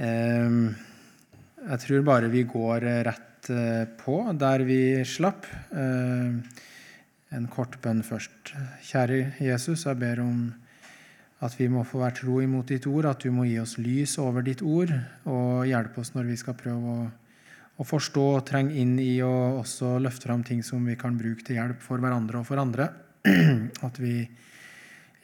Ehm, 0.00 0.72
jeg 1.60 1.82
tror 1.82 2.04
bare 2.06 2.30
vi 2.32 2.46
går 2.48 2.86
rett 3.04 3.50
eh, 3.52 3.84
på 4.00 4.22
der 4.40 4.64
vi 4.64 4.80
slapp. 5.04 5.44
Ehm, 5.76 6.40
en 7.30 7.46
kort 7.52 7.76
bønn 7.82 8.00
først. 8.02 8.54
Kjære 8.88 9.36
Jesus, 9.44 9.84
jeg 9.86 10.00
ber 10.00 10.22
om 10.24 10.48
at 11.44 11.54
vi 11.56 11.68
må 11.72 11.84
få 11.88 12.00
være 12.00 12.18
tro 12.20 12.40
imot 12.42 12.72
ditt 12.72 12.88
ord, 12.88 13.06
at 13.06 13.22
du 13.22 13.30
må 13.32 13.46
gi 13.48 13.60
oss 13.60 13.76
lys 13.80 14.16
over 14.20 14.44
ditt 14.44 14.64
ord, 14.66 14.90
og 15.30 15.68
hjelpe 15.68 16.02
oss 16.02 16.12
når 16.16 16.32
vi 16.32 16.40
skal 16.40 16.58
prøve 16.58 16.96
å, 16.96 17.06
å 17.80 17.86
forstå 17.86 18.24
og 18.34 18.42
trenge 18.48 18.74
inn 18.82 18.98
i 19.00 19.22
og 19.24 19.62
også 19.62 19.94
løfte 20.02 20.28
fram 20.28 20.42
ting 20.44 20.64
som 20.66 20.84
vi 20.84 20.98
kan 21.00 21.16
bruke 21.16 21.46
til 21.46 21.60
hjelp 21.60 21.80
for 21.84 22.02
hverandre 22.02 22.42
og 22.42 22.48
for 22.48 22.60
andre. 22.60 22.90
At 23.86 24.02
vi 24.02 24.18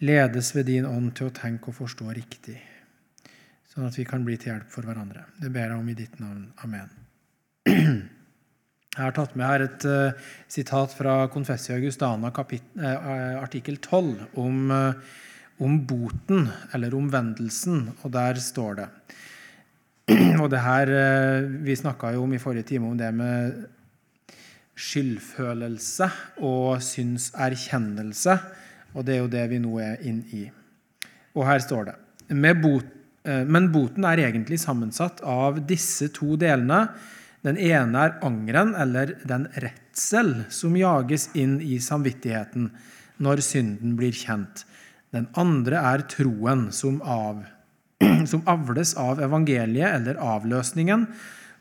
ledes 0.07 0.55
ved 0.57 0.71
din 0.71 0.89
ånd 0.89 1.13
til 1.17 1.29
å 1.29 1.37
tenke 1.37 1.73
og 1.73 1.81
forstå 1.83 2.09
riktig 2.13 2.61
sånn 3.77 3.91
at 3.91 3.97
vi 3.99 4.07
kan 4.09 4.25
bli 4.25 4.39
til 4.41 4.55
hjelp 4.55 4.71
for 4.73 4.89
hverandre. 4.89 5.27
Det 5.37 5.53
ber 5.53 5.69
jeg 5.69 5.77
om 5.77 5.89
i 5.93 5.97
ditt 5.99 6.17
navn. 6.23 6.47
Amen. 6.65 6.89
Jeg 8.97 9.03
har 9.03 9.13
tatt 9.13 9.35
med 9.37 9.45
her 9.45 9.65
et 9.67 9.85
uh, 9.85 10.29
sitat 10.49 10.95
fra 10.97 11.19
Confessio 11.29 11.75
Augustana 11.77 12.31
uh, 12.33 12.87
artikkel 13.43 13.77
12 13.77 14.39
om, 14.41 14.71
uh, 14.73 15.19
om, 15.61 15.75
boten, 15.85 16.49
eller 16.73 16.97
omvendelsen, 16.97 17.91
og 18.01 18.15
der 18.17 18.41
står 18.41 18.81
det 18.81 18.89
Og 20.41 20.49
det 20.53 20.61
her 20.63 20.91
Vi 21.67 21.75
snakka 21.75 22.13
jo 22.15 22.23
om 22.23 22.33
i 22.33 22.39
forrige 22.39 22.69
time 22.71 22.89
om 22.89 22.97
det 22.97 23.11
med 23.13 23.65
skyldfølelse 24.77 26.09
og 26.47 26.81
synserkjennelse, 26.85 28.37
og 28.95 29.05
det 29.05 29.17
er 29.17 29.25
jo 29.25 29.33
det 29.33 29.47
vi 29.51 29.61
nå 29.61 29.77
er 29.83 30.05
inn 30.07 30.21
i. 30.37 30.45
Og 31.37 31.49
her 31.49 31.61
står 31.65 31.91
det 31.91 31.97
med 32.37 32.63
bot 32.63 32.96
Eh, 32.96 32.96
men 33.27 33.71
boten 33.75 34.07
er 34.07 34.23
egentlig 34.29 34.61
sammensatt 34.63 35.23
av 35.27 35.59
disse 35.67 36.09
to 36.15 36.37
delene. 36.41 36.85
Den 37.47 37.59
ene 37.59 38.05
er 38.07 38.17
angeren, 38.27 38.75
eller 38.79 39.17
den 39.27 39.49
redsel, 39.63 40.33
som 40.51 40.77
jages 40.79 41.29
inn 41.39 41.59
i 41.63 41.79
samvittigheten 41.83 42.71
når 43.23 43.43
synden 43.45 43.95
blir 43.99 44.15
kjent. 44.17 44.65
Den 45.15 45.29
andre 45.39 45.81
er 45.93 46.05
troen, 46.11 46.69
som, 46.75 46.99
av, 47.03 47.45
som 48.31 48.43
avles 48.51 48.97
av 49.01 49.23
evangeliet 49.25 50.01
eller 50.01 50.19
avløsningen, 50.21 51.07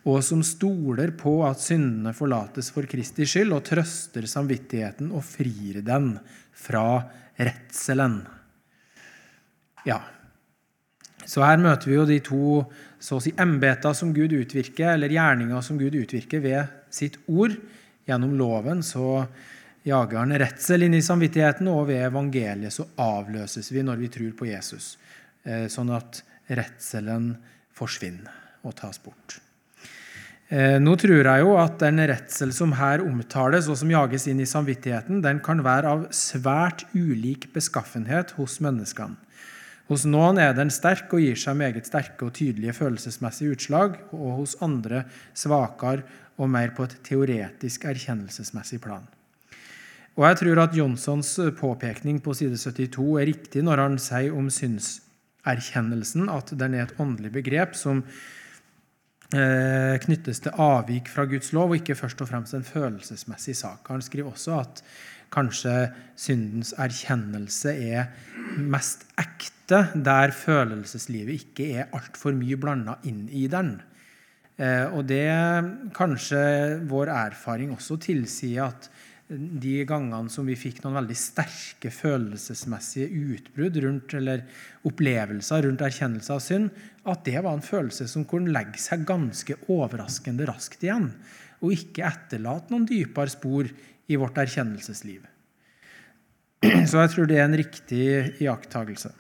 og 0.06 0.22
som 0.26 0.44
stoler 0.46 1.16
på 1.18 1.40
at 1.48 1.62
syndene 1.64 2.14
forlates 2.14 2.70
for 2.74 2.86
Kristi 2.90 3.26
skyld, 3.30 3.54
og 3.56 3.64
trøster 3.66 4.28
samvittigheten 4.30 5.10
og 5.14 5.26
frir 5.26 5.82
den 5.86 6.12
fra 6.66 7.02
redselen. 7.38 8.20
Ja, 9.86 10.02
så 11.26 11.44
her 11.46 11.62
møter 11.62 11.90
vi 11.90 11.98
jo 11.98 12.06
de 12.10 12.20
to 12.24 12.48
så 13.02 13.18
å 13.18 13.24
si 13.24 13.34
embeter 13.42 13.94
som 13.98 14.14
Gud 14.16 14.34
utvirker, 14.34 14.94
eller 14.94 15.14
gjerninger 15.14 15.62
som 15.66 15.78
Gud 15.78 15.98
utvirker 15.98 16.42
ved 16.44 16.74
sitt 16.94 17.18
ord. 17.28 17.58
Gjennom 18.06 18.36
loven 18.38 18.84
så 18.86 19.26
jager 19.86 20.22
han 20.22 20.36
redsel 20.42 20.86
inn 20.86 20.98
i 20.98 21.04
samvittigheten, 21.06 21.70
og 21.70 21.90
ved 21.90 22.06
evangeliet 22.08 22.74
så 22.74 22.88
avløses 23.02 23.72
vi 23.74 23.86
når 23.86 24.02
vi 24.02 24.12
tror 24.14 24.36
på 24.38 24.50
Jesus, 24.50 24.96
eh, 25.46 25.66
sånn 25.70 25.94
at 25.94 26.22
redselen 26.50 27.34
forsvinner 27.76 28.66
og 28.66 28.78
tas 28.78 29.02
bort. 29.02 29.40
Eh, 30.54 30.78
nå 30.78 30.94
tror 31.02 31.26
jeg 31.26 31.42
jo 31.42 31.56
at 31.58 31.80
den 31.82 32.02
redsel 32.06 32.52
som 32.54 32.76
her 32.78 33.02
omtales, 33.02 33.70
og 33.70 33.80
som 33.82 33.90
jages 33.90 34.28
inn 34.30 34.42
i 34.42 34.50
samvittigheten, 34.50 35.24
den 35.26 35.42
kan 35.46 35.64
være 35.66 35.90
av 35.90 36.04
svært 36.14 36.86
ulik 36.94 37.50
beskaffenhet 37.54 38.36
hos 38.38 38.60
menneskene. 38.62 39.18
Hos 39.86 40.02
noen 40.10 40.40
er 40.42 40.56
den 40.58 40.72
sterk 40.74 41.12
og 41.14 41.22
gir 41.22 41.38
seg 41.38 41.58
meget 41.60 41.86
sterke 41.86 42.26
og 42.26 42.34
tydelige 42.34 42.74
følelsesmessige 42.74 43.54
utslag, 43.54 44.00
og 44.18 44.40
hos 44.40 44.56
andre 44.66 45.04
svakere 45.38 46.02
og 46.42 46.50
mer 46.50 46.74
på 46.76 46.88
et 46.88 46.96
teoretisk 47.06 47.86
erkjennelsesmessig 47.86 48.82
plan. 48.82 49.06
Og 50.16 50.24
Jeg 50.26 50.40
tror 50.40 50.62
at 50.64 50.76
Jonssons 50.78 51.30
påpekning 51.60 52.22
på 52.24 52.34
side 52.34 52.58
72 52.58 53.20
er 53.20 53.30
riktig 53.30 53.62
når 53.68 53.82
han 53.84 53.98
sier 54.00 54.34
om 54.34 54.48
synserkjennelsen 54.50 56.32
at 56.32 56.56
den 56.56 56.74
er 56.74 56.88
et 56.88 56.96
åndelig 57.04 57.34
begrep 57.36 57.76
som 57.76 58.00
eh, 59.36 59.96
knyttes 60.02 60.40
til 60.46 60.56
avvik 60.56 61.12
fra 61.12 61.28
Guds 61.28 61.52
lov, 61.54 61.74
og 61.74 61.82
ikke 61.82 62.00
først 62.00 62.24
og 62.24 62.32
fremst 62.32 62.56
en 62.56 62.64
følelsesmessig 62.64 63.58
sak. 63.60 63.92
Han 63.92 64.02
skriver 64.02 64.32
også 64.32 64.56
at 64.64 64.82
kanskje 65.34 65.74
syndens 66.20 66.74
erkjennelse 66.80 67.74
er 67.74 68.12
mest 68.58 69.08
ekte, 69.20 69.88
der 69.96 70.34
følelseslivet 70.36 71.42
ikke 71.42 71.72
er 71.80 71.92
altfor 71.96 72.36
mye 72.38 72.58
blanda 72.62 73.00
inn 73.10 73.26
i 73.34 73.48
den. 73.52 73.78
Eh, 74.56 74.86
og 74.88 75.04
det 75.10 75.28
kanskje 75.96 76.46
vår 76.88 77.12
erfaring 77.12 77.74
også 77.76 77.98
tilsier 78.06 78.70
at 78.70 78.90
de 79.26 79.80
gangene 79.90 80.30
som 80.30 80.46
vi 80.46 80.54
fikk 80.60 80.84
noen 80.84 81.00
veldig 81.00 81.16
sterke 81.18 81.90
følelsesmessige 81.90 83.10
utbrudd 83.10 83.80
rundt, 83.82 84.14
eller 84.20 84.44
opplevelser 84.86 85.66
rundt 85.66 85.82
erkjennelse 85.82 86.36
av 86.36 86.44
synd, 86.46 86.70
at 87.10 87.26
det 87.26 87.42
var 87.42 87.58
en 87.58 87.66
følelse 87.66 88.06
som 88.12 88.28
kunne 88.30 88.54
legge 88.54 88.78
seg 88.82 89.08
ganske 89.10 89.58
overraskende 89.66 90.46
raskt 90.46 90.86
igjen, 90.86 91.10
og 91.64 91.74
ikke 91.74 92.06
etterlate 92.06 92.74
noen 92.74 92.86
dypere 92.86 93.34
spor 93.34 93.72
i 94.08 94.18
vårt 94.20 94.38
erkjennelsesliv. 94.38 95.24
Så 96.90 97.02
jeg 97.02 97.14
tror 97.14 97.30
det 97.30 97.38
er 97.40 97.48
en 97.48 97.60
riktig 97.60 98.08
iakttagelse. 98.42 99.12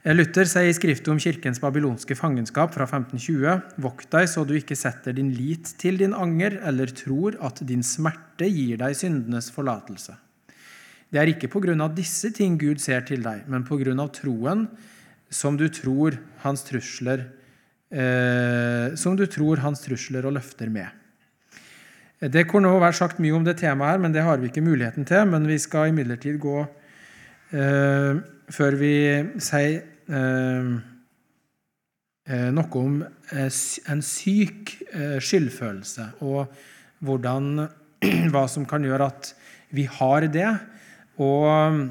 Luther 0.00 0.48
sier 0.48 0.70
i 0.70 0.72
skriftet 0.72 1.10
om 1.12 1.18
kirkens 1.20 1.60
babylonske 1.60 2.16
fangenskap 2.16 2.72
fra 2.72 2.86
1520.: 2.86 3.74
Vokt 3.84 4.08
deg 4.14 4.30
så 4.32 4.46
du 4.48 4.54
ikke 4.56 4.78
setter 4.78 5.12
din 5.12 5.28
lit 5.36 5.74
til 5.80 6.00
din 6.00 6.16
anger 6.16 6.56
eller 6.64 6.88
tror 6.96 7.36
at 7.44 7.60
din 7.68 7.84
smerte 7.84 8.48
gir 8.48 8.80
deg 8.80 8.96
syndenes 8.96 9.50
forlatelse. 9.52 10.16
Det 11.10 11.20
er 11.20 11.32
ikke 11.32 11.50
på 11.52 11.60
grunn 11.66 11.84
av 11.84 11.92
disse 11.92 12.30
ting 12.32 12.56
Gud 12.56 12.80
ser 12.80 13.04
til 13.04 13.20
deg, 13.26 13.44
men 13.50 13.66
på 13.66 13.76
grunn 13.82 14.00
av 14.00 14.12
troen 14.16 14.68
som 15.30 15.58
du 15.58 15.66
tror 15.68 16.16
hans 16.46 16.64
trusler, 16.64 17.26
eh, 17.92 18.96
som 18.96 19.18
du 19.18 19.26
tror 19.28 19.60
hans 19.60 19.84
trusler 19.84 20.24
og 20.24 20.38
løfter 20.38 20.72
med. 20.72 20.88
Det 22.20 22.42
kunne 22.50 22.68
jo 22.68 22.80
vært 22.82 22.98
sagt 22.98 23.20
mye 23.22 23.32
om 23.32 23.44
det 23.46 23.56
temaet, 23.62 23.94
her, 23.94 24.00
men 24.02 24.12
det 24.12 24.24
har 24.26 24.40
vi 24.40 24.50
ikke 24.50 24.64
muligheten 24.64 25.06
til. 25.08 25.24
Men 25.30 25.48
vi 25.48 25.56
skal 25.58 25.88
imidlertid 25.88 26.36
gå 26.42 26.58
eh, 27.56 28.20
Før 28.50 28.76
vi 28.76 28.94
sier 29.40 29.78
eh, 30.10 30.70
eh 32.30 32.48
noe 32.52 32.82
om 32.82 33.00
eh, 33.06 33.48
en 33.94 34.02
syk 34.04 34.74
eh, 34.90 35.16
skyldfølelse, 35.22 36.10
og 36.26 36.52
hvordan, 37.00 37.68
hva 38.34 38.44
som 38.50 38.66
kan 38.68 38.84
gjøre 38.84 39.08
at 39.08 39.34
vi 39.70 39.86
har 39.86 40.26
det, 40.28 40.50
og 41.22 41.88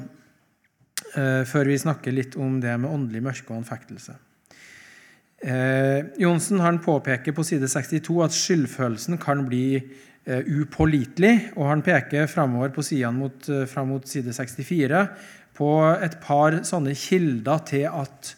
før 1.10 1.66
vi 1.66 1.78
snakker 1.80 2.12
litt 2.12 2.36
om 2.38 2.58
det 2.62 2.74
med 2.78 2.90
åndelig 2.92 3.22
mørke 3.24 3.50
og 3.50 3.62
anfektelse. 3.62 4.12
Eh, 5.40 6.04
Johnsen 6.20 6.60
han 6.60 6.82
påpeker 6.84 7.32
på 7.32 7.44
side 7.48 7.68
62 7.72 8.18
at 8.26 8.34
skyldfølelsen 8.36 9.16
kan 9.18 9.46
bli 9.48 9.80
upålitelig. 10.28 11.52
Og 11.56 11.66
han 11.70 11.82
peker 11.84 12.28
framover 12.30 12.72
på 12.74 12.84
sidene 12.84 13.16
mot, 13.16 13.48
eh, 13.48 13.66
fram 13.66 13.88
mot 13.88 14.06
side 14.06 14.32
64 14.36 15.08
på 15.54 15.70
et 16.02 16.20
par 16.20 16.60
sånne 16.64 16.94
kilder 16.94 17.64
til 17.66 17.86
at 17.88 18.34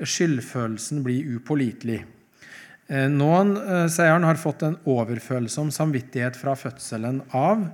skyldfølelsen 0.00 1.02
blir 1.04 1.36
upålitelig. 1.36 2.04
Eh, 2.88 3.08
noen 3.08 3.54
sier 3.88 4.12
han 4.12 4.26
har 4.26 4.36
fått 4.36 4.62
en 4.62 4.76
overfølsom 4.84 5.70
samvittighet 5.70 6.36
fra 6.36 6.54
fødselen 6.54 7.22
av, 7.32 7.70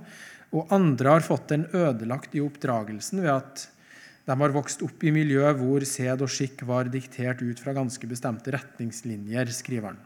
og 0.51 0.71
andre 0.71 1.09
har 1.09 1.25
fått 1.25 1.49
den 1.49 1.65
ødelagt 1.73 2.35
i 2.35 2.43
oppdragelsen 2.43 3.21
ved 3.21 3.33
at 3.33 3.67
de 4.25 4.37
har 4.37 4.53
vokst 4.53 4.83
opp 4.85 5.03
i 5.03 5.11
miljø 5.11 5.47
hvor 5.57 5.83
sed 5.87 6.21
og 6.21 6.29
skikk 6.29 6.61
var 6.67 6.91
diktert 6.91 7.41
ut 7.41 7.59
fra 7.59 7.73
ganske 7.73 8.07
bestemte 8.07 8.53
retningslinjer, 8.53 9.49
skriver 9.49 9.91
han. 9.91 10.01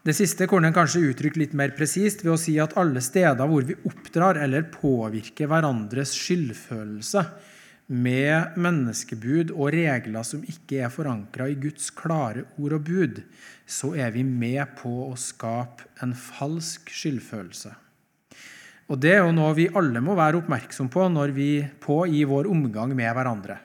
Det 0.00 0.14
siste 0.16 0.46
kunne 0.48 0.70
en 0.70 0.76
kanskje 0.76 1.02
uttrykke 1.10 1.42
litt 1.42 1.54
mer 1.56 1.74
presist 1.76 2.22
ved 2.24 2.32
å 2.32 2.40
si 2.40 2.54
at 2.62 2.72
alle 2.80 3.02
steder 3.04 3.48
hvor 3.50 3.66
vi 3.68 3.76
oppdrar 3.84 4.38
eller 4.40 4.70
påvirker 4.72 5.50
hverandres 5.50 6.14
skyldfølelse 6.16 7.24
med 7.90 8.56
menneskebud 8.56 9.52
og 9.52 9.74
regler 9.74 10.24
som 10.24 10.46
ikke 10.46 10.80
er 10.86 10.94
forankra 10.94 11.50
i 11.50 11.58
Guds 11.60 11.90
klare 11.92 12.46
ord 12.56 12.78
og 12.78 12.88
bud, 12.88 13.20
så 13.68 13.92
er 13.98 14.14
vi 14.14 14.24
med 14.24 14.72
på 14.78 14.94
å 15.10 15.18
skape 15.20 15.90
en 16.00 16.16
falsk 16.16 16.88
skyldfølelse. 16.88 17.76
Og 18.90 18.98
Det 18.98 19.12
er 19.18 19.20
jo 19.20 19.34
noe 19.36 19.52
vi 19.54 19.68
alle 19.68 20.00
må 20.02 20.16
være 20.18 20.40
oppmerksom 20.40 20.88
på, 20.90 21.10
når 21.12 21.34
vi, 21.36 21.50
på 21.82 22.06
i 22.08 22.24
vår 22.24 22.48
omgang 22.50 22.96
med 22.96 23.12
hverandre. 23.14 23.58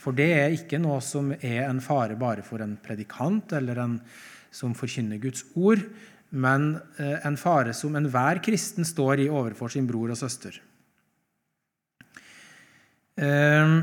For 0.00 0.16
det 0.16 0.30
er 0.38 0.54
ikke 0.54 0.78
noe 0.80 1.02
som 1.04 1.34
er 1.34 1.66
en 1.66 1.82
fare 1.84 2.14
bare 2.16 2.46
for 2.46 2.62
en 2.64 2.78
predikant 2.80 3.52
eller 3.58 3.82
en 3.82 3.98
som 4.50 4.74
forkynner 4.74 5.20
Guds 5.22 5.44
ord, 5.54 5.82
men 6.30 6.76
eh, 6.98 7.26
en 7.26 7.36
fare 7.36 7.74
som 7.74 7.96
enhver 7.98 8.38
kristen 8.44 8.86
står 8.86 9.24
i 9.24 9.30
overfor 9.30 9.68
sin 9.72 9.86
bror 9.86 10.10
og 10.12 10.18
søster. 10.18 10.60
Um, 13.20 13.82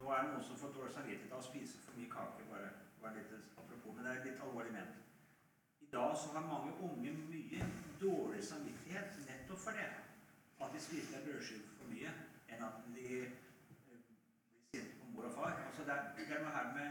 nå 0.00 0.12
er 0.12 0.26
noen 0.28 0.44
som 0.44 0.58
får 0.60 0.70
dårlig 0.76 0.92
samvittighet 0.94 1.32
av 1.32 1.40
å 1.40 1.46
spise 1.46 1.80
for 1.82 1.96
mye 1.98 2.10
kake. 2.12 2.44
bare, 2.52 2.68
bare 3.02 3.16
litt 3.16 3.32
apropos, 3.56 3.96
Men 3.96 4.04
det 4.04 4.12
er 4.12 4.26
litt 4.28 4.44
alvorlig 4.44 4.72
ment. 4.76 5.00
I 5.82 5.88
dag 5.96 6.12
så 6.20 6.30
har 6.36 6.44
mange 6.46 6.76
unge 6.78 7.16
mye 7.32 7.60
dårlig 7.98 8.44
samvittighet 8.44 9.18
nettopp 9.24 9.64
for 9.64 9.72
det. 9.80 9.88
At 10.60 10.70
de 10.76 10.80
spiser 10.84 11.18
en 11.18 11.26
brødskive 11.26 11.64
for 11.80 11.90
mye, 11.90 12.12
enn 12.52 12.62
at 12.68 12.84
de 12.94 13.08
eh, 13.24 13.32
blir 13.88 13.98
sinte 14.76 14.94
på 15.00 15.10
mor 15.16 15.26
og 15.32 15.34
far. 15.40 16.15
Altså 16.26 16.34
det, 16.34 16.36
er, 16.36 16.40
er 16.40 16.44
noe 16.44 16.54
her 16.58 16.68
med 16.78 16.88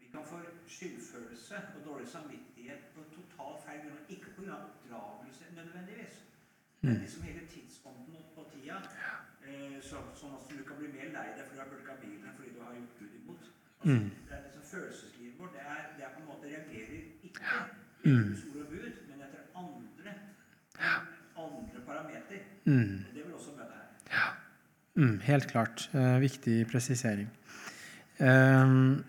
Vi 0.00 0.06
kan 0.12 0.24
få 0.30 0.38
skyldfølelse 0.76 1.56
og 1.76 1.80
dårlig 1.88 2.08
samvittighet 2.08 2.80
på 2.94 3.00
totalt 3.14 3.60
feil 3.66 3.80
grunn. 3.84 4.04
Ikke 4.14 4.30
pga. 4.36 4.54
oppdragelse 4.68 5.44
nødvendigvis. 5.56 6.14
Men 6.82 6.94
liksom 7.02 7.22
hele 7.22 7.42
tidsånden 7.54 8.16
og 8.36 8.46
tida. 8.52 8.76
Eh, 9.44 9.76
så, 9.82 9.96
sånn 10.20 10.34
at 10.38 10.48
du 10.50 10.62
kan 10.68 10.76
bli 10.80 10.88
mer 10.96 11.10
lei 11.16 11.26
deg 11.36 11.44
fordi 11.46 11.56
du 11.58 11.62
har 11.64 11.70
bulka 11.72 11.94
bilen 12.02 12.32
fordi 12.36 12.50
du 12.56 12.60
har 12.64 12.74
gjort 12.78 12.98
Gud 13.00 13.14
imot. 13.20 13.44
Altså, 13.44 13.94
Mm. 13.94 14.10
det 14.28 14.32
er 14.36 14.42
liksom 14.46 14.62
Følelseslivet 14.72 15.38
vårt 15.38 15.52
det 15.52 15.60
er, 15.60 15.80
det 15.96 16.04
er 16.04 16.12
på 16.14 16.20
en 16.20 16.26
måte 16.32 16.44
reagerer 16.48 17.02
ikke 17.28 17.44
Mm. 18.04 18.22
Guds 18.28 18.44
ord 18.44 18.60
og 18.62 18.68
bud, 18.68 18.92
men 19.08 19.20
etter 19.24 19.40
andre, 19.56 20.12
andre 21.36 21.80
parameter. 21.86 22.40
Mm. 22.64 23.04
Det 23.14 23.24
vil 23.26 23.34
også 23.34 23.50
møte 23.56 23.72
her. 24.10 24.32
Mm, 24.94 25.20
helt 25.20 25.46
klart. 25.50 25.90
Eh, 25.94 26.20
viktig 26.20 26.66
presisering. 26.70 27.30
Ehm, 28.22 29.02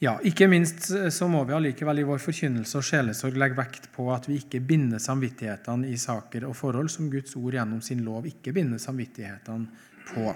ja, 0.00 0.14
ikke 0.24 0.48
minst 0.48 0.88
så 1.12 1.28
må 1.28 1.42
vi 1.44 1.52
allikevel 1.52 2.00
i 2.00 2.06
vår 2.08 2.22
forkynnelse 2.24 2.80
og 2.80 2.86
sjelesorg 2.88 3.36
legge 3.38 3.58
vekt 3.58 3.90
på 3.92 4.06
at 4.14 4.30
vi 4.30 4.38
ikke 4.40 4.62
binder 4.64 5.02
samvittighetene 5.02 5.90
i 5.92 5.98
saker 6.00 6.46
og 6.48 6.56
forhold 6.56 6.88
som 6.92 7.10
Guds 7.12 7.36
ord 7.36 7.58
gjennom 7.58 7.82
sin 7.84 8.00
lov 8.06 8.26
ikke 8.30 8.54
binder 8.56 8.80
samvittighetene 8.80 9.68
på. 10.14 10.32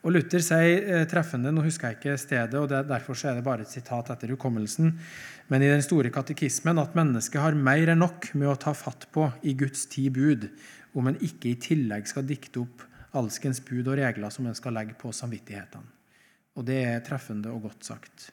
Og 0.00 0.14
Luther 0.14 0.40
sier 0.40 0.86
eh, 0.88 1.06
treffende, 1.08 1.52
nå 1.52 1.64
husker 1.64 1.90
jeg 1.90 1.98
ikke 1.98 2.16
stedet, 2.20 2.56
og 2.56 2.70
derfor 2.70 3.18
er 3.28 3.36
det 3.36 3.44
bare 3.44 3.66
et 3.66 3.72
sitat 3.72 4.08
etter 4.14 4.32
hukommelsen, 4.32 4.94
men 5.52 5.64
i 5.64 5.68
den 5.68 5.84
store 5.84 6.12
katekismen 6.14 6.80
at 6.80 6.96
mennesket 6.96 7.42
har 7.42 7.56
mer 7.56 7.92
enn 7.92 8.00
nok 8.00 8.30
med 8.32 8.48
å 8.48 8.56
ta 8.60 8.72
fatt 8.76 9.10
på 9.12 9.26
i 9.44 9.52
Guds 9.60 9.84
ti 9.92 10.06
bud, 10.12 10.48
om 10.96 11.10
en 11.10 11.20
ikke 11.20 11.52
i 11.52 11.60
tillegg 11.60 12.08
skal 12.08 12.24
dikte 12.28 12.62
opp 12.64 12.84
alskens 13.16 13.60
bud 13.64 13.90
og 13.90 13.98
regler 14.00 14.32
som 14.32 14.48
en 14.48 14.56
skal 14.56 14.76
legge 14.76 14.96
på 14.98 15.12
samvittighetene. 15.12 15.99
Og 16.58 16.66
det 16.66 16.82
er 16.84 17.02
treffende 17.06 17.52
og 17.54 17.68
godt 17.68 17.90
sagt. 17.92 18.30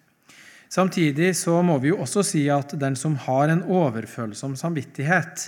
Samtidig 0.69 1.31
så 1.40 1.62
må 1.64 1.78
vi 1.80 1.94
jo 1.94 2.02
også 2.04 2.24
si 2.28 2.44
at 2.52 2.74
den 2.80 2.98
som 3.00 3.16
har 3.28 3.52
en 3.52 3.64
overfølsom 3.64 4.58
samvittighet, 4.60 5.48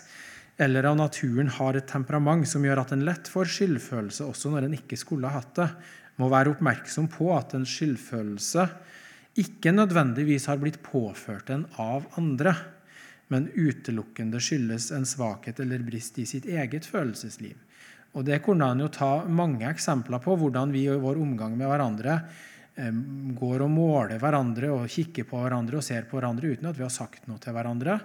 eller 0.59 0.89
av 0.89 0.97
naturen 0.99 1.51
har 1.55 1.75
et 1.75 1.87
temperament 1.87 2.47
som 2.47 2.63
gjør 2.67 2.81
at 2.83 2.93
en 2.95 3.05
lett 3.07 3.27
får 3.31 3.51
skyldfølelse 3.51 4.27
også 4.27 4.51
når 4.51 4.67
en 4.67 4.77
ikke 4.79 4.99
skulle 4.99 5.27
ha 5.27 5.39
hatt 5.39 5.53
det, 5.59 5.69
må 6.19 6.27
være 6.31 6.51
oppmerksom 6.51 7.07
på 7.11 7.29
at 7.35 7.55
en 7.55 7.67
skyldfølelse 7.67 8.65
ikke 9.39 9.71
nødvendigvis 9.71 10.49
har 10.51 10.59
blitt 10.59 10.81
påført 10.83 11.51
en 11.53 11.63
av 11.79 12.07
andre, 12.19 12.55
men 13.31 13.47
utelukkende 13.55 14.41
skyldes 14.43 14.89
en 14.95 15.07
svakhet 15.07 15.61
eller 15.63 15.83
brist 15.85 16.17
i 16.19 16.27
sitt 16.27 16.47
eget 16.49 16.87
følelsesliv. 16.87 17.55
Og 18.17 18.25
Det 18.25 18.41
kunne 18.43 18.65
han 18.65 18.81
jo 18.81 18.89
ta 18.89 19.23
mange 19.29 19.67
eksempler 19.69 20.19
på, 20.23 20.35
hvordan 20.35 20.73
vi 20.73 20.87
i 20.89 20.97
vår 20.97 21.21
omgang 21.21 21.55
med 21.55 21.69
hverandre 21.69 22.23
går 23.39 23.63
og 23.65 23.71
måler 23.71 24.19
hverandre 24.21 24.69
og 24.71 24.89
kikker 24.91 25.25
på 25.27 25.39
hverandre 25.43 25.79
og 25.79 25.85
ser 25.85 26.05
på 26.09 26.17
hverandre 26.19 26.53
uten 26.53 26.69
at 26.69 26.77
vi 26.77 26.85
har 26.85 26.93
sagt 26.93 27.27
noe 27.27 27.39
til 27.41 27.55
hverandre. 27.55 27.99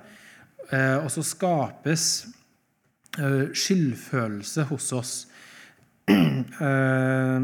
Eh, 0.70 0.96
Og 1.04 1.10
så 1.12 1.22
skapes 1.26 2.04
eh, 3.18 3.52
skyldfølelse 3.52 4.62
hos 4.70 4.92
oss. 4.92 5.12
Eh, 6.64 7.40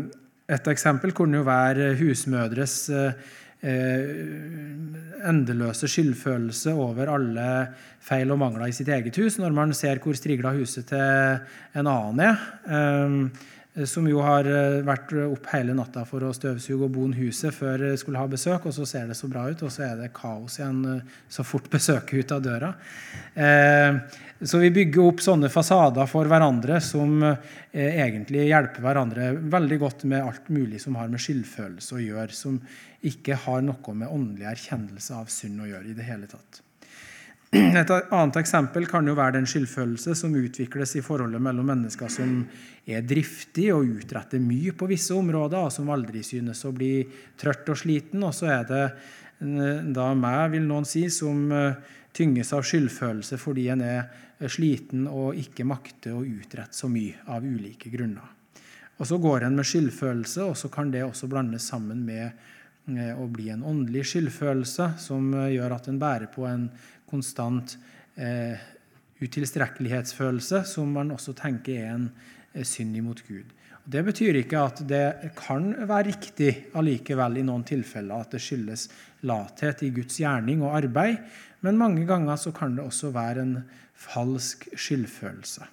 Et 0.50 0.66
eksempel 0.66 1.12
kunne 1.14 1.38
jo 1.38 1.44
være 1.46 1.94
husmødres 1.94 2.90
endeløse 5.30 5.86
skyldfølelse 5.86 6.72
over 6.74 7.12
alle 7.12 7.44
feil 8.02 8.32
og 8.34 8.40
mangler 8.42 8.66
i 8.66 8.74
sitt 8.74 8.88
eget 8.90 9.14
hus 9.22 9.38
når 9.38 9.54
man 9.54 9.74
ser 9.76 10.00
hvor 10.02 10.18
strigla 10.18 10.50
huset 10.56 10.88
til 10.90 11.38
en 11.78 11.86
annen 11.86 12.20
er, 12.24 12.36
som 13.88 14.08
jo 14.08 14.20
har 14.24 14.46
eh, 14.48 14.80
vært 14.86 15.12
opp 15.24 15.46
hele 15.52 15.74
natta 15.76 16.02
for 16.08 16.24
å 16.26 16.32
støvsuge 16.36 16.86
og 16.86 16.94
bon 16.94 17.12
huset 17.16 17.54
før 17.54 17.86
det 17.86 17.98
skulle 18.00 18.20
ha 18.20 18.28
besøk, 18.30 18.66
og 18.66 18.74
så 18.76 18.86
ser 18.88 19.06
det 19.10 19.16
så 19.18 19.30
bra 19.30 19.46
ut, 19.50 19.62
og 19.62 19.72
så 19.72 19.86
er 19.86 20.00
det 20.00 20.10
kaos 20.16 20.58
igjen 20.58 20.80
eh, 20.96 21.14
så 21.30 21.44
fort 21.46 21.70
besøket 21.74 22.24
ut 22.24 22.34
av 22.36 22.42
døra. 22.44 22.74
Eh, 23.34 24.00
Så 24.40 24.56
vi 24.62 24.70
bygger 24.72 25.04
opp 25.04 25.18
sånne 25.20 25.50
fasader 25.52 26.06
for 26.08 26.24
hverandre 26.24 26.78
som 26.80 27.18
eh, 27.28 27.36
egentlig 27.76 28.46
hjelper 28.48 28.86
hverandre 28.86 29.34
veldig 29.52 29.78
godt 29.82 30.06
med 30.08 30.24
alt 30.24 30.48
mulig 30.48 30.80
som 30.80 30.96
har 30.96 31.12
med 31.12 31.20
skyldfølelse 31.20 31.98
å 31.98 32.00
gjøre, 32.00 32.32
som 32.32 32.56
ikke 33.04 33.36
har 33.44 33.60
noe 33.66 33.94
med 33.94 34.08
åndelig 34.08 34.48
erkjennelse 34.54 35.20
av 35.20 35.28
synd 35.32 35.60
å 35.60 35.68
gjøre 35.68 35.92
i 35.92 35.96
det 35.98 36.08
hele 36.08 36.30
tatt. 36.30 36.62
Et 37.50 37.91
annet 37.91 38.37
eksempel 38.38 38.85
kan 38.87 39.06
jo 39.11 39.17
være 39.19 39.41
den 39.41 39.49
skyldfølelse 39.50 40.14
som 40.14 40.35
utvikles 40.38 40.93
i 41.00 41.02
forholdet 41.02 41.43
mellom 41.43 41.67
mennesker 41.73 42.12
som 42.12 42.44
er 42.87 43.02
driftige 43.02 43.75
og 43.75 43.88
utretter 43.99 44.38
mye 44.43 44.70
på 44.79 44.87
visse 44.91 45.17
områder, 45.17 45.58
og 45.58 45.75
som 45.75 45.91
aldri 45.91 46.23
synes 46.26 46.62
å 46.69 46.70
bli 46.75 47.02
trøtt 47.41 47.73
og 47.75 47.81
sliten. 47.81 48.23
Og 48.23 48.37
så 48.37 48.52
er 48.55 48.69
det 48.70 48.85
da 49.41 50.11
meg, 50.14 50.52
vil 50.55 50.69
noen 50.69 50.87
si, 50.87 51.08
som 51.11 51.50
eh, 51.50 51.97
tynges 52.12 52.52
av 52.55 52.62
skyldfølelse 52.67 53.38
fordi 53.41 53.69
en 53.73 53.82
er 53.87 54.50
sliten 54.50 55.06
og 55.08 55.38
ikke 55.41 55.67
makter 55.69 56.17
å 56.17 56.25
utrette 56.25 56.76
så 56.76 56.88
mye 56.93 57.25
av 57.32 57.44
ulike 57.44 57.91
grunner. 57.93 58.37
Og 59.00 59.08
Så 59.08 59.17
går 59.19 59.47
en 59.47 59.56
med 59.56 59.64
skyldfølelse, 59.64 60.44
og 60.44 60.56
så 60.56 60.69
kan 60.69 60.91
det 60.93 61.02
også 61.06 61.26
blandes 61.26 61.67
sammen 61.67 62.05
med 62.05 62.26
eh, 62.29 63.14
å 63.17 63.26
bli 63.32 63.49
en 63.49 63.64
åndelig 63.64 64.11
skyldfølelse, 64.12 64.93
som 65.00 65.32
eh, 65.35 65.55
gjør 65.56 65.76
at 65.79 65.88
en 65.88 66.00
bærer 66.00 66.29
på 66.32 66.44
en 66.49 66.69
konstant 67.10 67.76
eh, 68.16 68.58
utilstrekkelighetsfølelse, 69.20 70.64
som 70.68 70.92
man 70.96 71.12
også 71.14 71.34
tenker 71.38 71.80
er 71.80 71.94
en 71.94 72.06
eh, 72.54 72.64
synd 72.64 72.96
imot 72.96 73.22
Gud. 73.28 73.50
Og 73.80 73.92
det 73.92 74.04
betyr 74.06 74.40
ikke 74.42 74.62
at 74.62 74.82
det 74.88 75.32
kan 75.38 75.72
være 75.88 76.10
riktig 76.10 76.50
allikevel 76.76 77.40
i 77.40 77.44
noen 77.46 77.64
tilfeller 77.68 78.24
at 78.24 78.36
det 78.36 78.42
skyldes 78.44 78.88
lathet 79.28 79.84
i 79.86 79.92
Guds 79.94 80.20
gjerning 80.20 80.64
og 80.64 80.76
arbeid, 80.82 81.20
men 81.64 81.80
mange 81.80 82.06
ganger 82.08 82.40
så 82.40 82.52
kan 82.56 82.76
det 82.76 82.86
også 82.86 83.12
være 83.12 83.44
en 83.44 83.58
falsk 84.00 84.68
skyldfølelse. 84.72 85.66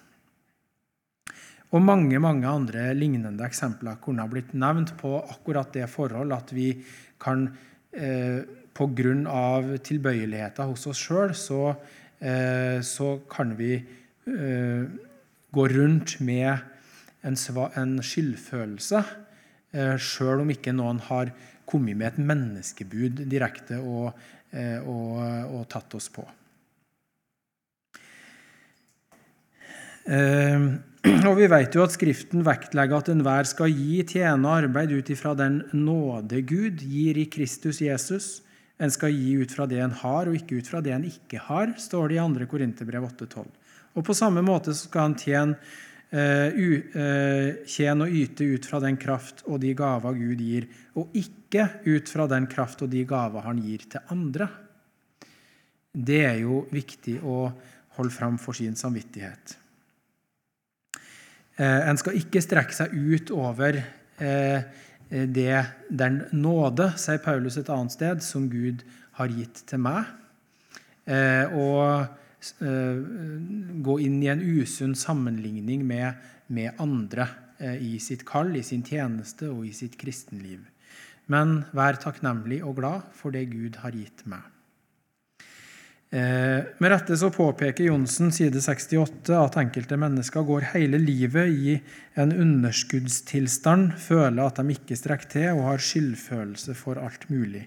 Og 1.68 1.84
mange 1.84 2.16
mange 2.20 2.48
andre 2.48 2.94
lignende 2.96 3.44
eksempler 3.44 3.98
kunne 4.00 4.24
ha 4.24 4.30
blitt 4.30 4.54
nevnt 4.56 4.94
på 5.00 5.18
akkurat 5.20 5.72
det 5.76 5.88
forhold 5.92 6.32
at 6.32 6.52
vi 6.56 6.70
kan 7.20 7.44
eh, 7.92 8.40
pga. 8.78 9.78
tilbøyeligheter 9.82 10.70
hos 10.70 10.86
oss 10.86 11.00
sjøl, 11.02 11.34
så, 11.34 11.74
eh, 12.20 12.80
så 12.80 13.18
kan 13.30 13.56
vi 13.58 13.74
eh, 13.74 14.84
gå 15.50 15.68
rundt 15.74 16.20
med 16.20 16.58
en, 17.24 17.36
en 17.74 17.98
skyldfølelse, 18.02 19.04
eh, 19.74 19.96
sjøl 19.98 20.44
om 20.44 20.50
ikke 20.54 20.72
noen 20.72 21.00
har 21.10 21.32
kommet 21.66 21.96
med 21.96 22.12
et 22.12 22.18
menneskebud 22.18 23.26
direkte 23.28 23.82
og, 23.82 24.14
og, 24.88 25.18
og 25.52 25.66
tatt 25.68 25.92
oss 25.98 26.06
på. 26.08 26.22
Og 31.28 31.34
vi 31.36 31.46
vet 31.52 31.74
jo 31.76 31.82
at 31.84 31.92
Skriften 31.92 32.40
vektlegger 32.46 33.02
at 33.02 33.10
enhver 33.12 33.44
skal 33.44 33.68
gi 33.68 34.00
tjene 34.08 34.48
arbeid 34.48 34.94
ut 34.96 35.10
ifra 35.12 35.34
den 35.36 35.60
nåde 35.76 36.40
Gud 36.48 36.80
gir 36.80 37.20
i 37.20 37.26
Kristus 37.28 37.82
Jesus. 37.84 38.38
En 38.78 38.92
skal 38.94 39.10
gi 39.10 39.32
ut 39.40 39.52
fra 39.52 39.66
det 39.66 39.80
en 39.82 39.94
har, 40.04 40.28
og 40.30 40.36
ikke 40.38 40.60
ut 40.60 40.70
fra 40.70 40.80
det 40.84 40.94
en 40.94 41.06
ikke 41.08 41.40
har, 41.48 41.74
står 41.82 42.12
det 42.12 42.18
i 42.18 42.22
2. 42.22 42.46
Korinterbrev 42.50 43.08
8,12. 43.10 43.48
Og 43.98 44.04
på 44.06 44.14
samme 44.14 44.44
måte 44.46 44.74
skal 44.78 45.08
han 45.08 45.16
tjene, 45.18 45.56
uh, 46.14 46.54
uh, 46.54 47.48
tjene 47.66 48.06
og 48.06 48.14
yte 48.20 48.46
ut 48.46 48.68
fra 48.70 48.78
den 48.84 48.98
kraft 49.00 49.42
og 49.48 49.58
de 49.64 49.74
gaver 49.78 50.14
Gud 50.20 50.44
gir, 50.44 50.68
og 50.94 51.16
ikke 51.18 51.66
ut 51.88 52.10
fra 52.12 52.28
den 52.30 52.46
kraft 52.50 52.86
og 52.86 52.92
de 52.94 53.02
gaver 53.08 53.48
han 53.48 53.58
gir 53.64 53.88
til 53.90 54.14
andre. 54.14 54.46
Det 55.90 56.22
er 56.28 56.42
jo 56.44 56.62
viktig 56.70 57.18
å 57.26 57.48
holde 57.98 58.14
fram 58.14 58.38
for 58.38 58.54
sin 58.54 58.78
samvittighet. 58.78 59.56
En 61.58 61.98
skal 61.98 62.14
ikke 62.14 62.38
strekke 62.44 62.76
seg 62.76 62.92
ut 62.94 63.32
over 63.34 63.80
det, 65.08 65.64
den 65.88 66.22
nåde, 66.36 66.90
sier 67.00 67.20
Paulus 67.24 67.56
et 67.56 67.70
annet 67.72 67.94
sted, 67.94 68.24
som 68.24 68.48
Gud 68.52 68.84
har 69.16 69.32
gitt 69.32 69.62
til 69.68 69.80
meg. 69.80 70.08
Og 71.56 72.08
gå 73.88 73.94
inn 74.04 74.18
i 74.20 74.28
en 74.28 74.42
usunn 74.44 74.92
sammenligning 74.98 75.86
med, 75.88 76.20
med 76.52 76.76
andre 76.82 77.30
i 77.80 77.96
sitt 78.04 78.26
kall, 78.28 78.52
i 78.56 78.66
sin 78.66 78.84
tjeneste 78.86 79.48
og 79.48 79.64
i 79.66 79.72
sitt 79.74 79.96
kristenliv. 80.00 80.60
Men 81.28 81.62
vær 81.76 81.98
takknemlig 82.00 82.60
og 82.64 82.78
glad 82.78 83.08
for 83.16 83.34
det 83.34 83.48
Gud 83.52 83.80
har 83.82 83.96
gitt 83.96 84.24
meg. 84.28 84.44
Eh, 86.10 86.64
med 86.78 86.88
rette 86.88 87.16
så 87.20 87.28
påpeker 87.28 87.84
Johnsen 87.84 88.30
side 88.32 88.62
68 88.64 89.34
at 89.36 89.58
enkelte 89.60 89.96
mennesker 90.00 90.46
går 90.48 90.70
hele 90.72 90.96
livet 91.02 91.52
i 91.52 91.74
en 92.16 92.32
underskuddstilstand, 92.32 93.92
føler 94.00 94.40
at 94.46 94.56
de 94.62 94.72
ikke 94.72 94.96
strekker 94.96 95.32
til 95.34 95.58
og 95.58 95.66
har 95.66 95.84
skyldfølelse 95.84 96.76
for 96.78 97.00
alt 97.02 97.28
mulig. 97.28 97.66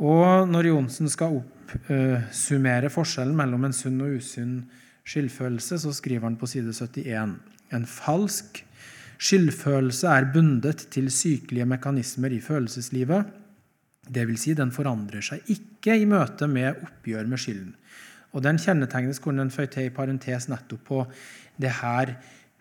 Og 0.00 0.48
når 0.48 0.70
Johnsen 0.70 1.12
skal 1.12 1.42
oppsummere 1.42 2.88
forskjellen 2.94 3.36
mellom 3.36 3.68
en 3.68 3.76
sunn 3.76 4.00
og 4.00 4.16
usunn 4.16 4.62
skyldfølelse, 5.04 5.80
så 5.82 5.92
skriver 5.92 6.24
han 6.24 6.38
på 6.40 6.48
side 6.48 6.72
71 6.72 7.36
en 7.76 7.84
falsk 7.84 8.62
skyldfølelse 9.18 10.08
er 10.08 10.30
bundet 10.32 10.86
til 10.94 11.10
sykelige 11.12 11.66
mekanismer 11.68 12.32
i 12.32 12.40
følelseslivet 12.40 13.28
Dvs. 14.08 14.42
Si 14.42 14.54
den 14.56 14.72
forandrer 14.74 15.22
seg 15.24 15.38
ikke 15.52 15.96
i 15.98 16.06
møte 16.08 16.48
med 16.50 16.80
oppgjør 16.84 17.26
med 17.28 17.38
skylden. 17.42 17.74
Og 18.36 18.42
Den 18.44 18.58
kjennetegnes 18.60 19.22
kunne 19.24 19.42
en 19.44 19.52
føye 19.52 19.70
til 19.72 19.84
i 19.88 19.94
parentes 19.94 20.48
nettopp 20.50 20.82
på 20.88 20.98
det 21.60 21.72
her 21.80 22.06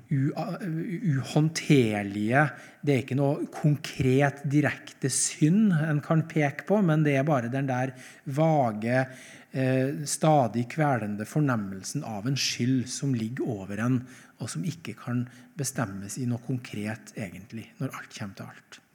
uhåndterlige 0.08 2.44
Det 2.80 2.94
er 2.94 3.02
ikke 3.02 3.20
noe 3.20 3.48
konkret, 3.52 4.38
direkte 4.48 5.10
synd 5.12 5.74
en 5.76 6.00
kan 6.04 6.28
peke 6.30 6.64
på, 6.70 6.76
men 6.80 7.04
det 7.04 7.16
er 7.20 7.26
bare 7.28 7.52
den 7.52 7.68
der 7.68 7.92
vage, 8.24 9.08
eh, 9.52 10.06
stadig 10.06 10.70
kvelende 10.72 11.26
fornemmelsen 11.28 12.04
av 12.08 12.28
en 12.28 12.38
skyld 12.40 12.88
som 12.88 13.14
ligger 13.14 13.44
over 13.44 13.78
en, 13.84 14.08
og 14.40 14.50
som 14.50 14.64
ikke 14.64 14.94
kan 14.96 15.28
bestemmes 15.58 16.18
i 16.18 16.26
noe 16.26 16.40
konkret, 16.48 17.12
egentlig, 17.18 17.74
når 17.80 17.90
alt 17.92 18.16
kommer 18.16 18.36
til 18.36 18.46
alt. 18.48 18.87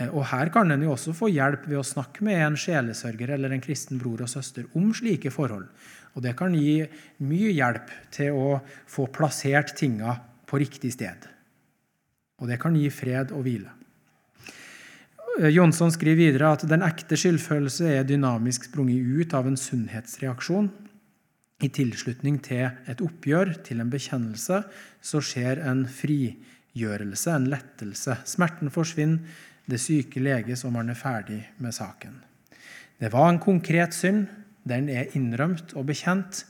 Eh, 0.00 0.10
og 0.10 0.26
Her 0.32 0.50
kan 0.54 0.70
en 0.72 0.84
jo 0.84 0.94
også 0.94 1.14
få 1.16 1.30
hjelp 1.32 1.66
ved 1.68 1.80
å 1.80 1.86
snakke 1.86 2.24
med 2.26 2.40
en 2.40 2.58
sjelesørger 2.58 3.34
eller 3.36 3.54
en 3.54 3.64
kristen 3.64 4.00
bror 4.00 4.24
og 4.24 4.32
søster 4.32 4.68
om 4.78 4.92
slike 4.96 5.32
forhold. 5.34 5.68
Og 6.16 6.22
Det 6.24 6.34
kan 6.36 6.54
gi 6.56 6.80
mye 7.22 7.52
hjelp 7.54 7.92
til 8.10 8.34
å 8.34 8.60
få 8.90 9.06
plassert 9.12 9.76
tinga 9.78 10.16
på 10.46 10.58
riktig 10.58 10.94
sted. 10.96 11.28
Og 12.40 12.48
det 12.48 12.58
kan 12.60 12.74
gi 12.74 12.88
fred 12.90 13.30
og 13.36 13.44
hvile. 13.46 13.70
Eh, 15.38 15.50
Jonsson 15.54 15.92
skriver 15.92 16.18
videre 16.18 16.54
at 16.56 16.66
den 16.68 16.82
ekte 16.86 17.18
skyldfølelse 17.20 17.92
er 18.00 18.08
dynamisk 18.08 18.70
sprunget 18.70 19.04
ut 19.04 19.34
av 19.36 19.46
en 19.46 19.60
sunnhetsreaksjon. 19.60 20.70
I 21.60 21.68
tilslutning 21.68 22.38
til 22.40 22.70
et 22.88 23.02
oppgjør, 23.04 23.58
til 23.66 23.82
en 23.82 23.90
bekjennelse, 23.92 24.62
så 25.04 25.20
skjer 25.20 25.60
en 25.68 25.84
frigjørelse, 25.84 27.34
en 27.34 27.50
lettelse. 27.52 28.16
Smerten 28.24 28.72
forsvinner, 28.72 29.20
det 29.70 29.80
syke 29.82 30.22
leges, 30.22 30.64
som 30.64 30.76
han 30.78 30.90
er 30.92 30.98
ferdig 30.98 31.40
med 31.62 31.74
saken. 31.74 32.18
Det 33.00 33.10
var 33.12 33.30
en 33.30 33.40
konkret 33.42 33.96
synd. 33.96 34.26
Den 34.68 34.90
er 34.92 35.14
innrømt 35.16 35.72
og 35.78 35.86
bekjent. 35.88 36.44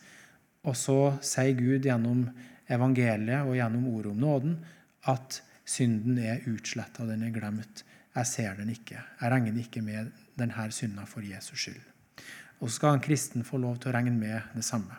Og 0.66 0.76
så 0.76 0.98
sier 1.24 1.54
Gud 1.56 1.86
gjennom 1.86 2.24
evangeliet 2.70 3.46
og 3.46 3.56
gjennom 3.56 3.86
ordet 3.92 4.12
om 4.12 4.24
nåden 4.24 4.56
at 5.10 5.40
synden 5.64 6.18
er 6.18 6.42
utsletta, 6.50 7.06
den 7.08 7.22
er 7.26 7.34
glemt. 7.34 7.84
Jeg 8.16 8.26
ser 8.26 8.58
den 8.58 8.72
ikke. 8.74 8.98
Jeg 8.98 9.32
regner 9.32 9.60
ikke 9.62 9.82
med 9.86 10.10
denne 10.38 10.66
synda 10.74 11.06
for 11.08 11.24
Jesus 11.24 11.62
skyld. 11.62 11.80
Og 12.60 12.68
så 12.68 12.74
skal 12.76 12.98
en 12.98 13.04
kristen 13.04 13.46
få 13.46 13.60
lov 13.62 13.78
til 13.80 13.92
å 13.92 13.94
regne 13.96 14.12
med 14.12 14.50
det 14.56 14.66
samme. 14.66 14.98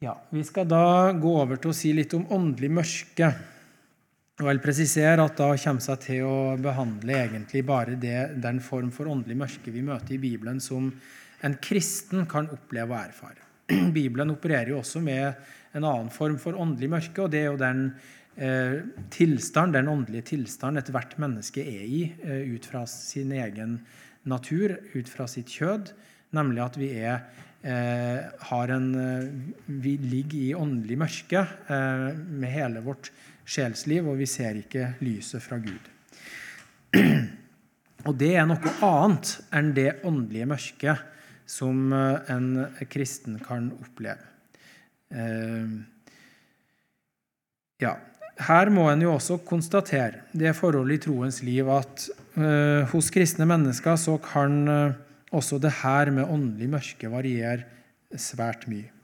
Ja, 0.00 0.14
Vi 0.30 0.44
skal 0.44 0.68
da 0.68 1.12
gå 1.12 1.32
over 1.40 1.56
til 1.56 1.72
å 1.72 1.76
si 1.76 1.92
litt 1.96 2.14
om 2.14 2.26
åndelig 2.32 2.70
mørke. 2.70 3.30
Og 4.36 4.44
jeg 4.44 4.50
vil 4.50 4.64
presisere 4.66 5.24
at 5.24 5.38
Da 5.38 5.46
kommer 5.56 5.80
seg 5.80 6.00
til 6.04 6.26
å 6.28 6.38
behandle 6.60 7.14
egentlig 7.22 7.62
bare 7.64 7.94
det, 7.96 8.36
den 8.44 8.58
form 8.60 8.90
for 8.92 9.08
åndelig 9.08 9.36
mørke 9.40 9.72
vi 9.72 9.84
møter 9.84 10.12
i 10.12 10.20
Bibelen, 10.20 10.58
som 10.60 10.90
en 11.46 11.54
kristen 11.64 12.26
kan 12.28 12.50
oppleve 12.52 12.92
og 12.92 12.98
erfare. 13.00 13.46
Bibelen 13.96 14.34
opererer 14.34 14.74
jo 14.74 14.82
også 14.82 15.00
med 15.00 15.38
en 15.72 15.86
annen 15.88 16.10
form 16.12 16.36
for 16.42 16.58
åndelig 16.60 16.90
mørke, 16.92 17.24
og 17.24 17.32
det 17.32 17.40
er 17.40 17.48
jo 17.48 17.62
den 17.62 17.80
eh, 18.36 18.82
tilstand, 19.14 19.72
den 19.72 19.88
åndelige 19.88 20.28
tilstanden 20.34 20.82
ethvert 20.82 21.16
menneske 21.22 21.64
er 21.64 21.86
i 21.88 22.02
eh, 22.20 22.44
ut 22.52 22.68
fra 22.68 22.82
sin 22.92 23.32
egen 23.32 23.78
natur, 24.28 24.74
ut 24.92 25.08
fra 25.08 25.24
sitt 25.32 25.48
kjød, 25.48 25.94
nemlig 26.36 26.60
at 26.66 26.76
vi 26.76 26.90
er 26.98 27.22
eh, 27.64 28.20
har 28.50 28.74
en, 28.76 28.92
vi 29.64 29.96
ligger 30.04 30.42
i 30.42 30.52
åndelig 30.60 31.00
mørke 31.06 31.46
med 31.72 32.52
hele 32.52 32.84
vårt 32.84 33.10
sjelsliv, 33.46 34.08
og 34.10 34.18
vi 34.20 34.28
ser 34.28 34.58
ikke 34.60 34.94
lyset 35.04 35.42
fra 35.44 35.58
Gud. 35.62 35.92
Og 38.06 38.14
det 38.18 38.32
er 38.38 38.46
noe 38.46 38.72
annet 38.86 39.32
enn 39.56 39.72
det 39.76 39.88
åndelige 40.06 40.48
mørket 40.50 41.14
som 41.46 41.92
eh, 41.94 42.32
en 42.34 42.50
kristen 42.90 43.38
kan 43.42 43.70
oppleve. 43.74 44.22
Eh, 45.10 45.72
ja, 47.82 47.94
her 48.46 48.70
må 48.74 48.88
en 48.90 49.02
jo 49.02 49.14
også 49.14 49.40
konstatere 49.46 50.26
det 50.36 50.54
forholdet 50.58 51.00
i 51.00 51.04
troens 51.06 51.40
liv 51.44 51.68
at 51.72 52.06
uh, 52.36 52.84
hos 52.90 53.08
kristne 53.12 53.46
mennesker 53.48 53.96
så 54.00 54.18
kan 54.20 54.58
også 55.32 55.58
det 55.60 55.72
her 55.82 56.12
med 56.12 56.28
åndelig 56.28 56.68
mørke 56.74 57.10
variere 57.12 57.64
svært 58.20 58.66
mye. 58.68 58.95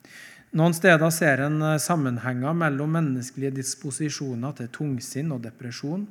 Noen 0.53 0.75
steder 0.77 1.09
ser 1.15 1.41
en 1.47 1.63
eh, 1.65 1.79
sammenhenger 1.81 2.53
mellom 2.57 2.93
menneskelige 2.99 3.57
disposisjoner 3.63 4.53
til 4.59 4.69
tungsinn 4.75 5.33
og 5.33 5.41
depresjon, 5.47 6.05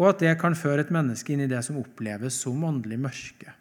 og 0.00 0.06
at 0.08 0.24
det 0.24 0.32
kan 0.40 0.56
føre 0.58 0.82
et 0.82 0.90
menneske 0.94 1.34
inn 1.34 1.44
i 1.44 1.50
det 1.50 1.60
som 1.62 1.78
oppleves 1.78 2.40
som 2.42 2.64
åndelig 2.66 2.98
mørke. 2.98 3.54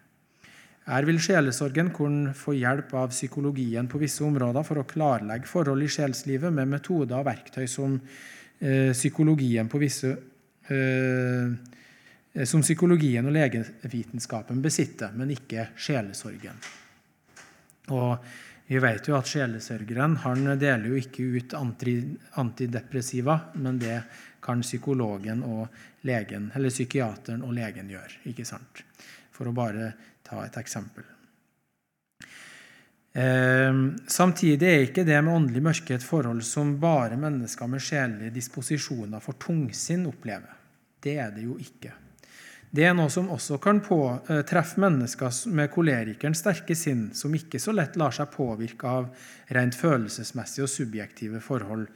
Her 0.90 1.06
vil 1.06 1.20
sjelesorgen 1.22 1.92
kunne 1.94 2.34
få 2.34 2.56
hjelp 2.58 2.96
av 2.98 3.12
psykologien 3.14 3.86
på 3.92 4.02
visse 4.02 4.24
områder 4.26 4.66
for 4.66 4.82
å 4.82 4.88
klarlegge 4.90 5.50
forhold 5.52 5.86
i 5.86 5.92
sjelslivet 5.94 6.56
med 6.56 6.72
metoder 6.72 7.20
og 7.20 7.28
verktøy 7.30 7.68
som 7.70 8.00
eh, 8.00 8.90
psykologien, 8.96 9.70
visse, 9.78 10.16
eh, 10.74 11.54
som 12.50 12.66
psykologien 12.66 13.30
og 13.30 13.38
legevitenskapen 13.38 14.66
besitter, 14.66 15.14
men 15.14 15.38
ikke 15.38 15.70
sjelesorgen. 15.78 16.58
Og 17.94 18.18
vi 18.70 18.78
vet 18.78 19.08
jo 19.10 19.16
at 19.18 19.26
sjelesørgeren 19.26 20.20
han 20.22 20.44
deler 20.62 20.92
jo 20.92 20.98
ikke 21.00 21.24
ut 21.40 21.54
antidepressiva, 21.58 23.40
men 23.58 23.80
det 23.82 23.96
kan 24.46 24.62
psykologen 24.62 25.42
og 25.42 26.04
legen, 26.06 26.52
eller 26.54 26.70
psykiateren 26.70 27.42
og 27.48 27.56
legen 27.58 27.90
gjøre. 27.90 28.20
ikke 28.30 28.46
sant? 28.46 28.84
For 29.34 29.50
å 29.50 29.56
bare 29.58 29.88
ta 30.22 30.44
et 30.44 30.60
eksempel. 30.62 31.08
Eh, 33.18 33.80
samtidig 34.06 34.70
er 34.70 34.86
ikke 34.86 35.08
det 35.08 35.18
med 35.18 35.34
åndelig 35.34 35.64
mørke 35.66 35.98
et 35.98 36.06
forhold 36.06 36.46
som 36.46 36.76
bare 36.78 37.18
mennesker 37.18 37.74
med 37.74 37.82
sjelelige 37.82 38.36
disposisjoner 38.38 39.24
for 39.24 39.42
tungsinn 39.42 40.06
opplever. 40.12 40.54
Det 41.02 41.18
er 41.18 41.34
det 41.34 41.48
jo 41.48 41.58
ikke. 41.58 41.96
Det 42.70 42.84
er 42.86 42.94
noe 42.94 43.10
som 43.10 43.32
også 43.34 43.58
kan 43.58 43.80
på, 43.82 43.98
eh, 44.30 44.76
mennesker 44.78 45.50
med 45.50 45.72
kolerikerens 45.72 46.38
sterke 46.38 46.76
sinn, 46.76 47.10
som 47.14 47.34
ikke 47.34 47.58
så 47.60 47.74
lett 47.74 47.96
lar 47.98 48.12
seg 48.12 48.30
påvirke 48.30 48.86
av 48.86 49.08
rent 49.50 49.74
følelsesmessige 49.74 50.64
og 50.64 50.70
subjektive 50.70 51.42
forhold, 51.42 51.88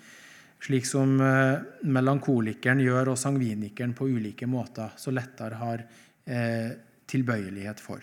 slik 0.59 0.85
som 0.85 1.21
eh, 1.21 1.59
melankolikeren 1.83 2.79
gjør 2.79 3.09
og 3.13 3.17
sangvinikeren 3.17 3.93
på 3.93 4.09
ulike 4.09 4.47
måter 4.47 4.89
så 4.97 5.11
lettere 5.11 5.61
har 5.61 5.85
eh, 6.25 6.71
tilbøyelighet 7.05 7.79
for. 7.79 8.01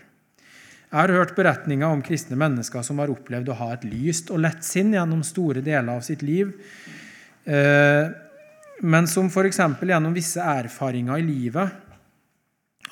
Jeg 0.91 0.99
har 0.99 1.09
hørt 1.09 1.35
beretninger 1.35 1.87
om 1.87 2.03
kristne 2.03 2.39
mennesker 2.39 2.83
som 2.83 2.99
har 2.99 3.11
opplevd 3.11 3.49
å 3.51 3.59
ha 3.59 3.73
et 3.75 3.85
lyst 3.85 4.31
og 4.31 4.43
lett 4.43 4.63
sinn 4.63 4.95
gjennom 4.95 5.23
store 5.27 5.61
deler 5.61 5.97
av 5.97 6.03
sitt 6.03 6.23
liv, 6.23 6.51
men 7.47 9.07
som 9.07 9.29
f.eks. 9.31 9.61
gjennom 9.87 10.15
visse 10.15 10.43
erfaringer 10.43 11.23
i 11.23 11.23
livet 11.23 11.90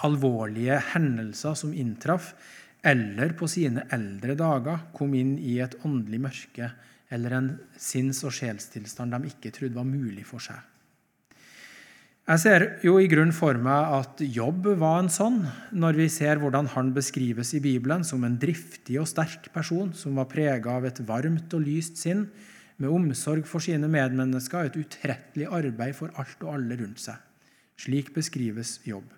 alvorlige 0.07 0.79
hendelser 0.93 1.57
som 1.59 1.75
inntraff, 1.75 2.33
eller 2.87 3.33
på 3.39 3.49
sine 3.51 3.85
eldre 3.95 4.37
dager 4.39 4.85
kom 4.95 5.15
inn 5.19 5.35
i 5.43 5.59
et 5.63 5.75
åndelig 5.85 6.21
mørke 6.29 6.71
eller 7.11 7.35
en 7.35 7.53
sinns- 7.81 8.23
og 8.27 8.35
sjelstilstand 8.37 9.15
de 9.17 9.31
ikke 9.31 9.53
trodde 9.55 9.79
var 9.79 9.89
mulig 9.89 10.27
for 10.29 10.45
seg. 10.45 10.59
Jeg 12.29 12.43
ser 12.43 12.65
jo 12.85 12.99
i 13.01 13.09
grunn 13.09 13.31
for 13.33 13.57
meg 13.57 13.95
at 13.97 14.21
Jobb 14.21 14.67
var 14.83 14.99
en 15.01 15.09
sånn, 15.09 15.39
når 15.73 15.97
vi 16.03 16.09
ser 16.13 16.37
hvordan 16.43 16.69
han 16.75 16.91
beskrives 16.93 17.55
i 17.57 17.63
Bibelen 17.65 18.05
som 18.05 18.27
en 18.29 18.37
driftig 18.37 18.99
og 19.01 19.09
sterk 19.09 19.49
person 19.55 19.95
som 19.97 20.21
var 20.21 20.29
prega 20.29 20.77
av 20.77 20.85
et 20.85 21.01
varmt 21.09 21.57
og 21.57 21.65
lyst 21.65 21.97
sinn, 21.97 22.27
med 22.79 22.93
omsorg 22.95 23.49
for 23.49 23.65
sine 23.65 23.89
medmennesker 23.91 24.61
og 24.61 24.69
et 24.69 24.77
utrettelig 24.85 25.49
arbeid 25.51 25.97
for 25.99 26.13
alt 26.21 26.45
og 26.45 26.53
alle 26.59 26.77
rundt 26.79 27.01
seg. 27.09 27.17
Slik 27.81 28.13
beskrives 28.15 28.77
Jobb. 28.87 29.18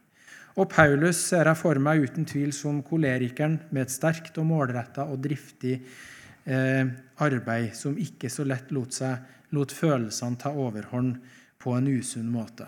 Og 0.58 0.66
Paulus 0.70 1.20
ser 1.30 1.46
jeg 1.46 1.58
for 1.58 1.78
meg 1.82 2.02
uten 2.06 2.26
tvil 2.26 2.50
som 2.54 2.80
kolerikeren 2.86 3.60
med 3.70 3.86
et 3.86 3.94
sterkt 3.94 4.38
og 4.42 4.48
målretta 4.50 5.06
og 5.06 5.20
driftig 5.22 5.76
eh, 5.78 6.90
arbeid 7.22 7.70
som 7.78 7.98
ikke 8.00 8.30
så 8.32 8.46
lett 8.48 8.72
lot, 8.74 8.96
seg, 8.96 9.20
lot 9.54 9.72
følelsene 9.74 10.40
ta 10.40 10.50
overhånd 10.50 11.16
på 11.60 11.76
en 11.76 11.90
usunn 11.92 12.30
måte. 12.32 12.66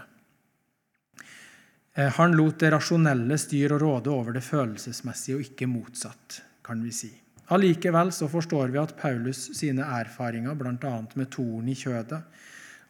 Eh, 1.94 2.12
han 2.18 2.36
lot 2.38 2.60
det 2.62 2.70
rasjonelle 2.72 3.36
styre 3.40 3.76
og 3.76 3.82
råde 3.82 4.14
over 4.14 4.38
det 4.38 4.44
følelsesmessige, 4.46 5.36
og 5.36 5.50
ikke 5.50 5.68
motsatt, 5.68 6.40
kan 6.64 6.80
vi 6.84 6.94
si. 6.94 7.10
Allikevel 7.52 8.12
så 8.14 8.28
forstår 8.32 8.70
vi 8.72 8.80
at 8.80 8.94
Paulus 8.96 9.50
sine 9.58 9.84
erfaringer, 9.98 10.54
bl.a. 10.56 10.94
med 11.18 11.28
torn 11.34 11.68
i 11.68 11.76
kjødet, 11.76 12.22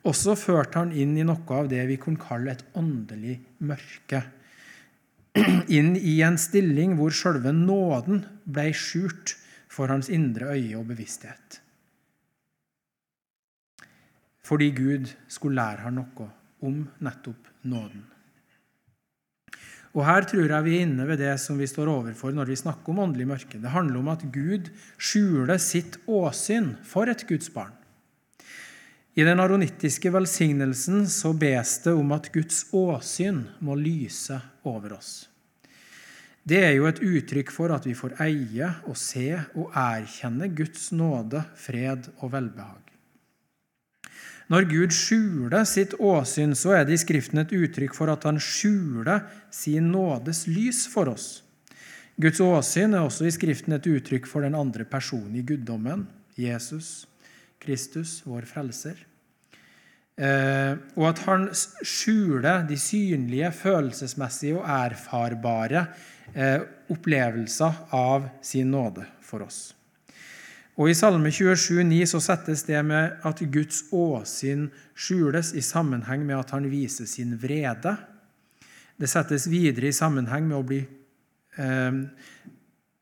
også 0.06 0.34
førte 0.38 0.80
han 0.82 0.92
inn 0.99 1.16
i 1.18 1.25
noe 1.26 1.56
av 1.56 1.68
det 1.70 1.82
vi 1.87 1.96
kunne 2.02 2.20
kalle 2.20 2.54
et 2.54 2.64
åndelig 2.78 3.37
mørke. 3.62 4.22
Inn 5.78 5.94
i 5.96 6.18
en 6.24 6.36
stilling 6.40 6.96
hvor 6.98 7.14
sjølve 7.14 7.54
nåden 7.56 8.24
ble 8.44 8.68
skjult 8.76 9.36
for 9.72 9.88
hans 9.88 10.10
indre 10.12 10.52
øye 10.52 10.76
og 10.76 10.90
bevissthet. 10.90 11.60
Fordi 14.44 14.70
Gud 14.76 15.12
skulle 15.30 15.56
lære 15.56 15.86
ham 15.86 16.00
noe 16.00 16.28
om 16.62 16.82
nettopp 17.00 17.48
nåden. 17.64 18.04
Og 19.92 20.06
Her 20.08 20.24
tror 20.24 20.48
jeg 20.48 20.64
vi 20.64 20.76
er 20.78 20.86
inne 20.86 21.04
ved 21.08 21.20
det 21.20 21.34
som 21.40 21.58
vi 21.60 21.68
står 21.68 21.90
overfor 21.92 22.32
når 22.32 22.48
vi 22.48 22.56
snakker 22.56 22.92
om 22.92 23.02
åndelig 23.06 23.26
mørke. 23.28 23.60
Det 23.60 23.72
handler 23.72 24.00
om 24.00 24.08
at 24.08 24.24
Gud 24.32 24.70
skjuler 24.96 25.60
sitt 25.60 25.98
åsyn 26.08 26.74
for 26.84 27.12
et 27.12 27.26
Guds 27.28 27.52
barn. 27.52 27.74
I 29.14 29.25
den 29.25 29.40
aronittiske 29.40 30.09
velsignelsen 30.11 31.04
så 31.11 31.35
bes 31.37 31.75
det 31.85 31.92
om 31.92 32.14
at 32.16 32.31
Guds 32.33 32.64
åsyn 32.73 33.42
må 33.61 33.76
lyse 33.76 34.38
over 34.64 34.95
oss. 34.97 35.11
Det 36.42 36.62
er 36.64 36.73
jo 36.78 36.87
et 36.88 37.02
uttrykk 37.04 37.52
for 37.52 37.75
at 37.76 37.85
vi 37.87 37.92
får 37.95 38.16
eie 38.25 38.71
og 38.88 38.97
se 38.97 39.28
og 39.52 39.76
erkjenne 39.76 40.49
Guds 40.57 40.88
nåde, 40.97 41.45
fred 41.61 42.09
og 42.23 42.33
velbehag. 42.33 42.81
Når 44.49 44.66
Gud 44.73 44.97
skjuler 44.97 45.69
sitt 45.69 45.95
åsyn, 46.00 46.57
så 46.57 46.75
er 46.81 46.88
det 46.88 46.97
i 46.97 47.04
Skriften 47.04 47.45
et 47.45 47.52
uttrykk 47.52 47.95
for 47.97 48.11
at 48.12 48.25
han 48.26 48.40
skjuler 48.42 49.28
sin 49.52 49.92
nådes 49.92 50.47
lys 50.49 50.87
for 50.90 51.12
oss. 51.12 51.45
Guds 52.16 52.40
åsyn 52.40 52.97
er 52.97 53.04
også 53.04 53.28
i 53.28 53.37
Skriften 53.37 53.76
et 53.76 53.92
uttrykk 53.92 54.26
for 54.28 54.45
den 54.45 54.57
andre 54.57 54.88
personen 54.88 55.37
i 55.37 55.45
guddommen, 55.47 56.09
Jesus, 56.37 57.04
Kristus, 57.62 58.21
vår 58.26 58.47
frelser. 58.49 58.99
Eh, 60.21 60.75
og 60.99 61.07
at 61.09 61.23
han 61.25 61.47
skjuler 61.54 62.66
de 62.69 62.76
synlige, 62.76 63.49
følelsesmessige 63.57 64.59
og 64.61 64.66
erfarbare 64.69 65.87
eh, 66.35 66.61
opplevelser 66.92 67.87
av 67.97 68.28
sin 68.45 68.75
nåde 68.75 69.07
for 69.25 69.47
oss. 69.47 69.71
Og 70.76 70.88
I 70.88 70.97
Salme 70.97 71.31
27, 71.33 71.83
27,9 71.85 72.04
så 72.09 72.21
settes 72.25 72.64
det 72.69 72.81
med 72.85 73.25
at 73.28 73.40
Guds 73.52 73.83
åsyn 73.92 74.71
skjules 74.97 75.52
i 75.57 75.64
sammenheng 75.64 76.25
med 76.25 76.38
at 76.38 76.54
han 76.57 76.69
viser 76.73 77.09
sin 77.09 77.35
vrede. 77.40 77.97
Det 78.97 79.09
settes 79.11 79.49
videre 79.52 79.90
i 79.90 79.97
sammenheng 79.97 80.49
med 80.49 80.59
å 80.59 80.64
bli 80.66 80.81
eh, 80.81 82.00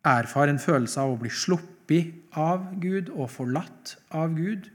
erfare 0.07 0.55
en 0.55 0.62
følelse 0.62 1.02
av 1.02 1.14
å 1.14 1.21
bli 1.21 1.31
sluppet 1.31 2.19
av 2.38 2.66
Gud 2.82 3.10
og 3.14 3.30
forlatt 3.32 3.96
av 4.14 4.34
Gud. 4.37 4.68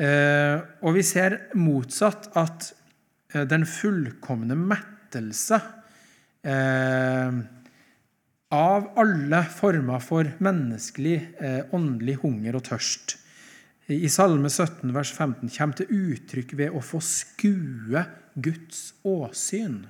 Eh, 0.00 0.56
og 0.80 0.96
vi 0.96 1.04
ser 1.04 1.36
motsatt 1.60 2.30
at 2.40 2.70
eh, 3.34 3.44
den 3.48 3.66
fullkomne 3.68 4.56
mettelse 4.56 5.58
eh, 6.40 7.40
av 8.50 8.86
alle 8.98 9.42
former 9.52 10.02
for 10.02 10.30
menneskelig 10.42 11.18
åndelig 11.76 12.16
hunger 12.24 12.56
og 12.58 12.64
tørst. 12.66 13.14
I 13.90 14.08
Salme 14.10 14.50
17, 14.50 14.90
vers 14.94 15.12
15 15.12 15.50
kommer 15.54 15.78
til 15.78 15.92
uttrykk 16.14 16.56
ved 16.58 16.74
å 16.74 16.82
få 16.82 16.98
skue 17.04 18.02
Guds 18.34 18.82
åsyn 19.06 19.84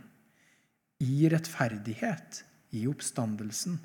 i 1.01 1.29
rettferdighet, 1.33 2.43
i 2.77 2.85
oppstandelsen. 2.89 3.79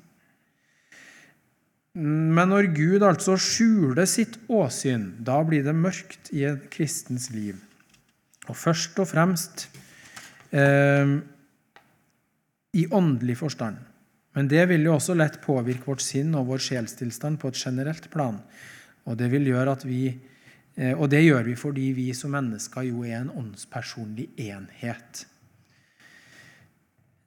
Men 1.96 2.50
når 2.52 2.68
Gud 2.76 3.04
altså 3.06 3.38
skjuler 3.40 4.04
sitt 4.08 4.36
åsyn, 4.52 5.14
da 5.24 5.38
blir 5.46 5.64
det 5.64 5.72
mørkt 5.72 6.28
i 6.36 6.44
en 6.44 6.58
kristens 6.72 7.30
liv. 7.32 7.56
Og 8.46 8.56
først 8.58 8.98
og 9.00 9.08
fremst 9.08 9.64
eh, 10.52 11.16
i 12.76 12.84
åndelig 12.92 13.38
forstand. 13.40 13.80
Men 14.36 14.50
det 14.52 14.66
vil 14.68 14.84
jo 14.84 14.98
også 14.98 15.16
lett 15.16 15.40
påvirke 15.40 15.88
vårt 15.88 16.04
sinn 16.04 16.34
og 16.36 16.50
vår 16.50 16.60
sjelstilstand 16.66 17.40
på 17.40 17.48
et 17.48 17.60
generelt 17.62 18.10
plan. 18.12 18.42
Og 19.08 19.16
det, 19.16 19.30
vi, 19.32 20.02
eh, 20.76 20.92
og 20.92 21.08
det 21.08 21.22
gjør 21.24 21.48
vi 21.48 21.56
fordi 21.56 21.86
vi 21.96 22.10
som 22.14 22.36
mennesker 22.36 22.90
jo 22.90 23.06
er 23.08 23.22
en 23.22 23.32
åndspersonlig 23.32 24.28
enhet. 24.50 25.24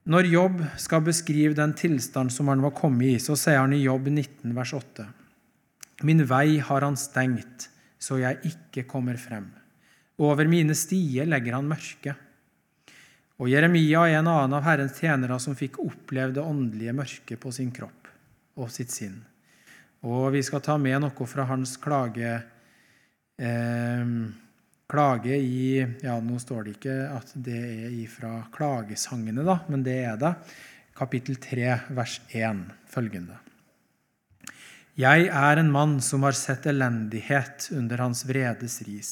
Når 0.09 0.25
Jobb 0.25 0.61
skal 0.81 1.03
beskrive 1.05 1.53
den 1.53 1.75
tilstand 1.77 2.33
som 2.33 2.47
han 2.49 2.63
var 2.65 2.73
kommet 2.73 3.11
i, 3.11 3.17
så 3.21 3.35
sier 3.37 3.59
han 3.61 3.75
i 3.77 3.83
Jobb 3.83 4.07
19, 4.09 4.55
vers 4.57 4.71
8.: 4.73 5.05
Min 6.01 6.23
vei 6.25 6.57
har 6.65 6.81
han 6.81 6.97
stengt, 6.97 7.67
så 8.01 8.17
jeg 8.17 8.39
ikke 8.49 8.87
kommer 8.89 9.19
frem. 9.21 9.51
Over 10.17 10.49
mine 10.49 10.73
stier 10.73 11.29
legger 11.29 11.59
han 11.59 11.69
mørke. 11.69 12.15
Og 13.37 13.51
Jeremia 13.51 14.07
er 14.07 14.17
en 14.17 14.31
annen 14.31 14.57
av 14.57 14.65
Herrens 14.65 14.97
tjenere 14.97 15.37
som 15.39 15.55
fikk 15.55 15.77
oppleve 15.83 16.33
det 16.39 16.41
åndelige 16.41 16.95
mørket 16.97 17.39
på 17.39 17.53
sin 17.53 17.69
kropp 17.71 18.09
og 18.57 18.73
sitt 18.73 18.89
sinn. 18.89 19.19
Og 20.09 20.31
vi 20.33 20.41
skal 20.43 20.65
ta 20.65 20.79
med 20.81 21.03
noe 21.05 21.27
fra 21.29 21.45
hans 21.51 21.77
klage, 21.77 22.33
eh, 23.37 24.17
klage 24.89 25.37
i 25.37 25.85
Ja, 26.01 26.17
nå 26.19 26.39
står 26.41 26.65
det 26.65 26.77
ikke 26.77 26.97
at 27.13 27.33
det 27.35 27.59
er 27.59 27.93
ifra 27.93 28.33
klagesangene, 28.53 29.45
da, 29.45 29.59
men 29.69 29.85
det 29.85 29.99
er 30.03 30.17
det. 30.19 30.33
Kapittel 30.97 31.37
3, 31.39 31.77
vers 31.95 32.19
1, 32.35 32.65
følgende. 32.89 33.37
Jeg 34.99 35.29
er 35.31 35.61
en 35.61 35.71
mann 35.71 35.99
som 36.03 36.25
har 36.27 36.35
sett 36.35 36.65
elendighet 36.67 37.69
under 37.71 38.01
hans 38.03 38.25
vredes 38.27 38.81
ris. 38.83 39.11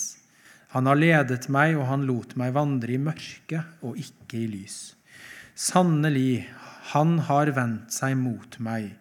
Han 0.76 0.90
har 0.90 1.00
ledet 1.00 1.48
meg, 1.54 1.78
og 1.80 1.88
han 1.88 2.04
lot 2.10 2.36
meg 2.36 2.52
vandre 2.58 2.92
i 2.92 3.00
mørke 3.00 3.62
og 3.80 3.96
ikke 4.02 4.42
i 4.42 4.50
lys. 4.52 4.98
Sannelig, 5.56 6.50
han 6.92 7.22
har 7.30 7.54
vendt 7.56 7.96
seg 7.96 8.18
mot 8.20 8.60
meg. 8.60 8.92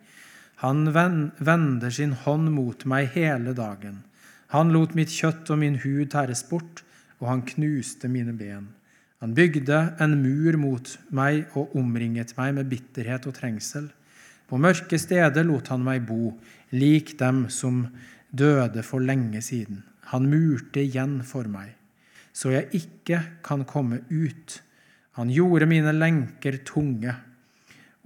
Han 0.62 0.86
vender 0.94 1.90
sin 1.90 2.14
hånd 2.22 2.52
mot 2.54 2.86
meg 2.88 3.10
hele 3.18 3.52
dagen. 3.56 4.04
Han 4.54 4.70
lot 4.74 4.94
mitt 4.94 5.10
kjøtt 5.10 5.50
og 5.50 5.60
min 5.62 5.78
hud 5.82 6.10
tæres 6.12 6.44
bort, 6.46 6.82
og 7.18 7.30
han 7.30 7.44
knuste 7.48 8.08
mine 8.12 8.34
ben. 8.36 8.68
Han 9.24 9.32
bygde 9.34 9.78
en 10.02 10.18
mur 10.20 10.58
mot 10.60 10.90
meg 11.10 11.56
og 11.56 11.72
omringet 11.78 12.34
meg 12.36 12.52
med 12.58 12.68
bitterhet 12.70 13.26
og 13.26 13.34
trengsel. 13.38 13.88
På 14.46 14.60
mørke 14.60 14.98
steder 15.00 15.46
lot 15.46 15.72
han 15.72 15.82
meg 15.82 16.04
bo, 16.06 16.36
lik 16.70 17.16
dem 17.18 17.46
som 17.50 17.86
døde 18.30 18.84
for 18.86 19.02
lenge 19.02 19.40
siden. 19.42 19.82
Han 20.12 20.28
murte 20.30 20.84
igjen 20.84 21.18
for 21.26 21.48
meg, 21.50 21.72
så 22.30 22.52
jeg 22.54 22.68
ikke 22.78 23.22
kan 23.46 23.64
komme 23.66 24.04
ut. 24.12 24.60
Han 25.18 25.32
gjorde 25.32 25.66
mine 25.66 25.94
lenker 25.96 26.60
tunge. 26.68 27.16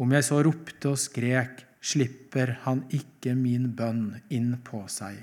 Om 0.00 0.14
jeg 0.16 0.24
så 0.24 0.38
ropte 0.46 0.94
og 0.94 1.02
skrek, 1.02 1.66
slipper 1.82 2.54
han 2.64 2.86
ikke 2.94 3.34
min 3.36 3.72
bønn 3.76 4.14
inn 4.32 4.54
på 4.64 4.86
seg. 4.88 5.18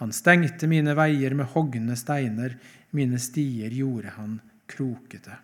Han 0.00 0.12
stengte 0.14 0.68
mine 0.70 0.94
veier 0.98 1.36
med 1.38 1.52
hogne 1.54 1.96
steiner, 1.98 2.56
mine 2.94 3.20
stier 3.22 3.72
gjorde 3.74 4.14
han 4.16 4.38
krokete. 4.70 5.36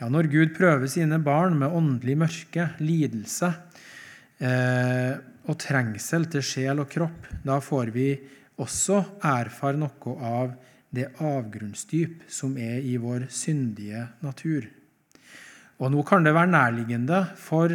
Ja, 0.00 0.08
når 0.10 0.28
Gud 0.32 0.54
prøver 0.56 0.90
sine 0.90 1.20
barn 1.22 1.58
med 1.60 1.72
åndelig 1.72 2.16
mørke, 2.18 2.68
lidelse 2.82 3.52
eh, 4.42 5.12
og 5.44 5.58
trengsel 5.60 6.26
til 6.32 6.44
sjel 6.44 6.82
og 6.82 6.88
kropp, 6.90 7.28
da 7.46 7.60
får 7.62 7.92
vi 7.94 8.08
også 8.60 9.00
erfare 9.24 9.78
noe 9.78 10.16
av 10.24 10.54
det 10.94 11.10
avgrunnsdyp 11.22 12.24
som 12.30 12.56
er 12.60 12.82
i 12.86 12.96
vår 13.02 13.26
syndige 13.32 14.06
natur. 14.22 14.66
Og 15.82 15.90
nå 15.90 16.02
kan 16.06 16.26
det 16.26 16.34
være 16.34 16.52
nærliggende 16.52 17.20
for 17.40 17.74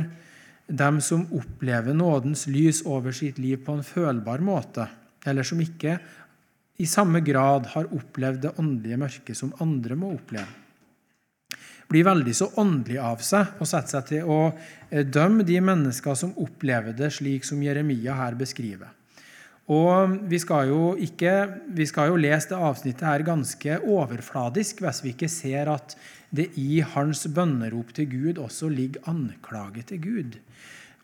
dem 0.70 1.02
som 1.02 1.26
opplever 1.36 1.94
nådens 1.98 2.46
lys 2.48 2.84
over 2.86 3.16
sitt 3.16 3.40
liv 3.42 3.60
på 3.66 3.76
en 3.78 3.86
følbar 3.86 4.44
måte, 4.46 4.88
eller 5.26 5.44
som 5.44 5.62
ikke 5.62 5.98
i 6.80 6.88
samme 6.88 7.20
grad 7.26 7.68
har 7.74 7.90
opplevd 7.92 8.46
det 8.46 8.56
åndelige 8.62 9.00
mørket 9.02 9.38
som 9.38 9.52
andre 9.60 9.98
må 10.00 10.14
oppleve. 10.16 10.48
Blir 11.90 12.06
veldig 12.06 12.36
så 12.38 12.46
åndelig 12.62 13.00
av 13.02 13.24
seg 13.26 13.58
og 13.58 13.68
setter 13.68 13.96
seg 13.96 14.08
til 14.12 14.30
å 14.30 14.40
dømme 15.10 15.44
de 15.44 15.58
mennesker 15.58 16.16
som 16.16 16.36
opplever 16.38 16.94
det 16.94 17.10
slik 17.16 17.48
som 17.48 17.62
Jeremia 17.66 18.14
her 18.16 18.38
beskriver. 18.38 18.94
Og 19.70 20.16
vi 20.30 20.40
skal, 20.42 20.70
jo 20.72 20.94
ikke, 20.98 21.34
vi 21.78 21.86
skal 21.90 22.10
jo 22.10 22.22
lese 22.22 22.50
det 22.54 22.62
avsnittet 22.70 23.06
her 23.06 23.26
ganske 23.26 23.76
overfladisk 23.86 24.82
hvis 24.82 25.04
vi 25.04 25.14
ikke 25.14 25.30
ser 25.30 25.70
at 25.70 25.94
det 26.30 26.52
i 26.62 26.82
hans 26.86 27.26
bønnerop 27.34 27.94
til 27.98 28.10
Gud 28.12 28.42
også 28.42 28.70
ligger 28.70 29.08
anklage 29.10 29.84
til 29.90 30.02
Gud. 30.04 30.38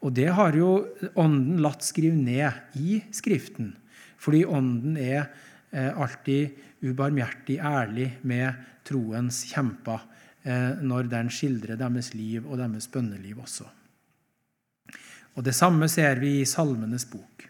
Og 0.06 0.14
det 0.14 0.30
har 0.38 0.58
jo 0.58 0.86
Ånden 1.18 1.62
latt 1.64 1.86
skrive 1.86 2.18
ned 2.18 2.78
i 2.78 3.00
Skriften, 3.16 3.74
fordi 4.22 4.44
Ånden 4.46 5.00
er 5.02 5.24
eh, 5.72 5.90
alltid 5.90 6.86
ubarmhjertig 6.86 7.58
ærlig 7.58 8.12
med 8.28 8.60
troens 8.86 9.42
kjemper 9.50 10.04
eh, 10.46 10.78
når 10.82 11.10
den 11.10 11.32
skildrer 11.34 11.80
deres 11.80 12.14
liv 12.14 12.46
og 12.46 12.60
deres 12.62 12.88
bønneliv 12.92 13.42
også. 13.48 13.66
Og 15.36 15.44
det 15.44 15.56
samme 15.58 15.90
ser 15.92 16.22
vi 16.22 16.40
i 16.42 16.48
Salmenes 16.48 17.08
bok. 17.10 17.48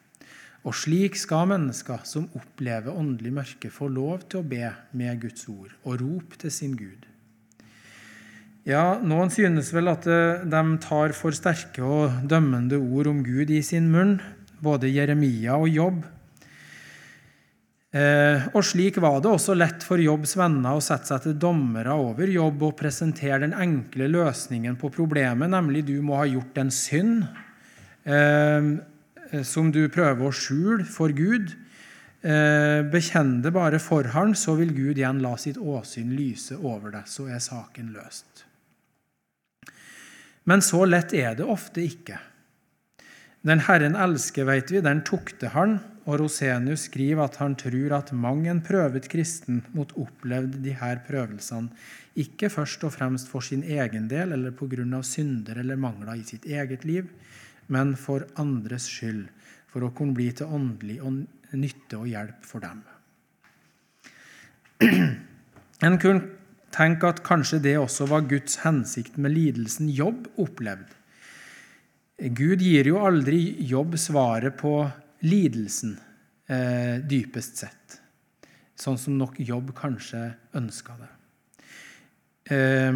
Og 0.66 0.74
slik 0.74 1.18
skal 1.20 1.52
mennesker 1.52 2.08
som 2.10 2.26
opplever 2.34 2.96
åndelig 2.96 3.34
mørke, 3.36 3.70
få 3.70 3.92
lov 3.92 4.24
til 4.32 4.42
å 4.42 4.48
be 4.48 4.72
med 4.98 5.20
Guds 5.22 5.46
ord 5.52 5.76
og 5.84 6.00
rope 6.02 6.40
til 6.42 6.54
sin 6.54 6.74
Gud. 6.80 7.06
Ja, 8.66 8.96
Noen 8.98 9.30
synes 9.30 9.68
vel 9.76 9.92
at 9.92 10.08
eh, 10.10 10.42
de 10.50 10.62
tar 10.82 11.12
for 11.14 11.36
sterke 11.38 11.86
og 11.86 12.24
dømmende 12.26 12.80
ord 12.82 13.12
om 13.12 13.20
Gud 13.22 13.52
i 13.54 13.60
sin 13.62 13.92
munn, 13.94 14.16
både 14.58 14.90
Jeremia 14.90 15.54
og 15.60 15.70
Jobb. 15.70 16.00
Eh, 17.94 18.48
og 18.58 18.66
slik 18.66 18.98
var 19.04 19.20
det 19.22 19.30
også 19.30 19.54
lett 19.54 19.86
for 19.86 20.02
Jobbs 20.02 20.34
venner 20.40 20.74
å 20.74 20.82
sette 20.82 21.12
seg 21.12 21.28
til 21.28 21.36
dommere 21.44 21.94
over 21.94 22.26
Jobb 22.26 22.66
og 22.66 22.74
presentere 22.80 23.44
den 23.44 23.54
enkle 23.54 24.08
løsningen 24.10 24.80
på 24.82 24.90
problemet, 24.96 25.54
nemlig 25.54 25.86
du 25.86 26.00
må 26.02 26.18
ha 26.24 26.26
gjort 26.26 26.58
en 26.64 26.74
synd 26.74 27.22
eh, 28.10 28.72
som 29.46 29.70
du 29.70 29.84
prøver 29.94 30.26
å 30.26 30.34
skjule 30.34 30.90
for 30.90 31.14
Gud. 31.14 31.54
Bekjenn 32.26 33.36
det 33.46 33.52
bare 33.54 33.78
for 33.78 34.08
Han, 34.16 34.34
så 34.34 34.56
vil 34.58 34.74
Gud 34.74 34.98
igjen 34.98 35.22
la 35.22 35.36
sitt 35.38 35.60
åsyn 35.62 36.16
lyse 36.18 36.58
over 36.58 36.96
deg. 36.96 37.06
Så 37.06 37.28
er 37.30 37.44
saken 37.44 37.94
løst. 37.94 38.45
Men 40.46 40.62
så 40.62 40.86
lett 40.86 41.14
er 41.18 41.36
det 41.38 41.46
ofte 41.50 41.84
ikke. 41.84 42.20
Den 43.46 43.62
Herren 43.68 43.98
elsker, 43.98 44.48
vet 44.50 44.72
vi, 44.74 44.82
den 44.82 45.04
tukter 45.06 45.52
han, 45.54 45.78
og 46.06 46.20
Rosenius 46.22 46.88
skriver 46.88 47.26
at 47.26 47.38
han 47.42 47.56
tror 47.58 47.94
at 47.98 48.12
mang 48.14 48.44
en 48.50 48.62
prøvet 48.66 49.08
kristen 49.10 49.64
mot 49.74 49.92
opplevd 49.98 50.60
de 50.66 50.74
her 50.78 51.02
prøvelsene, 51.06 51.74
ikke 52.16 52.50
først 52.50 52.86
og 52.88 52.94
fremst 52.96 53.30
for 53.30 53.46
sin 53.46 53.64
egen 53.66 54.08
del 54.10 54.34
eller 54.34 54.54
på 54.56 54.70
grunn 54.72 54.94
av 54.96 55.04
synder 55.06 55.60
eller 55.62 55.82
mangler 55.82 56.22
i 56.22 56.26
sitt 56.26 56.46
eget 56.46 56.86
liv, 56.88 57.10
men 57.68 57.96
for 58.00 58.26
andres 58.42 58.88
skyld, 58.90 59.26
for 59.70 59.86
å 59.86 59.92
kunne 59.98 60.16
bli 60.16 60.30
til 60.34 60.50
åndelig 60.54 61.02
nytte 61.58 62.00
og 62.00 62.10
hjelp 62.10 62.46
for 62.48 62.66
dem. 62.66 62.82
En 65.86 65.98
kunne 66.00 66.45
Tenk 66.76 67.06
at 67.08 67.22
kanskje 67.24 67.62
det 67.64 67.78
også 67.80 68.08
var 68.12 68.26
Guds 68.28 68.60
hensikt 68.66 69.16
med 69.22 69.32
lidelsen 69.32 69.88
Jobb 69.88 70.28
opplevde. 70.42 70.92
Gud 72.36 72.64
gir 72.64 72.88
jo 72.88 73.00
aldri 73.04 73.40
Jobb 73.68 73.96
svaret 74.00 74.58
på 74.60 74.74
lidelsen, 75.28 75.98
eh, 76.48 77.00
dypest 77.04 77.64
sett, 77.64 78.00
sånn 78.76 79.00
som 79.00 79.18
nok 79.20 79.40
Jobb 79.40 79.74
kanskje 79.76 80.34
ønska 80.56 80.96
det. 81.00 81.12
Eh, 82.56 82.92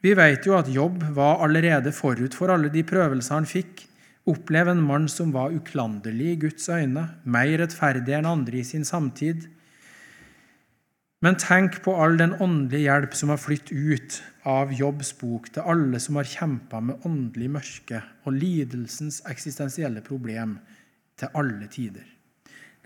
vi 0.00 0.14
vet 0.14 0.46
jo 0.46 0.56
at 0.56 0.68
Jobb 0.68 1.02
var 1.16 1.40
allerede 1.44 1.92
forut 1.92 2.34
for 2.36 2.52
alle 2.52 2.68
de 2.72 2.84
prøvelser 2.86 3.34
han 3.34 3.48
fikk, 3.48 3.86
oppleve 4.28 4.70
en 4.70 4.84
mann 4.84 5.08
som 5.08 5.32
var 5.32 5.54
uklanderlig 5.56 6.32
i 6.34 6.40
Guds 6.44 6.68
øyne, 6.68 7.08
mer 7.24 7.56
rettferdig 7.58 8.18
enn 8.18 8.28
andre 8.28 8.60
i 8.60 8.64
sin 8.68 8.84
samtid, 8.84 9.48
men 11.24 11.34
tenk 11.34 11.80
på 11.82 11.96
all 11.98 12.14
den 12.20 12.36
åndelige 12.38 12.86
hjelp 12.86 13.14
som 13.18 13.32
har 13.32 13.40
flytt 13.42 13.72
ut 13.72 14.20
av 14.46 14.70
Jobbs 14.72 15.10
bok 15.18 15.48
til 15.50 15.66
alle 15.66 15.98
som 16.02 16.18
har 16.20 16.28
kjempa 16.30 16.78
med 16.80 17.06
åndelig 17.08 17.48
mørke 17.56 18.02
og 18.22 18.36
lidelsens 18.36 19.24
eksistensielle 19.26 20.04
problem 20.06 20.60
til 21.18 21.34
alle 21.34 21.66
tider. 21.72 22.06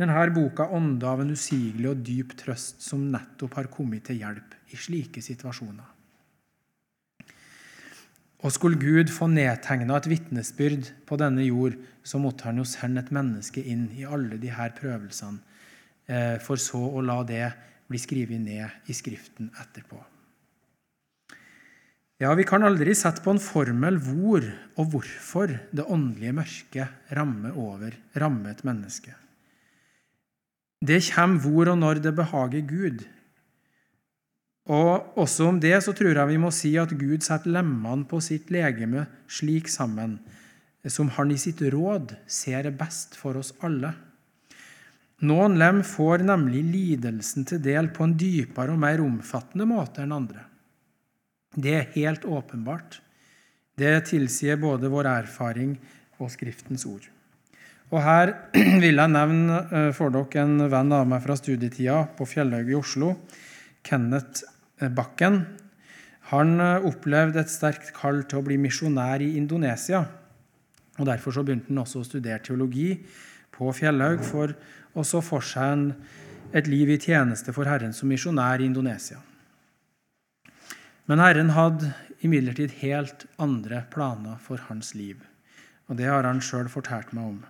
Denne 0.00 0.24
boka 0.32 0.64
ånder 0.72 1.10
av 1.10 1.20
en 1.20 1.34
usigelig 1.36 1.90
og 1.90 2.00
dyp 2.06 2.32
trøst 2.40 2.80
som 2.80 3.10
nettopp 3.12 3.58
har 3.60 3.68
kommet 3.70 4.06
til 4.08 4.22
hjelp 4.22 4.54
i 4.72 4.80
slike 4.80 5.20
situasjoner. 5.20 5.90
Og 8.42 8.50
skulle 8.50 8.80
Gud 8.80 9.12
få 9.12 9.28
nedtegna 9.30 10.00
et 10.00 10.08
vitnesbyrd 10.10 10.88
på 11.06 11.18
denne 11.20 11.44
jord, 11.44 11.76
så 12.02 12.18
måtte 12.18 12.48
han 12.48 12.58
jo 12.58 12.64
sende 12.66 13.04
et 13.04 13.12
menneske 13.14 13.62
inn 13.62 13.84
i 13.94 14.08
alle 14.08 14.40
disse 14.40 14.70
prøvelsene, 14.80 15.38
eh, 16.08 16.40
for 16.42 16.56
så 16.58 16.80
å 16.80 17.04
la 17.04 17.20
det 17.22 17.52
blir 17.92 18.02
skrevet 18.02 18.40
ned 18.40 18.90
i 18.90 18.96
Skriften 18.96 19.52
etterpå. 19.60 20.00
Ja, 22.22 22.34
Vi 22.38 22.44
kan 22.46 22.62
aldri 22.62 22.94
sette 22.94 23.22
på 23.24 23.32
en 23.34 23.42
formel 23.42 23.98
hvor 23.98 24.44
og 24.78 24.92
hvorfor 24.92 25.56
det 25.74 25.86
åndelige 25.90 26.36
mørket 26.36 27.16
rammer 27.18 27.56
over, 27.58 27.96
rammer 28.14 28.52
et 28.52 28.62
menneske. 28.64 29.14
Det 30.82 31.00
kommer 31.12 31.42
hvor 31.42 31.72
og 31.72 31.78
når 31.78 32.02
det 32.02 32.14
behager 32.14 32.62
Gud. 32.66 33.02
Og 34.70 35.18
Også 35.18 35.48
om 35.50 35.58
det 35.58 35.74
så 35.82 35.92
tror 35.92 36.14
jeg 36.14 36.30
vi 36.30 36.38
må 36.38 36.52
si 36.54 36.76
at 36.78 36.94
Gud 36.94 37.26
setter 37.26 37.50
lemmene 37.58 38.06
på 38.06 38.20
sitt 38.22 38.50
legeme 38.54 39.06
slik 39.26 39.68
sammen 39.68 40.20
som 40.90 41.10
han 41.14 41.30
i 41.30 41.38
sitt 41.38 41.60
råd 41.62 42.16
ser 42.26 42.66
er 42.66 42.74
best 42.74 43.14
for 43.18 43.38
oss 43.38 43.52
alle. 43.62 43.92
Noen 45.22 45.54
lem 45.54 45.84
får 45.86 46.24
nemlig 46.26 46.64
lidelsen 46.66 47.46
til 47.46 47.60
del 47.62 47.92
på 47.94 48.08
en 48.08 48.16
dypere 48.18 48.74
og 48.74 48.80
mer 48.82 49.02
omfattende 49.04 49.68
måte 49.70 50.02
enn 50.02 50.14
andre. 50.16 50.48
Det 51.54 51.74
er 51.78 51.90
helt 51.94 52.24
åpenbart. 52.26 52.98
Det 53.78 53.92
tilsier 54.08 54.58
både 54.58 54.90
vår 54.90 55.08
erfaring 55.12 55.76
og 56.18 56.30
Skriftens 56.32 56.84
ord. 56.88 57.06
Og 57.92 58.00
Her 58.02 58.32
vil 58.82 58.98
jeg 58.98 59.12
nevne 59.12 59.62
eh, 59.68 59.90
for 59.94 60.10
dere 60.10 60.42
en 60.42 60.66
venn 60.72 60.94
av 60.96 61.06
meg 61.08 61.22
fra 61.24 61.36
studietida 61.38 62.02
på 62.16 62.26
Fjellhaug 62.26 62.70
i 62.72 62.78
Oslo, 62.78 63.14
Kenneth 63.84 64.46
eh, 64.80 64.88
Bakken. 64.88 65.42
Han 66.32 66.56
eh, 66.56 66.86
opplevde 66.88 67.44
et 67.44 67.52
sterkt 67.52 67.92
kall 67.94 68.24
til 68.26 68.40
å 68.40 68.46
bli 68.46 68.56
misjonær 68.58 69.22
i 69.22 69.34
Indonesia. 69.36 70.06
og 70.98 71.06
Derfor 71.06 71.44
begynte 71.44 71.68
han 71.70 71.84
også 71.84 72.00
å 72.00 72.08
studere 72.08 72.40
teologi 72.42 72.96
på 73.52 73.68
Fjellhaug 73.76 74.24
for 74.24 74.56
og 74.94 75.06
så 75.08 75.22
for 75.24 75.44
seg 75.44 75.74
en, 75.74 75.84
et 76.52 76.68
liv 76.68 76.90
i 76.92 77.00
tjeneste 77.00 77.54
for 77.56 77.68
Herren 77.68 77.94
som 77.96 78.10
misjonær 78.12 78.60
i 78.60 78.68
Indonesia. 78.68 79.20
Men 81.08 81.22
Herren 81.22 81.54
hadde 81.56 81.94
imidlertid 82.22 82.78
helt 82.82 83.26
andre 83.42 83.82
planer 83.92 84.38
for 84.42 84.60
hans 84.68 84.94
liv. 84.94 85.18
Og 85.90 85.98
det 85.98 86.06
har 86.08 86.28
han 86.28 86.40
sjøl 86.44 86.70
fortalt 86.70 87.10
meg 87.16 87.32
om. 87.32 87.40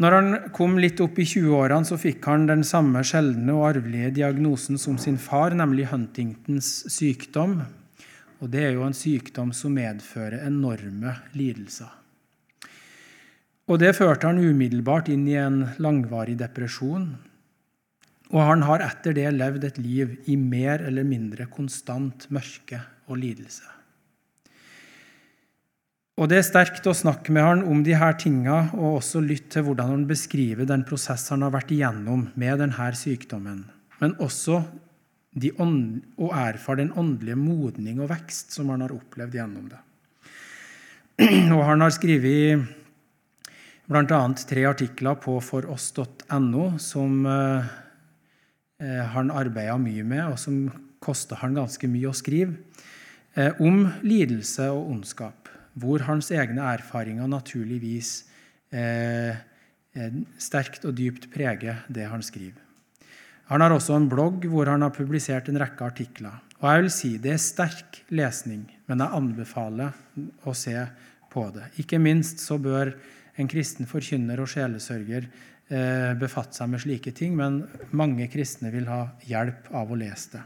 Når 0.00 0.16
han 0.16 0.36
kom 0.56 0.78
litt 0.80 1.00
opp 1.04 1.18
i 1.20 1.26
20-årene, 1.28 1.84
så 1.84 1.98
fikk 2.00 2.24
han 2.30 2.46
den 2.48 2.62
samme 2.64 3.02
sjeldne 3.04 3.52
og 3.52 3.66
arvelige 3.74 4.14
diagnosen 4.16 4.80
som 4.80 4.96
sin 4.96 5.18
far, 5.20 5.52
nemlig 5.52 5.90
Huntingtons 5.90 6.70
sykdom. 6.88 7.58
Og 8.40 8.48
det 8.48 8.64
er 8.64 8.76
jo 8.78 8.86
en 8.86 8.96
sykdom 8.96 9.52
som 9.52 9.76
medfører 9.76 10.46
enorme 10.46 11.18
lidelser. 11.36 11.99
Og 13.70 13.78
Det 13.78 13.92
førte 13.94 14.26
han 14.26 14.40
umiddelbart 14.42 15.08
inn 15.12 15.28
i 15.30 15.36
en 15.38 15.62
langvarig 15.78 16.34
depresjon. 16.40 17.12
Og 18.30 18.40
han 18.42 18.64
har 18.66 18.82
etter 18.82 19.14
det 19.14 19.28
levd 19.34 19.66
et 19.66 19.78
liv 19.78 20.16
i 20.30 20.34
mer 20.38 20.82
eller 20.86 21.06
mindre 21.06 21.46
konstant 21.50 22.26
mørke 22.34 22.80
og 23.06 23.20
lidelse. 23.22 23.66
Og 26.18 26.28
Det 26.28 26.36
er 26.36 26.44
sterkt 26.44 26.84
å 26.90 26.92
snakke 26.92 27.32
med 27.32 27.46
han 27.46 27.62
om 27.64 27.84
de 27.86 27.94
her 27.96 28.12
tinga, 28.18 28.74
og 28.74 28.98
også 28.98 29.22
lytte 29.24 29.54
til 29.54 29.64
hvordan 29.70 29.94
han 29.94 30.02
beskriver 30.10 30.66
den 30.68 30.82
prosessen 30.84 31.38
han 31.38 31.46
har 31.46 31.54
vært 31.54 31.70
igjennom 31.72 32.26
med 32.34 32.58
denne 32.60 32.90
sykdommen, 32.92 33.62
men 34.02 34.18
også 34.20 34.60
ånd, 35.62 36.02
og 36.18 36.34
erfare 36.34 36.82
den 36.82 36.92
åndelige 36.98 37.38
modning 37.38 38.02
og 38.02 38.10
vekst 38.10 38.52
som 38.52 38.68
han 38.68 38.82
har 38.84 38.92
opplevd 38.92 39.38
gjennom 39.38 39.70
det. 39.70 39.80
Og 41.54 41.62
Han 41.64 41.82
har 41.84 41.92
skrevet 41.92 42.79
bl.a. 43.90 44.20
tre 44.46 44.64
artikler 44.68 45.16
på 45.18 45.34
foross.no 45.42 46.66
som 46.78 47.26
eh, 47.26 47.70
eh, 48.78 49.02
han 49.14 49.32
arbeida 49.34 49.74
mye 49.82 50.04
med, 50.06 50.28
og 50.30 50.38
som 50.38 50.62
kosta 51.02 51.40
han 51.40 51.56
ganske 51.58 51.90
mye 51.90 52.12
å 52.12 52.14
skrive, 52.14 52.54
eh, 53.34 53.58
om 53.58 53.88
lidelse 54.06 54.68
og 54.70 54.92
ondskap, 54.94 55.50
hvor 55.74 56.06
hans 56.06 56.30
egne 56.30 56.66
erfaringer 56.76 57.30
naturligvis 57.30 58.26
sterkt 60.38 60.84
og 60.86 60.92
dypt 60.94 61.24
preger 61.32 61.80
det 61.90 62.04
han 62.06 62.22
skriver. 62.22 62.60
Han 63.50 63.64
har 63.64 63.72
også 63.74 63.96
en 63.98 64.06
blogg 64.06 64.44
hvor 64.46 64.70
han 64.70 64.84
har 64.86 64.92
publisert 64.94 65.48
en 65.50 65.58
rekke 65.58 65.82
artikler. 65.82 66.36
Og 66.60 66.68
jeg 66.68 66.84
vil 66.84 66.92
si 66.94 67.10
Det 67.18 67.32
er 67.34 67.42
sterk 67.42 67.98
lesning, 68.14 68.68
men 68.86 69.02
jeg 69.02 69.16
anbefaler 69.18 69.90
å 70.46 70.54
se 70.54 70.76
på 71.32 71.48
det. 71.56 71.72
Ikke 71.82 71.98
minst 71.98 72.38
så 72.44 72.60
bør 72.62 72.92
en 73.40 73.50
kristen 73.50 73.88
forkynner 73.88 74.40
og 74.42 74.48
sjelesørger 74.50 75.26
eh, 75.26 76.12
befatte 76.20 76.58
seg 76.58 76.72
med 76.72 76.82
slike 76.84 77.12
ting, 77.16 77.36
men 77.38 77.62
mange 77.96 78.28
kristne 78.32 78.72
vil 78.74 78.88
ha 78.90 79.06
hjelp 79.28 79.70
av 79.76 79.90
å 79.90 79.98
lese 79.98 80.34
det. 80.36 80.42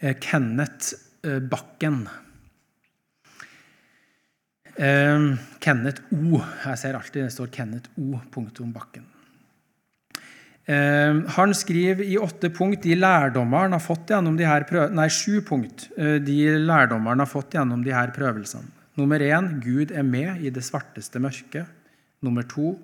Eh, 0.00 0.16
Kenneth 0.22 0.94
eh, 1.26 1.38
Bakken. 1.42 2.06
Kenneth 4.78 6.04
O. 6.14 6.38
Jeg 6.38 6.78
ser 6.78 6.94
alltid 6.94 7.24
det 7.24 7.32
står 7.34 7.48
Kenneth 7.50 7.90
O. 7.98 8.12
Punktum 8.30 8.70
Bakken. 8.70 9.08
Han 11.34 11.54
skriver 11.56 12.04
i 12.06 12.14
åtte 12.20 12.52
punkt 12.54 12.84
de 12.84 12.94
lærdommer 12.94 13.72
har 13.72 13.82
har 17.24 17.30
fått 17.32 17.56
gjennom 17.58 17.82
de 17.82 17.96
her 17.96 18.12
prøvelsene. 18.14 18.77
Nummer 18.98 19.22
én 19.22 19.60
Gud 19.62 19.92
er 19.94 20.02
med 20.02 20.42
i 20.42 20.50
det 20.50 20.64
svarteste 20.66 21.20
mørket. 21.22 21.68
Nummer 22.24 22.42
to 22.42 22.74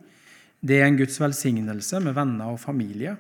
det 0.65 0.79
er 0.79 0.87
en 0.87 0.97
Guds 0.97 1.19
velsignelse 1.21 1.99
med 2.01 2.15
venner 2.17 2.55
og 2.55 2.61
familie. 2.63 3.17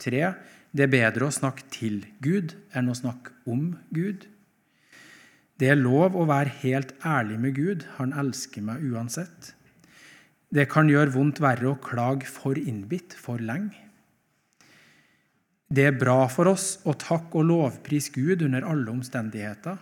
Tre 0.00 0.22
det 0.70 0.84
er 0.84 0.92
bedre 0.92 1.26
å 1.26 1.34
snakke 1.34 1.66
til 1.72 2.04
Gud 2.22 2.54
enn 2.76 2.90
å 2.92 2.96
snakke 2.96 3.34
om 3.50 3.72
Gud. 3.90 4.28
Det 5.58 5.72
er 5.72 5.80
lov 5.80 6.14
å 6.14 6.28
være 6.28 6.54
helt 6.62 6.94
ærlig 7.02 7.40
med 7.42 7.56
Gud. 7.56 7.84
Han 7.98 8.14
elsker 8.14 8.62
meg 8.62 8.84
uansett. 8.86 9.52
Det 10.54 10.68
kan 10.70 10.88
gjøre 10.88 11.16
vondt 11.16 11.42
verre 11.42 11.72
å 11.72 11.80
klage 11.82 12.28
for 12.30 12.56
innbitt 12.60 13.16
for 13.18 13.42
lenge. 13.42 13.74
Det 15.68 15.84
er 15.90 15.98
bra 16.00 16.22
for 16.32 16.48
oss 16.54 16.78
å 16.88 16.94
takke 16.96 17.42
og 17.42 17.50
lovprise 17.50 18.14
Gud 18.14 18.46
under 18.46 18.64
alle 18.64 18.88
omstendigheter. 18.94 19.76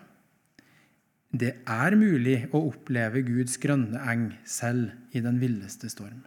Det 1.37 1.53
er 1.69 1.97
mulig 1.99 2.47
å 2.55 2.63
oppleve 2.71 3.21
Guds 3.27 3.59
grønne 3.61 4.01
eng 4.09 4.31
selv 4.49 5.17
i 5.17 5.21
den 5.25 5.41
villeste 5.43 5.91
storm. 5.93 6.23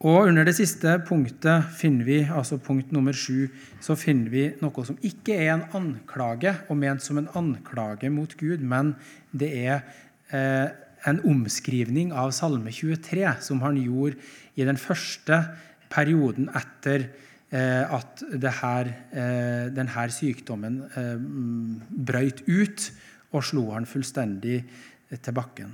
Og 0.00 0.30
Under 0.30 0.46
det 0.48 0.54
siste 0.56 0.94
punktet 1.04 1.66
finner 1.76 2.06
vi, 2.06 2.20
altså 2.24 2.56
punkt 2.56 2.92
nummer 2.94 3.12
sju, 3.12 3.50
så 3.84 3.92
finner 4.00 4.32
vi 4.32 4.46
noe 4.62 4.84
som 4.88 4.96
ikke 5.04 5.36
er 5.36 5.50
en 5.52 5.66
anklage 5.76 6.54
og 6.72 6.78
ment 6.80 7.04
som 7.04 7.20
en 7.20 7.28
anklage 7.36 8.08
mot 8.08 8.32
Gud, 8.40 8.64
men 8.64 8.94
det 9.36 9.50
er 9.60 9.82
eh, 10.32 10.72
en 11.04 11.20
omskrivning 11.28 12.14
av 12.16 12.32
Salme 12.32 12.72
23, 12.72 13.26
som 13.44 13.60
han 13.60 13.76
gjorde 13.76 14.16
i 14.56 14.64
den 14.64 14.80
første 14.80 15.42
perioden 15.92 16.48
etter 16.56 17.10
at 17.50 18.22
her, 18.60 18.88
eh, 19.10 19.70
denne 19.74 20.04
sykdommen 20.14 20.82
eh, 20.94 21.16
brøyt 21.90 22.44
ut 22.46 22.84
og 23.32 23.42
slo 23.42 23.70
han 23.72 23.86
fullstendig 23.90 24.60
til 25.10 25.34
bakken. 25.34 25.72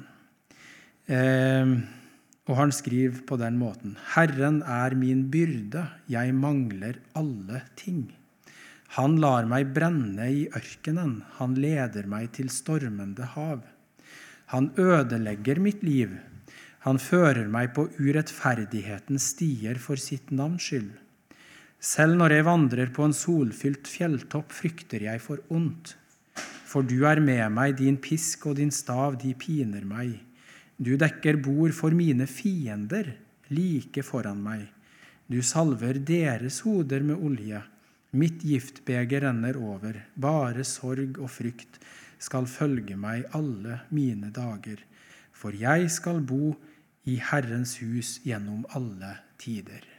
Og 2.46 2.54
han 2.56 2.72
skriver 2.72 3.20
på 3.26 3.36
den 3.36 3.58
måten.: 3.58 3.96
Herren 4.14 4.62
er 4.62 4.94
min 4.94 5.30
byrde, 5.30 5.86
jeg 6.08 6.34
mangler 6.34 6.98
alle 7.14 7.62
ting. 7.76 8.12
Han 8.96 9.18
lar 9.20 9.44
meg 9.44 9.74
brenne 9.74 10.28
i 10.32 10.46
ørkenen, 10.48 11.22
han 11.38 11.54
leder 11.54 12.06
meg 12.06 12.30
til 12.32 12.48
stormende 12.48 13.26
hav. 13.34 13.64
Han 14.54 14.70
ødelegger 14.78 15.58
mitt 15.60 15.82
liv, 15.82 16.14
han 16.86 17.00
fører 17.02 17.48
meg 17.50 17.72
på 17.74 17.88
urettferdighetens 17.98 19.32
stier 19.34 19.80
for 19.82 19.98
sitt 19.98 20.30
navns 20.30 20.68
skyld. 20.68 20.92
Selv 21.80 22.16
når 22.16 22.32
jeg 22.32 22.46
vandrer 22.46 22.90
på 22.94 23.04
en 23.04 23.14
solfylt 23.14 23.88
fjelltopp, 23.90 24.52
frykter 24.52 25.04
jeg 25.06 25.20
for 25.22 25.42
ondt. 25.52 25.94
For 26.66 26.82
du 26.82 27.04
er 27.08 27.20
med 27.22 27.44
meg, 27.52 27.76
din 27.78 27.98
pisk 28.02 28.48
og 28.50 28.56
din 28.58 28.72
stav, 28.74 29.18
de 29.20 29.34
piner 29.38 29.84
meg. 29.86 30.16
Du 30.76 30.96
dekker 31.00 31.38
bord 31.40 31.72
for 31.76 31.94
mine 31.96 32.26
fiender, 32.28 33.14
like 33.48 34.02
foran 34.04 34.42
meg. 34.42 34.66
Du 35.26 35.40
salver 35.42 35.98
deres 35.98 36.60
hoder 36.66 37.04
med 37.06 37.22
olje. 37.22 37.62
Mitt 38.16 38.44
giftbeger 38.44 39.26
renner 39.26 39.56
over. 39.56 39.96
Bare 40.14 40.64
sorg 40.64 41.18
og 41.18 41.30
frykt 41.32 41.80
skal 42.18 42.46
følge 42.48 42.96
meg 42.96 43.26
alle 43.36 43.80
mine 43.90 44.30
dager. 44.34 44.80
For 45.36 45.56
jeg 45.56 45.90
skal 45.92 46.22
bo 46.24 46.54
i 47.06 47.18
Herrens 47.30 47.76
hus 47.82 48.16
gjennom 48.24 48.64
alle 48.74 49.16
tider. 49.38 49.95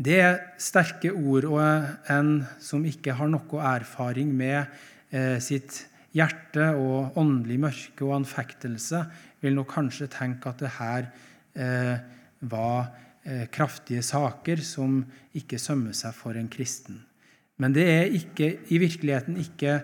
Det 0.00 0.16
er 0.16 0.38
sterke 0.56 1.10
ord, 1.12 1.44
og 1.44 1.60
en 2.08 2.30
som 2.62 2.84
ikke 2.88 3.12
har 3.18 3.28
noe 3.28 3.64
erfaring 3.74 4.30
med 4.32 4.62
eh, 5.12 5.36
sitt 5.44 5.82
hjerte 6.16 6.70
og 6.72 7.18
åndelig 7.20 7.58
mørke 7.60 8.06
og 8.06 8.14
anfektelse, 8.22 9.02
vil 9.44 9.58
nok 9.58 9.68
kanskje 9.74 10.08
tenke 10.08 10.48
at 10.48 10.64
det 10.64 10.72
her 10.78 11.10
eh, 11.52 12.00
var 12.48 12.88
eh, 13.28 13.44
kraftige 13.52 14.00
saker 14.06 14.64
som 14.64 15.02
ikke 15.36 15.60
sømmer 15.60 15.92
seg 15.96 16.16
for 16.16 16.38
en 16.40 16.48
kristen. 16.48 17.02
Men 17.60 17.76
det 17.76 17.84
er 17.92 18.16
ikke, 18.16 18.54
i 18.72 18.80
virkeligheten 18.80 19.36
ikke 19.36 19.82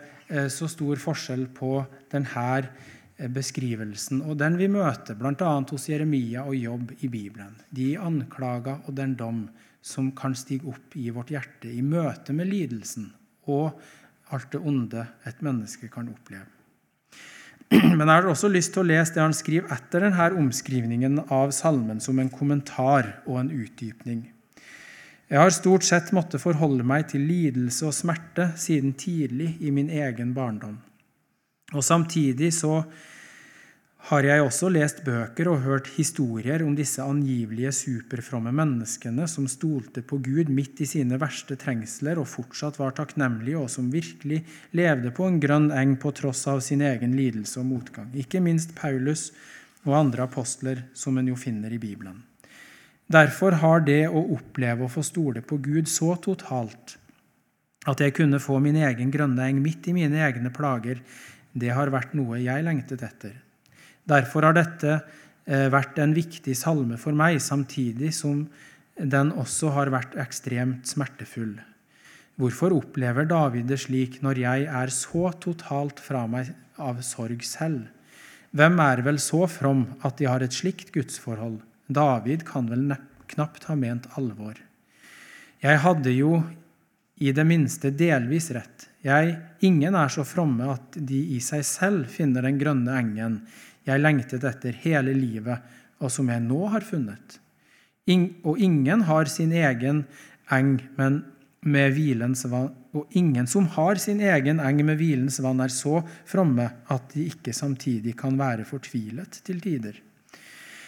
så 0.48 0.66
stor 0.66 0.96
forskjell 0.98 1.44
på 1.55 1.74
denne 2.11 3.29
beskrivelsen, 3.37 4.22
og 4.24 4.40
den 4.40 4.57
vi 4.57 4.66
møter 4.72 5.14
bl.a. 5.14 5.50
hos 5.61 5.85
Jeremia 5.92 6.46
og 6.48 6.57
Jobb 6.57 6.96
i 7.05 7.11
Bibelen. 7.12 7.52
De 7.68 7.92
anklager 8.00 8.81
og 8.88 8.96
den 8.96 9.12
dom 9.20 9.44
som 9.87 10.11
kan 10.18 10.35
stige 10.35 10.66
opp 10.72 10.96
i 10.99 11.09
vårt 11.14 11.31
hjerte 11.31 11.70
i 11.70 11.83
møte 11.85 12.35
med 12.35 12.51
lidelsen 12.51 13.12
og 13.46 13.79
alt 14.35 14.51
det 14.51 14.61
onde 14.66 15.05
et 15.29 15.42
menneske 15.46 15.88
kan 15.92 16.09
oppleve. 16.11 16.49
Men 17.70 18.03
jeg 18.03 18.14
har 18.14 18.27
også 18.31 18.51
lyst 18.51 18.75
til 18.75 18.83
å 18.83 18.88
lese 18.88 19.14
det 19.14 19.22
han 19.22 19.35
skriver 19.35 19.70
etter 19.75 20.07
denne 20.07 20.31
omskrivningen 20.42 21.20
av 21.35 21.55
salmen 21.55 22.03
som 22.03 22.18
en 22.18 22.31
kommentar 22.31 23.20
og 23.27 23.40
en 23.42 23.53
utdypning. 23.55 24.25
Jeg 25.27 25.42
har 25.42 25.51
stort 25.51 25.83
sett 25.87 26.12
måttet 26.14 26.42
forholde 26.42 26.87
meg 26.87 27.09
til 27.11 27.25
lidelse 27.27 27.88
og 27.88 27.94
smerte 27.94 28.53
siden 28.59 28.92
tidlig 28.99 29.57
i 29.59 29.72
min 29.75 29.90
egen 29.90 30.35
barndom. 30.35 30.77
Og 31.75 31.83
Samtidig 31.83 32.53
så 32.55 32.85
har 34.07 34.23
jeg 34.23 34.42
også 34.45 34.69
lest 34.71 35.01
bøker 35.03 35.49
og 35.51 35.64
hørt 35.64 35.88
historier 35.97 36.62
om 36.62 36.77
disse 36.79 37.03
angivelige 37.03 37.73
superfromme 37.75 38.53
menneskene 38.55 39.25
som 39.27 39.49
stolte 39.51 40.05
på 40.07 40.21
Gud 40.23 40.53
midt 40.55 40.79
i 40.85 40.87
sine 40.87 41.19
verste 41.19 41.57
trengsler 41.59 42.21
og 42.23 42.29
fortsatt 42.31 42.79
var 42.79 42.95
takknemlige, 42.95 43.59
og 43.59 43.71
som 43.73 43.88
virkelig 43.90 44.45
levde 44.79 45.11
på 45.14 45.27
en 45.27 45.40
grønn 45.42 45.73
eng 45.75 45.97
på 45.99 46.12
tross 46.14 46.45
av 46.53 46.62
sin 46.62 46.85
egen 46.87 47.16
lidelse 47.19 47.59
og 47.59 47.66
motgang. 47.66 48.12
Ikke 48.14 48.38
minst 48.45 48.77
Paulus 48.79 49.33
og 49.83 49.97
andre 49.99 50.29
apostler, 50.29 50.85
som 50.95 51.19
en 51.19 51.33
jo 51.33 51.38
finner 51.38 51.75
i 51.75 51.81
Bibelen. 51.83 52.21
Derfor 53.11 53.59
har 53.59 53.83
det 53.87 54.05
å 54.07 54.23
oppleve 54.37 54.87
å 54.87 54.92
få 54.92 55.03
stole 55.07 55.42
på 55.42 55.59
Gud 55.62 55.90
så 55.90 56.12
totalt 56.23 56.95
at 57.87 58.03
jeg 58.03 58.14
kunne 58.14 58.38
få 58.42 58.61
min 58.62 58.79
egen 58.83 59.11
grønne 59.14 59.51
eng 59.51 59.59
midt 59.62 59.90
i 59.90 59.97
mine 59.99 60.23
egne 60.27 60.55
plager, 60.55 61.03
det 61.55 61.75
har 61.75 61.90
vært 61.90 62.14
noe 62.19 62.38
jeg 62.42 62.62
lengtet 62.66 63.03
etter. 63.07 63.35
Derfor 64.07 64.47
har 64.47 64.57
dette 64.57 64.92
eh, 64.95 65.66
vært 65.73 65.99
en 66.03 66.14
viktig 66.16 66.55
salme 66.59 66.99
for 67.01 67.16
meg, 67.16 67.40
samtidig 67.42 68.12
som 68.14 68.45
den 68.97 69.33
også 69.37 69.73
har 69.75 69.90
vært 69.92 70.14
ekstremt 70.21 70.88
smertefull. 70.88 71.57
Hvorfor 72.37 72.75
opplever 72.77 73.27
David 73.29 73.69
det 73.71 73.81
slik 73.87 74.21
når 74.25 74.40
jeg 74.42 74.66
er 74.69 74.92
så 74.92 75.31
totalt 75.40 76.01
fra 76.05 76.27
meg 76.31 76.53
av 76.77 77.01
sorg 77.05 77.42
selv? 77.49 77.87
Hvem 78.57 78.79
er 78.81 79.03
vel 79.05 79.19
så 79.21 79.45
from 79.51 79.85
at 80.07 80.21
de 80.21 80.29
har 80.29 80.45
et 80.45 80.55
slikt 80.55 80.92
gudsforhold? 80.95 81.59
David 81.88 82.45
kan 82.49 82.69
vel 82.71 82.95
knapt 83.33 83.66
ha 83.69 83.77
ment 83.79 84.07
alvor. 84.21 84.55
Jeg 85.64 85.83
hadde 85.83 86.12
jo 86.12 86.38
i 87.16 87.33
det 87.33 87.47
minste 87.49 87.90
delvis 87.97 88.51
rett. 88.53 88.88
Jeg, 89.05 89.37
ingen 89.64 89.97
er 89.97 90.12
så 90.12 90.25
fromme 90.27 90.69
at 90.75 90.99
de 91.09 91.21
i 91.37 91.40
seg 91.45 91.64
selv 91.64 92.11
finner 92.12 92.45
den 92.45 92.59
grønne 92.61 92.97
engen 93.01 93.38
jeg 93.87 94.03
lengtet 94.03 94.44
etter 94.44 94.77
hele 94.83 95.14
livet, 95.16 95.62
og 96.03 96.12
som 96.12 96.29
jeg 96.29 96.42
nå 96.44 96.66
har 96.72 96.85
funnet. 96.85 97.38
Og 98.46 98.59
ingen 98.62 99.07
har 99.09 99.31
sin 99.31 99.55
egen 99.57 100.05
eng, 100.53 100.77
men 100.99 101.22
med 101.66 101.94
hvilens 101.96 102.44
vann, 102.51 102.70
og 102.96 103.12
ingen 103.18 103.49
som 103.51 103.66
har 103.75 103.99
sin 104.01 104.20
egen 104.25 104.61
eng 104.62 104.83
med 104.87 104.99
hvilens 105.01 105.40
vann, 105.42 105.61
er 105.61 105.72
så 105.72 106.01
fromme 106.29 106.68
at 106.92 107.09
de 107.14 107.27
ikke 107.31 107.55
samtidig 107.57 108.14
kan 108.18 108.38
være 108.38 108.66
fortvilet 108.68 109.40
til 109.46 109.61
tider. 109.62 109.99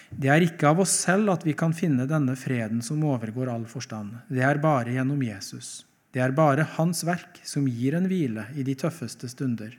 Det 0.08 0.30
er 0.32 0.44
ikke 0.46 0.70
av 0.70 0.80
oss 0.84 0.94
selv 1.04 1.34
at 1.34 1.44
vi 1.44 1.52
kan 1.58 1.74
finne 1.76 2.06
denne 2.08 2.37
freden 2.38 2.80
som 2.84 3.02
overgår 3.04 3.50
all 3.52 3.66
forstand. 3.68 4.14
Det 4.30 4.44
er 4.44 4.62
bare 4.62 4.94
gjennom 4.94 5.20
Jesus. 5.26 5.82
Det 6.14 6.22
er 6.24 6.32
bare 6.32 6.64
Hans 6.78 7.02
verk 7.04 7.42
som 7.44 7.66
gir 7.68 7.98
en 7.98 8.08
hvile 8.08 8.46
i 8.56 8.64
de 8.64 8.76
tøffeste 8.78 9.28
stunder. 9.28 9.74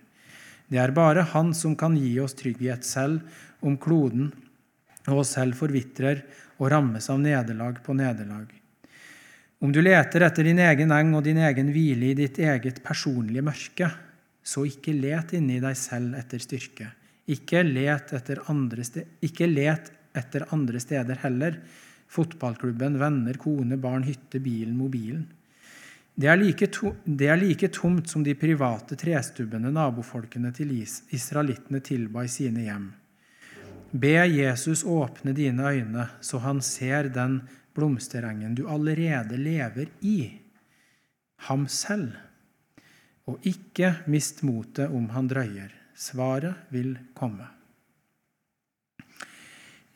Det 0.70 0.78
er 0.78 0.94
bare 0.94 1.26
Han 1.34 1.54
som 1.58 1.76
kan 1.76 1.96
gi 1.98 2.14
oss 2.22 2.38
trygghet 2.38 2.86
selv 2.86 3.20
om 3.66 3.78
kloden 3.82 4.30
og 5.10 5.24
oss 5.24 5.34
selv 5.38 5.58
forvitrer 5.58 6.22
og 6.60 6.70
rammes 6.72 7.10
av 7.10 7.20
nederlag 7.22 7.80
på 7.84 7.96
nederlag. 7.98 8.48
Om 9.60 9.74
du 9.76 9.82
leter 9.82 10.24
etter 10.24 10.46
din 10.48 10.62
egen 10.64 10.94
eng 10.96 11.16
og 11.18 11.26
din 11.26 11.40
egen 11.44 11.72
hvile 11.74 12.12
i 12.12 12.16
ditt 12.16 12.38
eget 12.40 12.84
personlige 12.86 13.44
mørke, 13.44 13.90
så 14.44 14.64
ikke 14.68 14.94
let 14.96 15.34
inni 15.36 15.60
deg 15.60 15.76
selv 15.78 16.16
etter 16.20 16.40
styrke. 16.44 16.88
Ikke 17.30 17.64
let 17.66 18.14
etter 18.16 18.40
andre, 18.50 18.86
ikke 19.26 19.50
let 19.50 19.92
etter 20.18 20.48
andre 20.56 20.80
steder 20.82 21.20
heller. 21.26 21.60
Fotballklubben, 22.10 22.96
venner, 23.02 23.38
kone, 23.42 23.78
barn, 23.78 24.06
hytte, 24.08 24.40
bilen, 24.42 24.78
mobilen. 24.80 25.28
Det 26.20 26.28
er, 26.28 26.36
like 26.36 26.68
to, 26.68 26.92
det 27.06 27.30
er 27.32 27.38
like 27.40 27.70
tomt 27.72 28.10
som 28.12 28.26
de 28.26 28.34
private 28.36 28.98
trestubbene 29.00 29.72
nabofolkene 29.72 30.52
til 30.52 30.74
israelittene 31.16 31.80
tilba 31.80 32.26
i 32.28 32.32
sine 32.32 32.66
hjem. 32.66 32.90
Be 33.96 34.12
Jesus 34.28 34.84
åpne 34.84 35.32
dine 35.34 35.64
øyne, 35.72 36.10
så 36.20 36.42
han 36.44 36.60
ser 36.62 37.08
den 37.16 37.40
blomsterengen 37.74 38.58
du 38.58 38.68
allerede 38.68 39.40
lever 39.40 39.88
i, 40.02 40.34
ham 41.48 41.68
selv. 41.68 42.12
og 43.30 43.46
ikke 43.46 43.92
mist 44.10 44.42
motet 44.42 44.90
om 44.90 45.10
han 45.14 45.28
drøyer. 45.30 45.70
Svaret 45.94 46.70
vil 46.74 46.96
komme. 47.14 47.46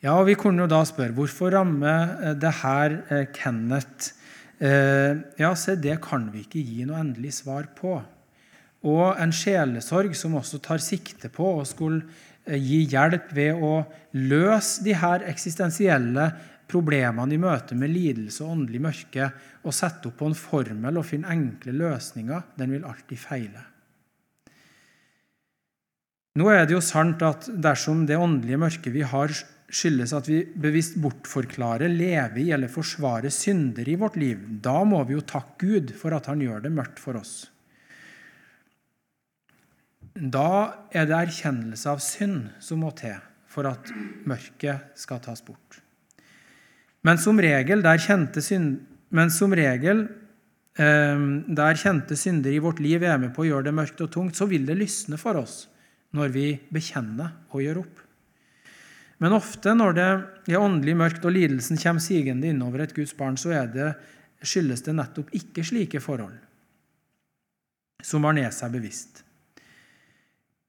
Ja, 0.04 0.12
og 0.20 0.26
Vi 0.28 0.36
kunne 0.38 0.62
jo 0.62 0.68
da 0.70 0.84
spørre 0.84 1.16
hvorfor 1.16 1.50
rammer 1.50 2.34
det 2.38 2.52
her 2.62 3.24
Kenneth? 3.34 4.14
Ja, 4.60 5.50
se, 5.58 5.74
det 5.76 5.96
kan 6.04 6.28
vi 6.32 6.44
ikke 6.44 6.62
gi 6.62 6.84
noe 6.86 7.00
endelig 7.02 7.34
svar 7.40 7.66
på. 7.76 7.96
Og 8.84 9.20
en 9.20 9.32
sjelesorg 9.34 10.14
som 10.16 10.36
også 10.38 10.60
tar 10.62 10.82
sikte 10.84 11.30
på 11.32 11.56
å 11.58 11.66
skulle 11.66 12.04
gi 12.44 12.82
hjelp 12.92 13.32
ved 13.34 13.60
å 13.64 13.78
løse 14.20 14.84
de 14.84 14.94
her 15.00 15.24
eksistensielle 15.30 16.28
problemene 16.70 17.36
i 17.36 17.40
møte 17.40 17.76
med 17.78 17.92
lidelse 17.92 18.44
og 18.44 18.56
åndelig 18.58 18.82
mørke 18.84 19.28
og 19.64 19.76
sette 19.76 20.10
opp 20.10 20.18
på 20.20 20.28
en 20.28 20.36
formel 20.36 21.00
og 21.00 21.06
finne 21.08 21.32
enkle 21.32 21.74
løsninger, 21.76 22.50
den 22.58 22.76
vil 22.76 22.84
alltid 22.88 23.20
feile. 23.20 23.64
Nå 26.34 26.48
er 26.50 26.64
det 26.66 26.74
jo 26.74 26.82
sant 26.82 27.20
at 27.22 27.46
dersom 27.46 28.04
det 28.08 28.18
åndelige 28.18 28.58
mørket 28.58 28.92
vi 28.92 29.04
har, 29.06 29.32
skyldes 29.74 30.12
at 30.16 30.28
vi 30.30 30.42
bevisst 30.46 30.96
bortforklarer, 31.02 31.90
lever 31.90 32.40
i 32.42 32.50
eller 32.54 32.70
forsvarer 32.72 33.32
synder 33.34 33.88
i 33.88 33.96
vårt 34.00 34.16
liv, 34.20 34.40
da 34.62 34.80
må 34.86 35.02
vi 35.08 35.16
jo 35.16 35.24
takke 35.26 35.58
Gud 35.64 35.92
for 35.98 36.14
at 36.16 36.30
han 36.30 36.42
gjør 36.42 36.64
det 36.64 36.72
mørkt 36.74 37.02
for 37.02 37.18
oss. 37.20 37.34
Da 40.14 40.86
er 40.94 41.08
det 41.10 41.16
erkjennelse 41.18 41.90
av 41.90 42.02
synd 42.02 42.52
som 42.62 42.84
må 42.84 42.92
til 42.98 43.16
for 43.50 43.66
at 43.70 43.90
mørket 44.26 44.94
skal 44.98 45.22
tas 45.22 45.42
bort. 45.46 45.80
Men 47.04 47.18
som 47.20 47.38
regel, 47.42 47.82
der 47.84 48.00
kjente, 48.00 48.42
synd, 48.42 48.78
som 49.34 49.52
regel, 49.54 50.06
eh, 50.78 51.26
der 51.58 51.78
kjente 51.78 52.16
synder 52.18 52.54
i 52.54 52.62
vårt 52.62 52.80
liv 52.82 53.02
er 53.02 53.18
med 53.18 53.34
på 53.34 53.44
å 53.44 53.50
gjøre 53.50 53.68
det 53.68 53.76
mørkt 53.76 54.06
og 54.06 54.10
tungt, 54.14 54.38
så 54.38 54.48
vil 54.50 54.66
det 54.66 54.78
lysne 54.78 55.18
for 55.20 55.38
oss 55.42 55.64
når 56.14 56.30
vi 56.30 56.46
bekjenner 56.70 57.34
og 57.50 57.62
gjør 57.62 57.82
opp. 57.82 58.03
Men 59.24 59.32
ofte 59.32 59.72
når 59.72 59.94
det 59.96 60.08
er 60.52 60.60
åndelig 60.60 60.94
mørkt 61.00 61.24
og 61.24 61.32
lidelsen 61.32 61.80
kommer 61.80 62.04
sigende 62.04 62.50
innover 62.52 62.84
et 62.84 62.92
Guds 62.92 63.14
barn, 63.16 63.38
så 63.40 63.56
det, 63.72 63.94
skyldes 64.44 64.84
det 64.84 64.92
nettopp 64.92 65.30
ikke 65.32 65.64
slike 65.64 66.02
forhold 66.04 66.36
som 68.04 68.20
var 68.20 68.34
ned 68.36 68.52
seg 68.52 68.74
bevisst. 68.74 69.22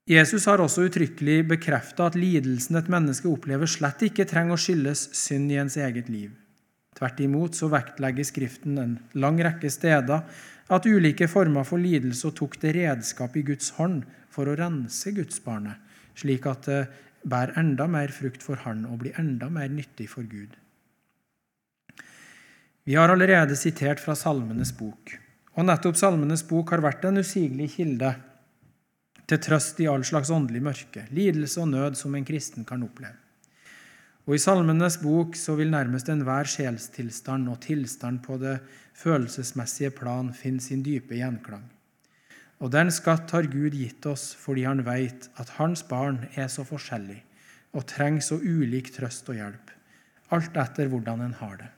Jesus 0.07 0.45
har 0.47 0.61
også 0.63 0.85
uttrykkelig 0.85 1.41
bekrefta 1.49 2.07
at 2.07 2.15
lidelsen 2.15 2.77
et 2.79 2.89
menneske 2.93 3.27
opplever, 3.27 3.67
slett 3.67 4.05
ikke 4.05 4.27
trenger 4.29 4.55
å 4.55 4.61
skyldes 4.61 5.09
synd 5.17 5.51
i 5.51 5.57
ens 5.59 5.75
eget 5.81 6.07
liv. 6.13 6.29
Tvert 6.95 7.19
imot 7.25 7.57
så 7.57 7.67
vektlegger 7.73 8.23
Skriften 8.23 8.77
en 8.79 8.93
lang 9.19 9.41
rekke 9.43 9.67
steder 9.73 10.21
at 10.71 10.87
ulike 10.87 11.27
former 11.27 11.65
for 11.67 11.81
lidelse 11.81 12.31
tok 12.37 12.55
det 12.61 12.75
redskap 12.77 13.35
i 13.35 13.43
Guds 13.49 13.73
hånd 13.75 14.05
for 14.31 14.47
å 14.47 14.55
rense 14.55 15.11
gudsbarnet, 15.11 15.81
slik 16.15 16.47
at 16.47 16.69
det 16.69 16.79
bærer 17.25 17.57
enda 17.59 17.87
mer 17.89 18.13
frukt 18.13 18.43
for 18.45 18.61
Han 18.65 18.85
og 18.89 19.01
blir 19.01 19.17
enda 19.19 19.49
mer 19.49 19.71
nyttig 19.71 20.07
for 20.11 20.27
Gud. 20.29 20.53
Vi 22.85 22.95
har 22.95 23.09
allerede 23.09 23.55
sitert 23.57 23.99
fra 23.99 24.13
Salmenes 24.15 24.71
bok, 24.77 25.15
og 25.57 25.65
nettopp 25.65 25.97
Salmenes 25.97 26.45
bok 26.45 26.75
har 26.75 26.83
vært 26.85 27.07
en 27.09 27.17
usigelig 27.17 27.71
kilde 27.79 28.11
til 29.25 29.41
trøst 29.41 29.79
i 29.81 29.87
all 29.89 30.05
slags 30.05 30.29
åndelig 30.29 30.61
mørke, 30.61 31.07
lidelse 31.09 31.63
og 31.63 31.71
nød 31.71 31.97
som 31.97 32.13
en 32.13 32.27
kristen 32.27 32.67
kan 32.67 32.83
oppleve. 32.85 33.17
Og 34.25 34.37
I 34.37 34.41
Salmenes 34.41 34.97
bok 35.01 35.35
så 35.37 35.53
vil 35.57 35.69
nærmest 35.73 36.09
enhver 36.09 36.49
sjelstilstand 36.49 37.49
og 37.49 37.59
tilstand 37.61 38.23
på 38.25 38.37
det 38.41 38.57
følelsesmessige 38.97 39.91
plan 39.93 40.31
finne 40.33 40.61
sin 40.61 40.81
dype 40.85 41.17
gjenklang. 41.17 41.65
Og 42.63 42.71
den 42.71 42.91
skatt 42.93 43.31
har 43.35 43.49
Gud 43.51 43.75
gitt 43.75 44.05
oss 44.07 44.29
fordi 44.39 44.63
han 44.67 44.85
veit 44.87 45.29
at 45.41 45.55
hans 45.59 45.83
barn 45.87 46.23
er 46.35 46.47
så 46.51 46.63
forskjellig 46.67 47.21
og 47.75 47.83
trenger 47.89 48.23
så 48.23 48.37
ulik 48.39 48.93
trøst 48.95 49.27
og 49.31 49.35
hjelp, 49.35 49.71
alt 50.31 50.55
etter 50.61 50.87
hvordan 50.91 51.25
en 51.25 51.35
har 51.41 51.57
det. 51.59 51.71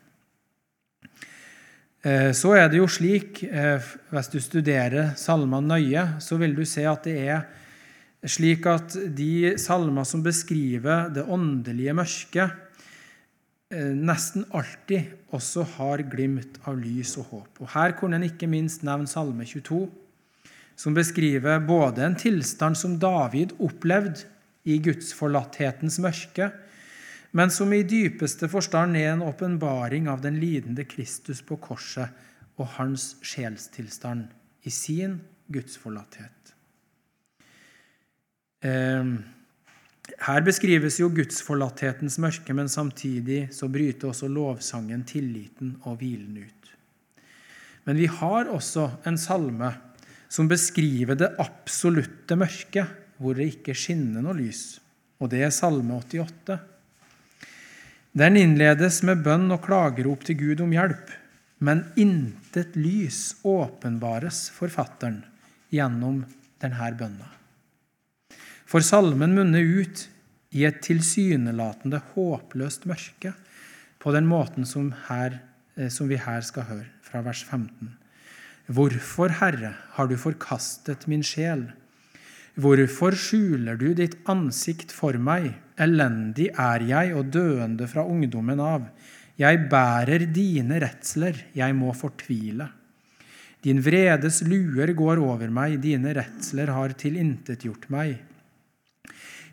Eh, 2.05 2.31
så 2.37 2.53
er 2.55 2.69
det 2.69 2.77
jo 2.77 2.87
slik, 2.87 3.41
eh, 3.43 3.81
hvis 4.13 4.29
du 4.29 4.37
studerer 4.39 5.15
salmene 5.17 5.73
nøye, 5.73 6.03
så 6.21 6.37
vil 6.37 6.53
du 6.55 6.63
se 6.65 6.85
at 6.85 7.03
det 7.09 7.17
er 7.25 7.47
slik 8.27 8.65
at 8.69 8.93
de 9.17 9.57
salmer 9.57 10.05
som 10.05 10.21
beskriver 10.23 11.09
det 11.13 11.25
åndelige 11.25 11.95
mørket, 11.97 12.53
eh, 13.71 13.93
nesten 13.97 14.45
alltid 14.53 15.33
også 15.33 15.65
har 15.77 16.05
glimt 16.05 16.61
av 16.65 16.77
lys 16.77 17.17
og 17.17 17.25
håp. 17.31 17.61
Og 17.61 17.73
Her 17.73 17.97
kunne 17.97 18.15
en 18.15 18.29
ikke 18.29 18.47
minst 18.47 18.83
nevne 18.83 19.07
Salme 19.07 19.43
22, 19.43 19.89
som 20.77 20.93
beskriver 20.93 21.59
både 21.65 22.05
en 22.05 22.15
tilstand 22.15 22.77
som 22.77 22.99
David 23.01 23.55
opplevde 23.57 24.27
i 24.67 24.77
gudsforlatthetens 24.83 25.97
mørke, 26.03 26.51
men 27.37 27.51
som 27.51 27.73
i 27.73 27.83
dypeste 27.87 28.49
forstand 28.51 28.97
er 28.97 29.11
en 29.13 29.25
åpenbaring 29.25 30.07
av 30.11 30.21
den 30.23 30.37
lidende 30.41 30.85
Kristus 30.87 31.41
på 31.45 31.57
korset 31.61 32.13
og 32.57 32.69
hans 32.77 33.15
sjelstilstand 33.25 34.27
i 34.67 34.73
sin 34.73 35.19
gudsforlatthet. 35.53 36.53
Ehm, 38.65 39.17
her 40.27 40.45
beskrives 40.45 40.99
jo 41.01 41.09
gudsforlatthetens 41.13 42.17
mørke, 42.21 42.53
men 42.53 42.69
samtidig 42.69 43.47
så 43.53 43.69
bryter 43.69 44.11
også 44.11 44.29
lovsangen 44.31 45.03
tilliten 45.07 45.75
og 45.85 45.99
hvilen 46.01 46.37
ut. 46.41 46.71
Men 47.87 47.99
vi 47.99 48.07
har 48.11 48.49
også 48.51 48.89
en 49.07 49.17
salme 49.19 49.71
som 50.29 50.49
beskriver 50.49 51.17
det 51.19 51.33
absolutte 51.41 52.37
mørket, 52.39 52.89
hvor 53.17 53.37
det 53.37 53.49
ikke 53.53 53.75
skinner 53.77 54.23
noe 54.23 54.37
lys, 54.37 54.79
og 55.21 55.31
det 55.31 55.43
er 55.47 55.53
Salme 55.53 55.97
88. 55.97 56.57
Den 58.17 58.37
innledes 58.39 59.01
med 59.05 59.23
bønn 59.25 59.49
og 59.53 59.63
klagerop 59.65 60.25
til 60.25 60.37
Gud 60.39 60.61
om 60.65 60.73
hjelp, 60.73 61.09
men 61.61 61.83
intet 61.97 62.75
lys 62.77 63.37
åpenbares 63.45 64.47
forfatteren 64.53 65.23
gjennom 65.73 66.23
denne 66.61 66.91
bønna. 66.97 67.31
For 68.67 68.83
salmen 68.83 69.35
munner 69.37 69.63
ut 69.63 70.07
i 70.55 70.65
et 70.67 70.81
tilsynelatende 70.85 72.01
håpløst 72.13 72.87
mørke 72.89 73.33
på 74.01 74.13
den 74.15 74.27
måten 74.29 74.67
som, 74.67 74.91
her, 75.07 75.39
eh, 75.75 75.89
som 75.93 76.09
vi 76.09 76.19
her 76.19 76.43
skal 76.45 76.67
høre, 76.67 76.89
fra 77.01 77.21
vers 77.25 77.43
15. 77.43 77.93
Hvorfor, 78.67 79.32
Herre, 79.39 79.75
har 79.95 80.08
du 80.12 80.17
forkastet 80.19 81.06
min 81.08 81.21
sjel? 81.23 81.69
Hvorfor 82.60 83.15
skjuler 83.15 83.77
du 83.80 83.93
ditt 83.95 84.17
ansikt 84.27 84.91
for 84.91 85.15
meg? 85.15 85.53
Elendig 85.80 86.49
er 86.51 86.84
jeg 86.84 87.13
og 87.15 87.30
døende 87.32 87.88
fra 87.88 88.03
ungdommen 88.03 88.60
av. 88.60 88.89
Jeg 89.39 89.69
bærer 89.71 90.25
dine 90.36 90.82
redsler, 90.84 91.39
jeg 91.56 91.77
må 91.77 91.93
fortvile. 91.95 92.67
Din 93.63 93.80
vredes 93.86 94.41
luer 94.43 94.91
går 94.97 95.21
over 95.23 95.47
meg, 95.53 95.80
dine 95.80 96.12
redsler 96.17 96.73
har 96.75 96.97
tilintetgjort 96.97 97.88
meg. 97.93 98.17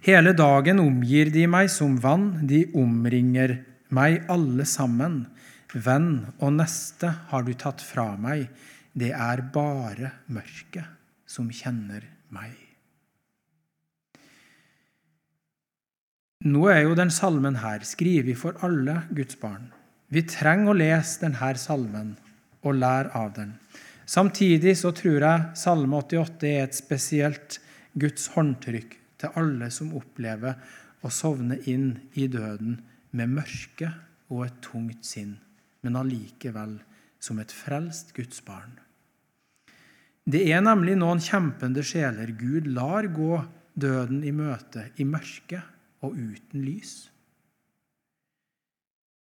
Hele 0.05 0.35
dagen 0.37 0.83
omgir 0.83 1.31
de 1.33 1.47
meg 1.49 1.71
som 1.73 2.01
vann, 2.03 2.33
de 2.43 2.65
omringer 2.75 3.61
meg 3.95 4.25
alle 4.33 4.67
sammen. 4.67 5.27
Venn 5.75 6.27
og 6.41 6.57
neste 6.59 7.15
har 7.31 7.47
du 7.47 7.55
tatt 7.59 7.83
fra 7.85 8.11
meg, 8.21 8.49
det 8.95 9.11
er 9.11 9.43
bare 9.55 10.13
mørket 10.31 10.87
som 11.27 11.51
kjenner 11.51 12.07
meg. 12.35 12.53
Nå 16.45 16.67
er 16.69 16.85
jo 16.85 16.97
den 16.99 17.11
salmen 17.15 17.57
her 17.63 17.83
skrevet 17.89 18.37
for 18.39 18.59
alle 18.67 19.01
Guds 19.17 19.39
barn. 19.41 19.71
Vi 20.13 20.23
trenger 20.29 20.71
å 20.71 20.77
lese 20.77 21.25
denne 21.25 21.55
salmen 21.59 22.13
og 22.63 22.77
lære 22.77 23.15
av 23.17 23.33
den. 23.39 23.55
Samtidig 24.07 24.77
så 24.77 24.93
tror 24.93 25.25
jeg 25.25 25.45
Salme 25.57 25.97
88 26.03 26.51
er 26.51 26.67
et 26.67 26.77
spesielt 26.77 27.59
Guds 27.97 28.29
håndtrykk 28.35 28.99
til 29.23 29.39
alle 29.41 29.71
som 29.73 29.95
opplever 29.97 30.61
å 31.01 31.11
sovne 31.13 31.57
inn 31.71 31.95
i 32.13 32.29
døden 32.29 32.77
med 33.17 33.33
mørke 33.41 33.91
og 34.29 34.45
et 34.47 34.61
tungt 34.65 35.09
sinn, 35.09 35.39
men 35.81 35.97
allikevel 35.97 36.77
som 37.23 37.41
et 37.41 37.53
frelst 37.53 38.13
Guds 38.17 38.45
barn. 38.45 38.84
Det 40.25 40.41
er 40.49 40.63
nemlig 40.65 40.97
noen 40.97 41.21
kjempende 41.21 41.83
sjeler 41.85 42.31
Gud 42.39 42.69
lar 42.73 43.07
gå 43.13 43.43
døden 43.77 44.23
i 44.25 44.33
møte 44.33 44.87
i 44.97 45.05
mørke 45.05 45.61
og 46.05 46.17
uten 46.17 46.65
lys. 46.65 46.95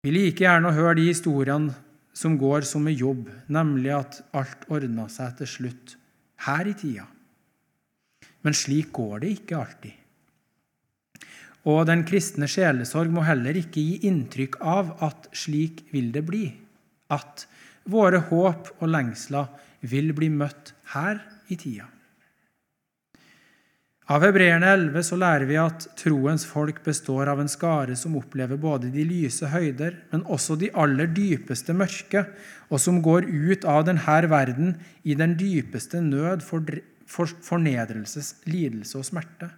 Vi 0.03 0.11
liker 0.11 0.45
gjerne 0.45 0.69
å 0.69 0.75
høre 0.75 0.99
de 0.99 1.07
historiene 1.07 1.73
som 2.13 2.35
går 2.37 2.67
som 2.67 2.83
med 2.85 2.99
jobb, 2.99 3.29
nemlig 3.49 3.93
at 3.95 4.19
alt 4.37 4.67
ordna 4.69 5.07
seg 5.09 5.37
til 5.39 5.49
slutt 5.49 5.95
her 6.45 6.69
i 6.69 6.75
tida. 6.77 7.07
Men 8.43 8.57
slik 8.57 8.91
går 8.93 9.23
det 9.23 9.31
ikke 9.39 9.57
alltid. 9.57 9.95
Og 11.71 11.85
den 11.87 12.03
kristne 12.05 12.49
sjelesorg 12.51 13.09
må 13.15 13.23
heller 13.23 13.55
ikke 13.55 13.79
gi 13.79 14.09
inntrykk 14.09 14.59
av 14.59 14.91
at 15.07 15.29
slik 15.31 15.85
vil 15.93 16.11
det 16.13 16.25
bli, 16.27 16.49
at 17.07 17.47
våre 17.89 18.21
håp 18.29 18.69
og 18.79 18.87
lengsler 18.89 19.49
vil 19.81 20.13
bli 20.15 20.29
møtt 20.31 20.73
her 20.93 21.19
i 21.51 21.57
tida. 21.59 21.89
Av 24.11 24.19
Hebreerne 24.19 24.67
11 24.67 25.05
så 25.07 25.15
lærer 25.15 25.47
vi 25.47 25.55
at 25.55 25.85
troens 25.95 26.43
folk 26.43 26.81
består 26.83 27.29
av 27.31 27.39
en 27.39 27.51
skare 27.51 27.95
som 27.95 28.17
opplever 28.19 28.59
både 28.59 28.89
de 28.91 29.05
lyse 29.07 29.47
høyder, 29.47 29.95
men 30.11 30.25
også 30.27 30.57
de 30.59 30.67
aller 30.75 31.07
dypeste 31.15 31.71
mørke, 31.71 32.25
og 32.67 32.81
som 32.83 32.99
går 33.05 33.29
ut 33.31 33.63
av 33.63 33.85
denne 33.87 34.19
verden 34.27 34.75
i 35.07 35.15
den 35.15 35.37
dypeste 35.39 36.01
nød, 36.03 36.43
for 36.43 37.31
fornedrelses, 37.47 38.41
lidelse 38.43 38.99
og 38.99 39.07
smerte. 39.07 39.49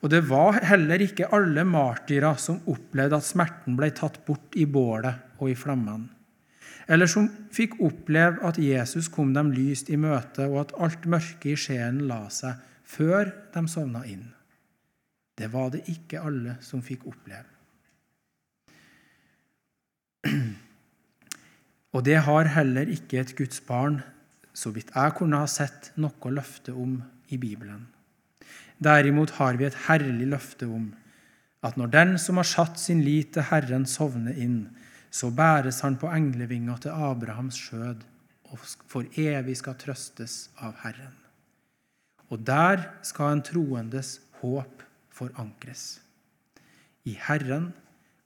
Og 0.00 0.14
det 0.14 0.22
var 0.30 0.62
heller 0.70 1.02
ikke 1.02 1.28
alle 1.34 1.66
martyrer 1.66 2.38
som 2.40 2.62
opplevde 2.70 3.18
at 3.18 3.26
smerten 3.26 3.74
ble 3.76 3.90
tatt 3.90 4.22
bort 4.24 4.54
i 4.56 4.64
bålet 4.64 5.42
og 5.42 5.50
i 5.50 5.58
flammene, 5.58 6.06
eller 6.88 7.06
som 7.10 7.28
fikk 7.52 7.78
oppleve 7.84 8.42
at 8.46 8.58
Jesus 8.60 9.08
kom 9.12 9.34
dem 9.34 9.52
lyst 9.54 9.90
i 9.90 9.98
møte, 10.00 10.46
og 10.48 10.60
at 10.64 10.74
alt 10.80 11.06
mørke 11.10 11.52
i 11.52 11.58
sjelen 11.58 12.06
la 12.08 12.28
seg 12.32 12.54
før 12.90 13.30
de 13.54 13.64
sovna 13.70 14.04
inn. 14.08 14.26
Det 15.38 15.48
var 15.52 15.70
det 15.72 15.86
ikke 15.88 16.20
alle 16.20 16.56
som 16.64 16.82
fikk 16.84 17.06
oppleve. 17.08 17.48
Og 21.96 22.04
det 22.06 22.20
har 22.22 22.52
heller 22.54 22.90
ikke 22.92 23.18
et 23.22 23.32
Guds 23.38 23.60
barn, 23.66 24.02
så 24.54 24.70
vidt 24.74 24.92
jeg 24.94 25.14
kunne 25.16 25.40
ha 25.40 25.48
sett 25.50 25.92
noe 25.98 26.30
løfte 26.34 26.74
om 26.76 27.00
i 27.32 27.38
Bibelen. 27.40 27.88
Derimot 28.80 29.30
har 29.38 29.56
vi 29.58 29.66
et 29.66 29.78
herlig 29.86 30.28
løfte 30.30 30.68
om 30.68 30.90
at 31.66 31.76
når 31.76 31.90
den 31.92 32.14
som 32.20 32.38
har 32.40 32.48
satt 32.48 32.78
sin 32.80 33.02
lit 33.04 33.34
til 33.34 33.44
Herren, 33.50 33.86
sovner 33.86 34.36
inn, 34.36 34.70
så 35.10 35.30
bæres 35.34 35.80
han 35.84 35.98
på 35.98 36.10
englevinger 36.14 36.78
til 36.86 36.94
Abrahams 36.94 37.58
skjød 37.58 38.06
og 38.50 38.58
for 38.90 39.06
evig 39.18 39.56
skal 39.58 39.78
trøstes 39.78 40.48
av 40.58 40.78
Herren. 40.82 41.14
Og 42.30 42.42
der 42.46 42.86
skal 43.06 43.34
en 43.34 43.44
troendes 43.46 44.18
håp 44.40 44.82
forankres. 45.14 46.00
I 47.06 47.16
Herren 47.28 47.72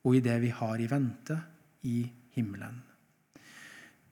og 0.05 0.19
i 0.19 0.25
det 0.25 0.37
vi 0.45 0.53
har 0.53 0.81
i 0.81 0.89
vente 0.91 1.39
i 1.89 2.05
himmelen. 2.37 2.83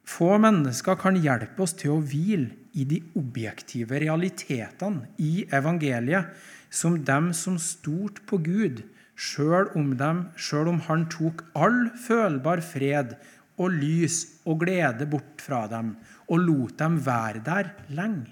Få 0.03 0.35
mennesker 0.41 0.99
kan 1.01 1.16
hjelpe 1.23 1.62
oss 1.64 1.77
til 1.79 1.95
å 1.95 2.03
hvile 2.03 2.51
i 2.77 2.85
de 2.89 2.99
objektive 3.18 4.01
realitetene 4.03 5.12
i 5.20 5.45
evangeliet, 5.53 6.33
som 6.73 6.97
dem 7.05 7.31
som 7.37 7.59
stort 7.61 8.23
på 8.29 8.39
Gud, 8.41 8.81
sjøl 9.17 9.71
om, 9.79 9.93
om 9.95 10.81
han 10.89 11.07
tok 11.13 11.45
all 11.55 11.91
følbar 12.01 12.63
fred 12.65 13.17
og 13.61 13.75
lys 13.75 14.23
og 14.49 14.63
glede 14.65 15.07
bort 15.07 15.43
fra 15.45 15.67
dem 15.71 15.95
og 16.29 16.39
lot 16.41 16.79
dem 16.81 16.99
være 17.05 17.43
der 17.45 17.73
lenge. 17.93 18.31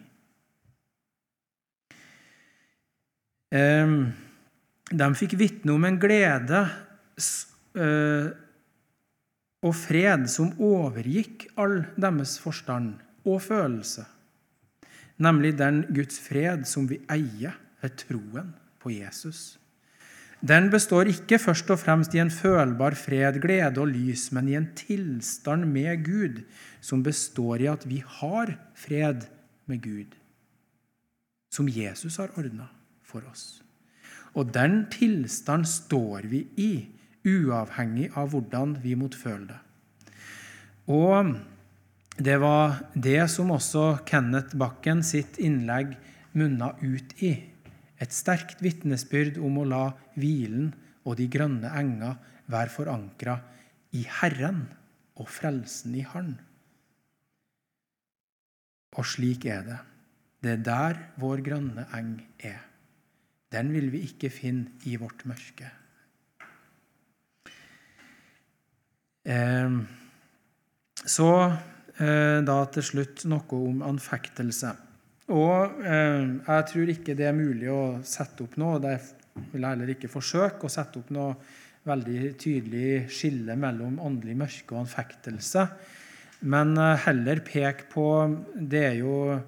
De 4.90 5.08
fikk 5.18 5.36
vitne 5.38 5.74
om 5.74 5.84
en 5.86 5.98
glede 6.02 6.62
eh, 7.74 8.30
og 9.60 9.76
fred 9.76 10.26
som 10.30 10.54
overgikk 10.56 11.50
all 11.60 11.82
deres 12.00 12.38
forstand 12.40 12.94
og 13.26 13.42
følelse, 13.44 14.06
nemlig 15.20 15.52
den 15.58 15.82
Guds 15.92 16.18
fred 16.24 16.64
som 16.66 16.88
vi 16.88 17.02
eier 17.10 17.58
ved 17.82 17.98
troen 18.00 18.54
på 18.80 18.94
Jesus. 18.94 19.59
Den 20.40 20.70
består 20.72 21.10
ikke 21.10 21.36
først 21.40 21.68
og 21.72 21.82
fremst 21.82 22.14
i 22.16 22.20
en 22.22 22.32
følbar 22.32 22.96
fred, 22.96 23.36
glede 23.42 23.80
og 23.80 23.90
lys, 23.92 24.30
men 24.32 24.48
i 24.48 24.56
en 24.56 24.70
tilstand 24.76 25.66
med 25.68 26.04
Gud 26.06 26.40
som 26.80 27.02
består 27.04 27.60
i 27.60 27.68
at 27.68 27.84
vi 27.88 28.00
har 28.20 28.54
fred 28.74 29.26
med 29.68 29.82
Gud, 29.84 30.16
som 31.52 31.68
Jesus 31.68 32.16
har 32.16 32.32
ordna 32.40 32.70
for 33.04 33.20
oss. 33.28 33.60
Og 34.32 34.48
den 34.54 34.86
tilstand 34.92 35.68
står 35.68 36.24
vi 36.30 36.46
i, 36.56 36.72
uavhengig 37.26 38.08
av 38.16 38.30
hvordan 38.32 38.78
vi 38.80 38.96
måtte 38.96 39.20
føle 39.20 39.50
det. 39.50 39.60
Og 40.88 41.34
det 42.16 42.38
var 42.40 42.80
det 42.94 43.28
som 43.32 43.52
også 43.52 44.00
Kenneth 44.08 44.56
Bakken 44.56 45.04
sitt 45.04 45.36
innlegg 45.36 45.92
munna 46.32 46.72
ut 46.80 47.12
i. 47.20 47.34
Et 48.00 48.14
sterkt 48.14 48.62
vitnesbyrd 48.64 49.38
om 49.44 49.60
å 49.60 49.66
la 49.68 49.82
hvilen 50.16 50.70
og 51.04 51.18
de 51.20 51.28
grønne 51.32 51.72
enger 51.76 52.16
være 52.50 52.74
forankra 52.74 53.36
i 53.96 54.06
Herren 54.20 54.64
og 55.20 55.28
frelsen 55.28 55.94
i 55.98 56.06
Han. 56.14 56.32
Og 58.96 59.06
slik 59.06 59.46
er 59.46 59.62
det. 59.68 59.78
Det 60.40 60.56
er 60.56 60.66
der 60.66 61.06
vår 61.20 61.44
grønne 61.44 61.84
eng 61.96 62.16
er 62.38 62.70
den 63.50 63.72
vil 63.74 63.90
vi 63.90 64.04
ikke 64.06 64.30
finne 64.30 64.78
i 64.86 64.96
vårt 65.00 65.24
mørke. 65.26 65.70
Ehm, 69.26 69.82
så 71.02 71.30
eh, 71.98 72.38
da 72.46 72.58
til 72.74 72.86
slutt 72.86 73.24
noe 73.30 73.58
om 73.58 73.82
anfektelse. 73.86 74.72
Og 75.30 75.82
eh, 75.86 76.26
jeg 76.46 76.68
tror 76.72 76.92
ikke 76.94 77.16
det 77.18 77.28
er 77.28 77.36
mulig 77.36 77.70
å 77.70 78.00
sette 78.06 78.44
opp 78.44 78.56
noe, 78.60 78.80
vil 78.80 79.62
jeg 79.62 79.68
heller 79.68 79.94
ikke 79.94 80.10
forsøke 80.10 80.66
å 80.66 80.72
sette 80.72 81.00
opp 81.00 81.12
noe 81.14 81.34
veldig 81.86 82.34
tydelig 82.40 83.06
skille 83.14 83.54
mellom 83.56 84.00
åndelig 84.04 84.36
mørke 84.42 84.74
og 84.74 84.82
anfektelse. 84.84 85.68
Men 86.50 86.74
eh, 86.78 86.98
heller 87.06 87.44
peke 87.46 87.86
på 87.92 88.08
Det 88.54 88.88
jo 89.00 89.38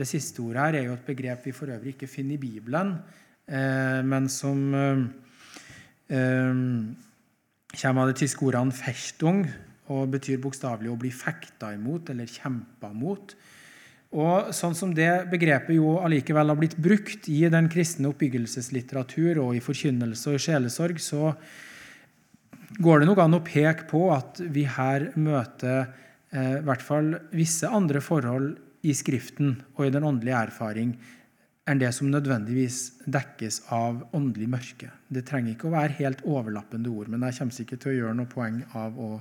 det 0.00 0.06
siste 0.06 0.42
ordet 0.44 0.62
her 0.62 0.78
er 0.78 0.86
jo 0.86 0.94
et 0.94 1.08
begrep 1.08 1.48
vi 1.48 1.52
for 1.56 1.72
øvrig 1.72 1.96
ikke 1.96 2.08
finner 2.08 2.36
i 2.36 2.42
Bibelen, 2.44 2.94
Eh, 3.50 4.02
men 4.06 4.28
som 4.30 4.58
eh, 4.74 5.00
eh, 6.14 6.54
kommer 7.80 8.04
av 8.04 8.12
det 8.12 8.20
tyske 8.20 8.46
ordet 8.46 8.60
'anfechtung' 8.62 9.48
og 9.90 10.12
betyr 10.12 10.38
bokstavelig 10.38 10.90
å 10.92 10.98
bli 10.98 11.10
fekta 11.10 11.72
imot 11.74 12.12
eller 12.12 12.30
kjempa 12.30 12.92
mot. 12.94 13.34
Og 14.10 14.50
sånn 14.56 14.74
som 14.74 14.90
det 14.94 15.28
begrepet 15.30 15.76
jo 15.76 15.94
allikevel 16.02 16.50
har 16.50 16.58
blitt 16.58 16.74
brukt 16.82 17.28
i 17.30 17.44
den 17.52 17.68
kristne 17.70 18.10
oppbyggelseslitteratur 18.10 19.38
og 19.44 19.54
i 19.54 19.62
forkynnelse 19.62 20.32
og 20.32 20.38
i 20.38 20.42
sjelesorg, 20.42 20.98
så 20.98 21.30
går 22.82 23.00
det 23.00 23.10
nok 23.10 23.22
an 23.22 23.38
å 23.38 23.44
peke 23.46 23.86
på 23.90 24.08
at 24.14 24.40
vi 24.50 24.64
her 24.66 25.12
møter 25.14 25.84
eh, 26.34 26.58
i 26.58 26.64
hvert 26.66 26.82
fall 26.82 27.14
visse 27.34 27.70
andre 27.70 28.02
forhold 28.02 28.56
i 28.82 28.96
Skriften 28.96 29.60
og 29.76 29.86
i 29.86 29.94
den 29.94 30.06
åndelige 30.08 30.42
erfaring 30.48 30.96
enn 31.70 31.78
det 31.78 31.92
som 31.94 32.10
nødvendigvis 32.10 33.04
dekkes 33.06 33.60
av 33.74 34.02
åndelig 34.16 34.48
mørke. 34.50 34.90
Det 35.06 35.22
trenger 35.28 35.54
ikke 35.54 35.68
å 35.68 35.76
være 35.76 35.98
helt 36.00 36.24
overlappende 36.26 36.90
ord, 36.90 37.12
men 37.12 37.28
jeg 37.28 37.38
kommer 37.38 37.62
ikke 37.62 37.78
til 37.78 37.92
å 37.92 37.96
gjøre 38.00 38.18
noe 38.18 38.32
poeng 38.32 38.58
av 38.74 38.98
å 38.98 39.12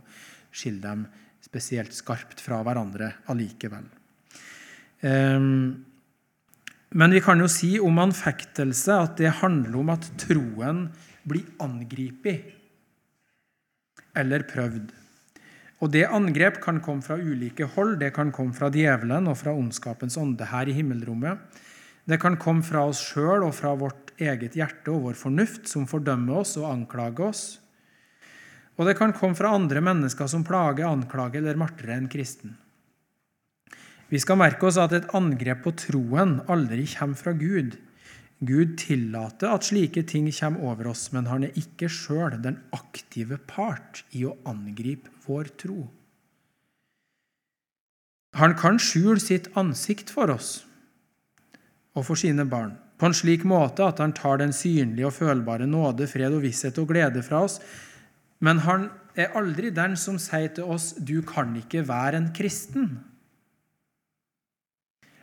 skille 0.49 0.81
dem 0.81 1.05
spesielt 1.45 1.93
skarpt 1.93 2.41
fra 2.41 2.63
hverandre 2.65 3.13
allikevel. 3.29 3.85
Ehm, 5.01 5.85
men 6.89 7.13
vi 7.13 7.21
kan 7.21 7.39
jo 7.39 7.47
si 7.51 7.77
om 7.79 7.99
anfektelse 8.01 8.95
at 8.95 9.19
det 9.21 9.37
handler 9.43 9.77
om 9.81 9.91
at 9.93 10.07
troen 10.21 10.87
blir 11.29 11.45
angrepet 11.61 12.55
eller 14.17 14.43
prøvd. 14.49 14.89
Og 15.79 15.91
Det 15.93 16.09
angrep 16.11 16.59
kan 16.59 16.81
komme 16.83 17.01
fra 17.01 17.15
ulike 17.15 17.63
hold. 17.75 17.99
Det 18.01 18.11
kan 18.13 18.33
komme 18.35 18.53
fra 18.53 18.67
djevelen 18.69 19.29
og 19.31 19.37
fra 19.39 19.53
ondskapens 19.55 20.17
ånde 20.19 20.49
her 20.51 20.67
i 20.67 20.75
himmelrommet. 20.75 21.39
Det 22.09 22.19
kan 22.19 22.35
komme 22.41 22.65
fra 22.65 22.83
oss 22.89 22.99
sjøl 22.99 23.45
og 23.45 23.53
fra 23.55 23.75
vårt 23.77 24.11
eget 24.19 24.57
hjerte 24.57 24.91
og 24.91 25.05
vår 25.07 25.15
fornuft, 25.15 25.69
som 25.69 25.87
fordømmer 25.87 26.41
oss 26.41 26.57
og 26.57 26.67
anklager 26.71 27.29
oss. 27.29 27.43
Og 28.79 28.87
det 28.87 28.97
kan 28.97 29.13
komme 29.13 29.37
fra 29.37 29.53
andre 29.55 29.79
mennesker 29.83 30.27
som 30.27 30.43
plager, 30.43 30.87
anklager 30.89 31.43
eller 31.43 31.59
martrer 31.59 31.95
en 31.95 32.09
kristen. 32.11 32.57
Vi 34.09 34.19
skal 34.21 34.39
merke 34.41 34.65
oss 34.65 34.79
at 34.81 34.93
et 34.97 35.11
angrep 35.13 35.61
på 35.67 35.75
troen 35.77 36.39
aldri 36.49 36.87
kommer 36.89 37.19
fra 37.19 37.35
Gud. 37.37 37.77
Gud 38.39 38.77
tillater 38.79 39.51
at 39.51 39.67
slike 39.67 40.05
ting 40.09 40.29
kommer 40.33 40.71
over 40.71 40.89
oss, 40.93 41.09
men 41.13 41.27
han 41.29 41.45
er 41.45 41.57
ikke 41.59 41.91
sjøl 41.91 42.39
den 42.41 42.57
aktive 42.73 43.37
part 43.49 44.03
i 44.15 44.23
å 44.25 44.37
angripe 44.49 45.11
vår 45.27 45.51
tro. 45.61 45.89
Han 48.39 48.55
kan 48.57 48.79
skjule 48.81 49.19
sitt 49.21 49.49
ansikt 49.57 50.11
for 50.13 50.31
oss 50.33 50.63
og 51.97 52.05
for 52.05 52.19
sine 52.19 52.45
barn, 52.47 52.75
på 53.01 53.09
en 53.09 53.15
slik 53.17 53.41
måte 53.49 53.83
at 53.83 53.99
han 53.99 54.13
tar 54.15 54.39
den 54.39 54.53
synlige 54.55 55.09
og 55.09 55.15
følbare 55.17 55.65
nåde, 55.67 56.05
fred 56.07 56.31
og 56.37 56.45
visshet 56.45 56.77
og 56.79 56.93
glede 56.93 57.23
fra 57.25 57.41
oss. 57.43 57.57
Men 58.39 58.61
han 58.63 58.87
er 59.19 59.33
aldri 59.35 59.73
den 59.75 59.97
som 59.99 60.19
sier 60.21 60.53
til 60.55 60.69
oss 60.69 60.93
'du 60.93 61.21
kan 61.21 61.55
ikke 61.59 61.87
være 61.87 62.17
en 62.17 62.29
kristen', 62.31 63.08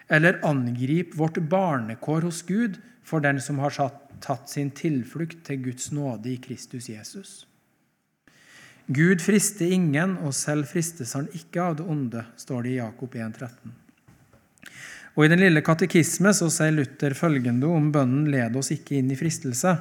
eller 0.08 0.40
angrip 0.46 1.14
vårt 1.18 1.38
barnekår 1.50 2.28
hos 2.28 2.42
Gud 2.46 2.78
for 3.06 3.22
den 3.22 3.40
som 3.42 3.58
har 3.62 3.74
tatt 4.22 4.50
sin 4.50 4.70
tilflukt 4.70 5.44
til 5.46 5.62
Guds 5.68 5.90
nåde 5.94 6.32
i 6.32 6.40
Kristus 6.42 6.88
Jesus. 6.90 7.46
Gud 8.86 9.18
frister 9.18 9.66
ingen, 9.66 10.14
og 10.22 10.34
selv 10.34 10.68
fristes 10.70 11.16
han 11.18 11.26
ikke 11.34 11.62
av 11.62 11.80
det 11.80 11.86
onde, 11.90 12.22
står 12.38 12.62
det 12.62 12.70
i 12.70 12.78
Jakob 12.78 13.16
1, 13.18 13.34
13. 13.34 13.74
Og 15.16 15.24
I 15.24 15.30
den 15.32 15.40
lille 15.42 15.62
katekisme 15.64 16.30
så 16.36 16.46
sier 16.52 16.74
Luther 16.76 17.16
følgende 17.16 17.66
om 17.72 17.88
bønnen 17.92 18.28
'Led 18.30 18.56
oss 18.60 18.70
ikke 18.74 18.98
inn 18.98 19.10
i 19.10 19.18
fristelse'. 19.18 19.74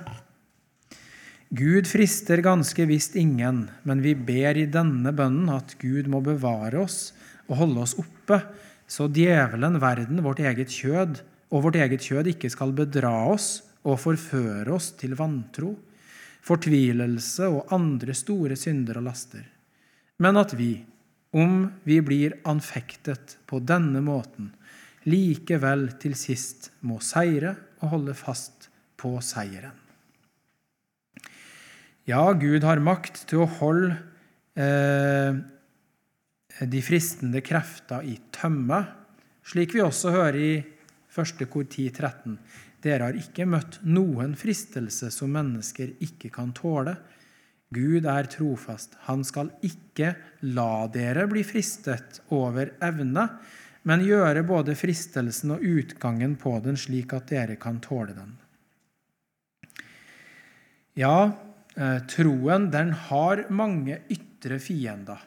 Gud 1.55 1.85
frister 1.85 2.41
ganske 2.41 2.87
visst 2.89 3.15
ingen, 3.15 3.67
men 3.83 4.01
vi 4.01 4.15
ber 4.15 4.57
i 4.57 4.65
denne 4.65 5.13
bønnen 5.13 5.51
at 5.53 5.75
Gud 5.79 6.09
må 6.09 6.23
bevare 6.25 6.81
oss 6.81 7.13
og 7.45 7.59
holde 7.61 7.83
oss 7.85 7.93
oppe, 8.01 8.41
så 8.87 9.07
djevelen, 9.09 9.79
verden, 9.81 10.21
vårt 10.23 10.41
eget 10.43 10.71
kjød 10.73 11.21
og 11.51 11.65
vårt 11.65 11.77
eget 11.79 12.03
kjød 12.05 12.29
ikke 12.35 12.51
skal 12.53 12.73
bedra 12.77 13.13
oss 13.31 13.63
og 13.85 13.99
forføre 14.01 14.73
oss 14.75 14.91
til 14.99 15.15
vantro, 15.17 15.73
fortvilelse 16.45 17.47
og 17.49 17.73
andre 17.73 18.13
store 18.17 18.57
synder 18.59 18.99
og 19.01 19.07
laster, 19.07 19.45
men 20.21 20.37
at 20.37 20.53
vi, 20.57 20.77
om 21.35 21.65
vi 21.83 21.99
blir 22.05 22.37
anfektet 22.47 23.37
på 23.49 23.59
denne 23.59 24.01
måten, 24.05 24.53
likevel 25.05 25.89
til 26.01 26.15
sist 26.17 26.71
må 26.85 26.99
seire 27.03 27.55
og 27.81 27.91
holde 27.95 28.15
fast 28.17 28.69
på 28.97 29.17
seieren. 29.25 29.73
Ja, 32.05 32.21
Gud 32.37 32.61
har 32.65 32.81
makt 32.85 33.23
til 33.29 33.41
å 33.41 33.49
holde 33.57 33.95
eh, 34.53 35.37
de 36.59 36.81
fristende 36.83 37.41
krefter 37.43 38.05
i 38.07 38.15
tømme, 38.33 38.79
slik 39.45 39.75
vi 39.75 39.83
også 39.83 40.13
hører 40.13 40.37
i 40.39 40.53
1. 41.15 41.43
kor 41.51 41.65
10, 41.67 41.89
13. 41.91 42.37
Dere 42.85 43.09
har 43.09 43.17
ikke 43.19 43.47
møtt 43.49 43.79
noen 43.87 44.35
fristelse 44.39 45.09
som 45.13 45.33
mennesker 45.35 45.95
ikke 46.05 46.31
kan 46.33 46.53
tåle. 46.55 46.95
Gud 47.73 48.05
er 48.07 48.29
trofast. 48.31 48.95
Han 49.07 49.23
skal 49.27 49.49
ikke 49.65 50.13
la 50.55 50.85
dere 50.93 51.25
bli 51.31 51.43
fristet 51.47 52.21
over 52.35 52.75
evne, 52.83 53.27
men 53.85 54.05
gjøre 54.05 54.45
både 54.47 54.77
fristelsen 54.77 55.57
og 55.57 55.65
utgangen 55.65 56.37
på 56.41 56.55
den 56.65 56.77
slik 56.79 57.13
at 57.17 57.29
dere 57.33 57.57
kan 57.61 57.81
tåle 57.83 58.15
den. 58.17 58.31
Ja, 60.95 61.33
Eh, 61.75 61.97
troen 62.07 62.69
den 62.71 62.93
har 63.09 63.41
mange 63.51 63.97
ytre 64.11 64.61
fiender, 64.63 65.19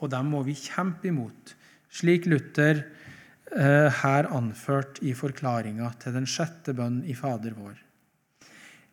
og 0.00 0.12
dem 0.12 0.32
må 0.34 0.42
vi 0.46 0.56
kjempe 0.58 1.10
imot, 1.10 1.54
slik 1.92 2.26
Luther 2.28 2.82
eh, 2.82 3.88
her 4.02 4.28
anført 4.34 5.00
i 5.06 5.14
forklaringa 5.16 5.90
til 6.02 6.16
den 6.18 6.28
sjette 6.28 6.74
bønn 6.76 7.02
i 7.08 7.16
Fader 7.16 7.56
vår. 7.56 7.76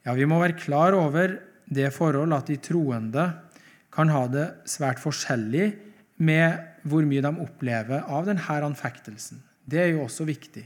Ja, 0.04 0.14
Vi 0.14 0.28
må 0.28 0.40
være 0.42 0.60
klar 0.60 0.96
over 0.96 1.38
det 1.64 1.94
forhold 1.96 2.36
at 2.36 2.50
de 2.52 2.60
troende 2.60 3.30
kan 3.94 4.10
ha 4.12 4.26
det 4.28 4.48
svært 4.68 5.00
forskjellig 5.00 5.72
med 6.24 6.60
hvor 6.88 7.06
mye 7.08 7.24
de 7.24 7.32
opplever 7.44 8.04
av 8.12 8.28
denne 8.28 8.60
anfektelsen. 8.68 9.40
Det 9.64 9.80
er 9.80 9.94
jo 9.94 10.04
også 10.04 10.26
viktig. 10.28 10.66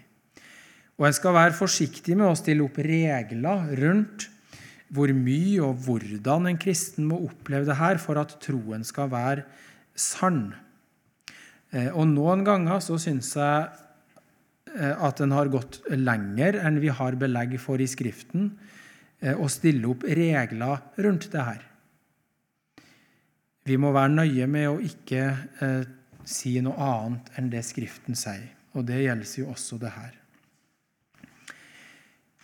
Og 0.97 1.05
En 1.05 1.13
skal 1.13 1.35
være 1.35 1.53
forsiktig 1.53 2.17
med 2.17 2.31
å 2.31 2.37
stille 2.37 2.65
opp 2.65 2.79
regler 2.81 3.69
rundt 3.77 4.29
hvor 4.89 5.11
mye 5.13 5.61
og 5.61 5.83
hvordan 5.83 6.47
en 6.47 6.59
kristen 6.59 7.05
må 7.09 7.19
oppleve 7.27 7.67
det 7.67 7.77
her 7.77 7.99
for 8.01 8.17
at 8.17 8.37
troen 8.41 8.85
skal 8.87 9.11
være 9.11 9.43
sann. 9.99 10.51
Eh, 11.73 11.89
og 11.91 12.07
Noen 12.13 12.45
ganger 12.47 12.81
så 12.83 12.99
syns 13.01 13.33
jeg 13.37 13.67
eh, 14.77 14.93
at 14.93 15.21
en 15.23 15.35
har 15.35 15.51
gått 15.53 15.81
lenger 15.93 16.59
enn 16.61 16.81
vi 16.83 16.93
har 16.93 17.19
belegg 17.19 17.57
for 17.61 17.81
i 17.81 17.89
Skriften, 17.89 18.51
og 19.17 19.47
å 19.47 19.49
stille 19.49 19.87
opp 19.89 20.03
regler 20.05 20.83
rundt 21.01 21.23
det 21.33 21.41
her. 21.41 21.61
Vi 23.65 23.73
må 23.81 23.89
være 23.89 24.13
nøye 24.13 24.45
med 24.45 24.67
å 24.69 24.75
ikke 24.77 25.23
si 26.21 26.53
noe 26.61 26.77
annet 26.77 27.31
enn 27.39 27.49
det 27.49 27.63
Skriften 27.65 28.13
sier. 28.13 28.45
Og 28.77 28.85
det 28.85 29.01
gjelder 29.01 29.33
jo 29.41 29.49
også 29.55 29.81
det 29.81 29.95
her. 29.95 30.16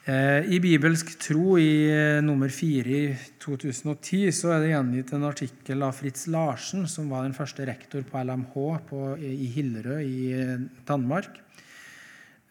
Eh, 0.04 0.50
I 0.52 0.58
Bibelsk 0.60 1.14
tro 1.16 1.54
i 1.56 1.88
eh, 1.88 2.20
nummer 2.20 2.52
fire 2.52 2.92
i 2.92 3.12
2010 3.40 4.34
så 4.36 4.50
er 4.52 4.60
det 4.60 4.74
gjengitt 4.74 5.14
en 5.16 5.24
artikkel 5.30 5.86
av 5.88 5.96
Fritz 5.96 6.26
Larsen, 6.28 6.84
som 6.92 7.08
var 7.08 7.24
den 7.24 7.36
første 7.38 7.64
rektor 7.70 8.04
på 8.04 8.20
LMH 8.20 8.58
på, 8.90 9.04
i 9.24 9.48
Hillerød 9.54 10.02
i 10.04 10.18
eh, 10.36 10.68
Danmark. 10.88 11.40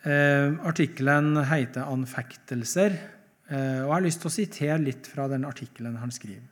Artikkelen 0.03 1.37
heter 1.47 1.85
'Anfektelser', 1.87 2.97
og 3.53 3.85
jeg 3.87 3.93
har 3.93 4.03
lyst 4.03 4.19
til 4.25 4.31
å 4.33 4.35
sitere 4.35 4.79
litt 4.83 5.07
fra 5.07 5.29
den 5.31 5.45
artikkelen 5.47 5.95
han 6.01 6.11
skriver. 6.11 6.43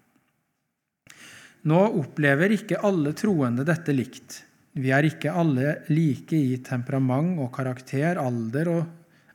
Nå 1.67 1.81
opplever 1.99 2.55
ikke 2.55 2.79
alle 2.87 3.11
troende 3.11 3.67
dette 3.67 3.91
likt. 3.91 4.45
Vi 4.79 4.95
er 4.95 5.03
ikke 5.03 5.35
alle 5.35 5.81
like 5.91 6.39
i 6.39 6.61
temperament 6.63 7.43
og 7.43 7.51
karakter, 7.57 8.23
alder 8.23 8.71
og 8.71 8.87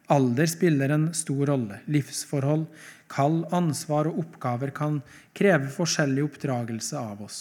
Alder 0.08 0.45
spiller 0.45 0.91
en 0.93 1.08
stor 1.18 1.49
rolle. 1.49 1.80
Livsforhold, 1.89 2.66
kall, 3.10 3.41
ansvar 3.56 4.10
og 4.12 4.20
oppgaver 4.26 4.74
kan 4.76 4.99
kreve 5.34 5.72
forskjellig 5.74 6.26
oppdragelse 6.28 6.99
av 6.99 7.24
oss. 7.26 7.39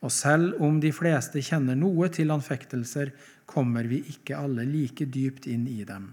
Og 0.00 0.12
selv 0.14 0.62
om 0.64 0.80
de 0.80 0.90
fleste 0.96 1.42
kjenner 1.44 1.76
noe 1.78 2.08
til 2.12 2.32
anfektelser, 2.34 3.12
kommer 3.46 3.86
vi 3.90 4.00
ikke 4.10 4.38
alle 4.38 4.64
like 4.66 5.06
dypt 5.06 5.46
inn 5.50 5.66
i 5.68 5.84
dem. 5.84 6.10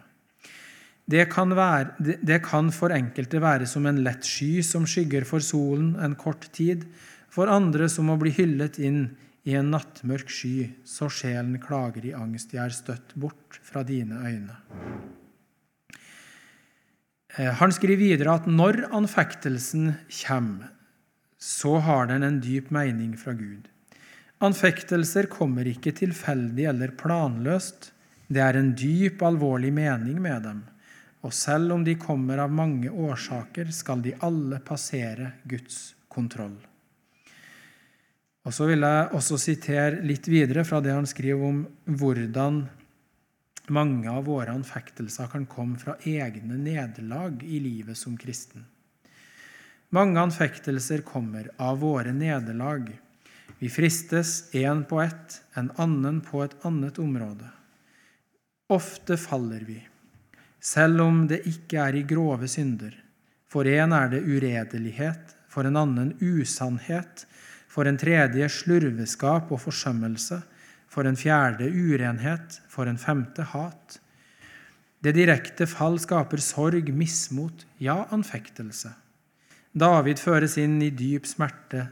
Det 1.07 1.23
kan, 1.31 1.53
være, 1.55 2.17
det 2.19 2.41
kan, 2.43 2.67
for 2.75 2.91
enkelte 2.91 3.39
være 3.39 3.67
som 3.69 3.85
en 3.87 4.01
lett 4.03 4.27
sky 4.27 4.59
som 4.65 4.83
skygger 4.89 5.23
for 5.29 5.39
solen 5.39 5.93
en 6.03 6.17
kort 6.19 6.49
tid, 6.51 6.83
for 7.31 7.47
andre 7.47 7.87
som 7.89 8.11
å 8.11 8.17
bli 8.19 8.33
hyllet 8.35 8.75
inn 8.83 9.05
i 9.47 9.55
en 9.55 9.71
nattmørk 9.71 10.27
sky, 10.33 10.67
så 10.83 11.07
sjelen 11.07 11.55
klager 11.63 12.09
i 12.09 12.15
angst, 12.17 12.51
jeg 12.51 12.65
er 12.65 12.75
støtt 12.75 13.15
bort 13.15 13.61
fra 13.63 13.85
dine 13.87 14.19
øyne. 14.19 14.59
Eh, 17.37 17.53
han 17.53 17.73
skriver 17.73 18.01
videre 18.01 18.37
at 18.39 18.47
når 18.49 18.87
anfektelsen 18.97 19.91
kommer, 20.23 20.71
så 21.37 21.77
har 21.85 22.07
den 22.09 22.25
en 22.25 22.39
dyp 22.41 22.71
mening 22.73 23.13
fra 23.17 23.35
Gud. 23.37 23.67
Anfektelser 24.41 25.29
kommer 25.29 25.69
ikke 25.69 25.93
tilfeldig 25.97 26.65
eller 26.69 26.95
planløst. 26.97 27.91
Det 28.27 28.41
er 28.41 28.57
en 28.57 28.73
dyp, 28.77 29.21
alvorlig 29.25 29.71
mening 29.73 30.17
med 30.21 30.43
dem. 30.45 30.63
Og 31.25 31.33
selv 31.33 31.73
om 31.73 31.83
de 31.85 31.95
kommer 31.97 32.41
av 32.41 32.53
mange 32.53 32.89
årsaker, 32.89 33.69
skal 33.73 34.01
de 34.05 34.15
alle 34.25 34.59
passere 34.65 35.31
Guds 35.49 35.95
kontroll. 36.09 36.57
Og 38.47 38.53
Så 38.53 38.65
vil 38.69 38.79
jeg 38.79 39.09
også 39.11 39.37
sitere 39.37 40.01
litt 40.07 40.27
videre 40.31 40.63
fra 40.63 40.79
det 40.79 40.93
han 40.95 41.05
skriver 41.05 41.49
om 41.49 41.63
hvordan 41.85 42.61
mange 43.69 44.09
av 44.11 44.25
våre 44.25 44.51
anfektelser 44.51 45.27
kan 45.31 45.45
komme 45.45 45.79
fra 45.79 45.95
egne 46.03 46.57
nederlag 46.57 47.43
i 47.43 47.59
livet 47.59 47.97
som 47.97 48.17
kristen. 48.17 48.65
Mange 49.89 50.19
anfektelser 50.19 51.01
kommer 51.07 51.49
av 51.57 51.79
våre 51.79 52.11
nederlag. 52.13 52.89
Vi 53.59 53.69
fristes 53.69 54.53
én 54.55 54.83
på 54.85 55.01
ett, 55.01 55.41
en 55.53 55.71
annen 55.75 56.21
på 56.21 56.43
et 56.43 56.55
annet 56.65 56.99
område. 56.99 57.47
Ofte 58.69 59.17
faller 59.17 59.63
vi, 59.63 59.79
selv 60.59 61.01
om 61.01 61.23
det 61.27 61.45
ikke 61.47 61.79
er 61.79 61.95
i 61.95 62.03
grove 62.03 62.49
synder. 62.51 62.91
For 63.47 63.67
en 63.67 63.95
er 63.95 64.11
det 64.11 64.25
uredelighet, 64.27 65.33
for 65.47 65.63
en 65.65 65.79
annen 65.79 66.11
usannhet, 66.19 67.23
for 67.71 67.87
en 67.87 67.97
tredje 67.97 68.49
slurveskap 68.51 69.51
og 69.55 69.61
forsømmelse 69.63 70.41
for 70.97 71.05
en 71.05 71.17
fjerde 71.19 71.67
urenhet, 71.69 72.55
for 72.73 72.89
en 72.89 72.97
femte 72.97 73.43
hat. 73.51 73.99
Det 75.05 75.11
direkte 75.13 75.67
fall 75.69 75.99
skaper 76.01 76.41
sorg, 76.41 76.89
mismot, 76.89 77.67
ja, 77.77 77.99
anfektelse. 78.09 78.95
David 79.77 80.17
føres 80.17 80.55
inn 80.57 80.79
i 80.81 80.89
dyp 80.89 81.29
smerte, 81.29 81.83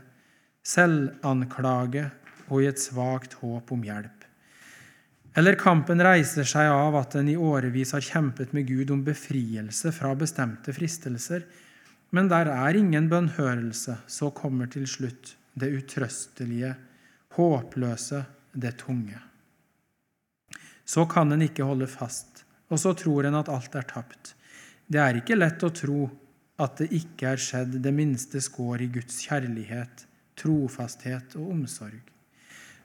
selvanklage 0.65 2.07
og 2.49 2.63
i 2.63 2.69
et 2.71 2.81
svakt 2.81 3.37
håp 3.43 3.69
om 3.75 3.85
hjelp. 3.85 4.25
Eller 5.37 5.59
kampen 5.59 6.01
reiser 6.01 6.47
seg 6.49 6.71
av 6.73 6.97
at 6.97 7.13
en 7.19 7.29
i 7.29 7.37
årevis 7.37 7.93
har 7.93 8.01
kjempet 8.01 8.57
med 8.57 8.65
Gud 8.71 8.89
om 8.95 9.05
befrielse 9.05 9.93
fra 9.93 10.15
bestemte 10.17 10.73
fristelser, 10.73 11.45
men 12.09 12.31
der 12.31 12.49
er 12.49 12.79
ingen 12.79 13.11
bønnhørelse, 13.11 13.99
så 14.07 14.33
kommer 14.33 14.71
til 14.71 14.89
slutt 14.89 15.35
det 15.53 15.69
utrøstelige, 15.77 16.73
håpløse 17.37 18.25
det 18.55 18.77
tunge. 18.81 19.19
Så 20.85 21.05
kan 21.09 21.31
en 21.31 21.43
ikke 21.45 21.65
holde 21.67 21.87
fast, 21.89 22.43
og 22.69 22.81
så 22.81 22.93
tror 22.97 23.27
en 23.27 23.37
at 23.39 23.51
alt 23.51 23.75
er 23.75 23.87
tapt. 23.89 24.33
Det 24.87 25.01
er 25.01 25.19
ikke 25.19 25.37
lett 25.37 25.63
å 25.65 25.73
tro 25.73 26.09
at 26.61 26.79
det 26.79 26.91
ikke 26.95 27.33
er 27.33 27.41
skjedd 27.41 27.79
det 27.83 27.93
minste 27.93 28.41
skår 28.41 28.85
i 28.85 28.91
Guds 28.95 29.19
kjærlighet, 29.25 30.05
trofasthet 30.39 31.35
og 31.39 31.49
omsorg. 31.51 32.03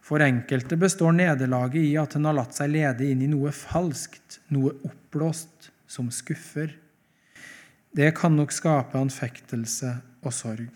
For 0.01 0.23
enkelte 0.25 0.79
består 0.81 1.13
nederlaget 1.15 1.85
i 1.85 1.97
at 2.01 2.17
en 2.17 2.27
har 2.27 2.39
latt 2.41 2.57
seg 2.57 2.73
lede 2.73 3.07
inn 3.07 3.23
i 3.23 3.31
noe 3.31 3.53
falskt, 3.55 4.41
noe 4.51 4.73
oppblåst, 4.89 5.71
som 5.91 6.09
skuffer. 6.15 6.73
Det 7.95 8.13
kan 8.17 8.37
nok 8.39 8.55
skape 8.55 8.99
anfektelse 8.99 9.97
og 10.25 10.35
sorg. 10.35 10.71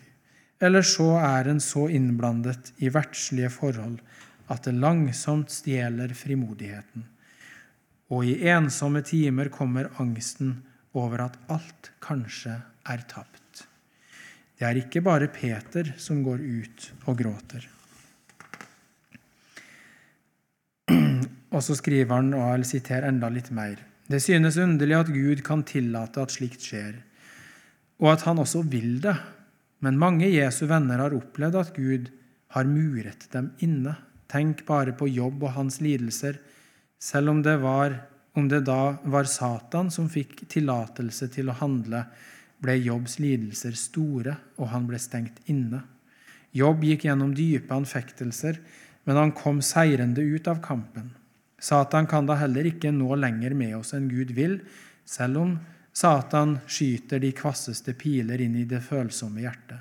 Eller 0.63 0.85
så 0.87 1.15
er 1.19 1.49
en 1.51 1.61
så 1.63 1.87
innblandet 1.91 2.71
i 2.83 2.91
verdslige 2.91 3.51
forhold 3.51 3.99
at 4.47 4.63
det 4.67 4.75
langsomt 4.77 5.51
stjeler 5.51 6.13
frimodigheten. 6.13 7.05
og 8.09 8.25
i 8.25 8.35
ensomme 8.45 9.01
timer 9.01 9.49
kommer 9.49 9.87
angsten 9.97 10.63
over 10.93 11.23
at 11.25 11.37
alt 11.49 11.89
kanskje 12.03 12.53
er 12.85 13.01
tapt. 13.09 13.65
Det 14.55 14.67
er 14.67 14.77
ikke 14.79 15.01
bare 15.01 15.27
Peter 15.27 15.89
som 15.97 16.21
går 16.23 16.39
ut 16.39 16.85
og 17.09 17.17
gråter. 17.19 17.65
Og 21.55 21.63
så 21.63 21.75
skriver 21.75 22.11
han, 22.11 22.33
og 22.35 22.57
jeg 22.57 22.65
siterer 22.67 23.07
enda 23.07 23.29
litt 23.31 23.47
mer. 23.55 23.79
Det 24.11 24.19
synes 24.19 24.57
underlig 24.59 24.95
at 24.97 25.11
Gud 25.13 25.39
kan 25.45 25.61
tillate 25.63 26.19
at 26.21 26.33
slikt 26.35 26.65
skjer, 26.67 26.97
og 28.03 28.09
at 28.11 28.25
han 28.27 28.41
også 28.43 28.61
vil 28.67 28.99
det. 29.01 29.15
Men 29.79 29.97
mange 30.01 30.27
Jesu 30.27 30.65
venner 30.67 30.99
har 30.99 31.15
opplevd 31.15 31.55
at 31.61 31.71
Gud 31.77 32.11
har 32.57 32.67
muret 32.67 33.27
dem 33.31 33.53
inne. 33.63 33.95
Tenk 34.31 34.65
bare 34.67 34.95
på 34.97 35.07
jobb 35.11 35.43
og 35.45 35.55
hans 35.57 35.79
lidelser. 35.83 36.39
Selv 37.01 37.33
om 37.33 37.41
det, 37.45 37.57
var, 37.61 37.99
om 38.33 38.47
det 38.49 38.63
da 38.67 38.97
var 39.03 39.29
Satan 39.29 39.91
som 39.93 40.09
fikk 40.09 40.47
tillatelse 40.51 41.29
til 41.33 41.51
å 41.51 41.57
handle, 41.59 42.05
ble 42.63 42.77
Jobbs 42.79 43.19
lidelser 43.19 43.75
store, 43.77 44.37
og 44.57 44.71
han 44.71 44.87
ble 44.89 44.99
stengt 45.01 45.43
inne. 45.51 45.83
Jobb 46.55 46.85
gikk 46.87 47.05
gjennom 47.05 47.35
dype 47.35 47.75
anfektelser, 47.75 48.61
men 49.05 49.19
han 49.19 49.35
kom 49.35 49.61
seirende 49.61 50.23
ut 50.23 50.47
av 50.49 50.61
kampen. 50.63 51.11
Satan 51.61 52.07
kan 52.07 52.27
da 52.27 52.37
heller 52.39 52.67
ikke 52.69 52.93
nå 52.95 53.15
lenger 53.19 53.53
med 53.57 53.75
oss 53.77 53.93
enn 53.95 54.07
Gud 54.09 54.33
vil, 54.37 54.59
selv 55.05 55.41
om 55.41 55.57
Satan 55.95 56.57
skyter 56.67 57.21
de 57.23 57.31
kvasseste 57.35 57.93
piler 57.95 58.41
inn 58.43 58.55
i 58.59 58.65
det 58.67 58.81
følsomme 58.83 59.43
hjertet. 59.43 59.79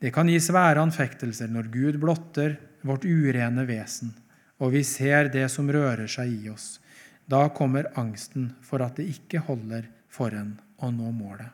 Det 0.00 0.10
kan 0.14 0.28
gi 0.28 0.40
svære 0.42 0.82
anfektelser 0.82 1.52
når 1.52 1.68
Gud 1.72 2.00
blotter 2.02 2.56
vårt 2.84 3.06
urene 3.08 3.64
vesen, 3.68 4.12
og 4.60 4.74
vi 4.76 4.84
ser 4.86 5.30
det 5.32 5.48
som 5.52 5.70
rører 5.72 6.08
seg 6.10 6.30
i 6.30 6.50
oss. 6.52 6.78
Da 7.26 7.48
kommer 7.56 7.90
angsten 7.98 8.52
for 8.62 8.84
at 8.84 9.00
det 9.00 9.08
ikke 9.10 9.42
holder 9.46 9.88
for 10.12 10.36
en 10.36 10.54
å 10.84 10.90
nå 10.92 11.10
målet. 11.16 11.48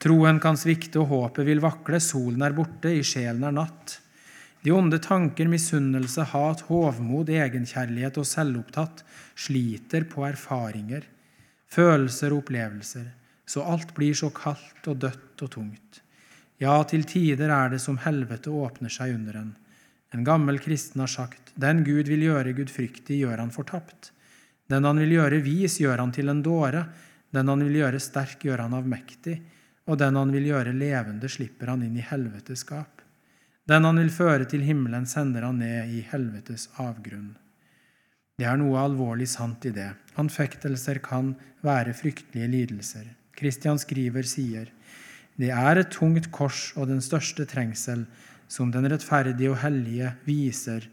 Troen 0.00 0.38
kan 0.40 0.56
svikte, 0.56 1.00
og 1.02 1.10
håpet 1.10 1.48
vil 1.48 1.60
vakle. 1.60 1.98
Solen 2.00 2.44
er 2.44 2.54
borte, 2.56 2.92
i 2.92 3.04
sjelen 3.04 3.44
er 3.48 3.56
natt. 3.56 3.98
De 4.64 4.72
onde 4.72 5.00
tanker, 5.00 5.48
misunnelse, 5.48 6.24
hat, 6.32 6.64
hovmod, 6.68 7.32
egenkjærlighet 7.32 8.20
og 8.20 8.28
selvopptatt 8.28 9.02
sliter 9.40 10.04
på 10.08 10.24
erfaringer 10.28 11.08
følelser 11.70 12.34
og 12.34 12.44
opplevelser, 12.44 13.08
så 13.46 13.64
alt 13.66 13.94
blir 13.96 14.14
så 14.16 14.30
kaldt 14.34 14.88
og 14.90 15.00
dødt 15.04 15.44
og 15.44 15.52
tungt. 15.54 16.02
Ja, 16.60 16.76
til 16.84 17.06
tider 17.08 17.50
er 17.54 17.72
det 17.72 17.80
som 17.82 17.98
helvete 18.02 18.52
åpner 18.52 18.92
seg 18.92 19.14
under 19.16 19.40
en. 19.40 19.52
En 20.10 20.24
gammel 20.24 20.58
kristen 20.58 21.00
har 21.00 21.10
sagt, 21.10 21.52
den 21.54 21.84
Gud 21.86 22.08
vil 22.10 22.24
gjøre 22.26 22.54
gudfryktig, 22.56 23.20
gjør 23.22 23.44
han 23.44 23.52
fortapt. 23.54 24.10
Den 24.70 24.86
han 24.86 24.98
vil 25.02 25.14
gjøre 25.18 25.42
vis, 25.44 25.78
gjør 25.82 26.02
han 26.02 26.14
til 26.14 26.30
en 26.32 26.42
dåre. 26.42 26.84
Den 27.30 27.50
han 27.50 27.62
vil 27.62 27.78
gjøre 27.82 28.00
sterk, 28.02 28.42
gjør 28.46 28.64
han 28.66 28.74
avmektig. 28.74 29.36
Og 29.90 29.98
den 29.98 30.18
han 30.18 30.32
vil 30.34 30.48
gjøre 30.50 30.74
levende, 30.74 31.30
slipper 31.30 31.70
han 31.72 31.84
inn 31.86 31.98
i 31.98 32.06
helvetes 32.06 32.64
skap. 32.66 33.02
Den 33.70 33.86
han 33.86 34.00
vil 34.02 34.10
føre 34.10 34.48
til 34.50 34.64
himmelen, 34.66 35.06
sender 35.06 35.46
han 35.46 35.62
ned 35.62 35.94
i 35.94 36.02
helvetes 36.10 36.68
avgrunn. 36.82 37.36
Det 38.40 38.48
er 38.48 38.58
noe 38.58 38.80
alvorlig 38.82 39.28
sant 39.30 39.66
i 39.68 39.74
det. 39.76 39.90
Anfektelser 40.18 40.98
kan 41.04 41.34
være 41.66 41.94
fryktelige 41.94 42.50
lidelser. 42.50 43.06
Kristian 43.36 43.78
skriver 43.78 44.26
sier, 44.26 44.70
det 45.40 45.52
er 45.54 45.78
et 45.80 45.92
tungt 45.94 46.26
kors 46.34 46.70
og 46.76 46.88
den 46.90 47.00
største 47.04 47.46
trengsel 47.48 48.02
som 48.50 48.72
den 48.74 48.88
rettferdige 48.90 49.52
og 49.52 49.60
hellige 49.62 50.12
viser, 50.26 50.88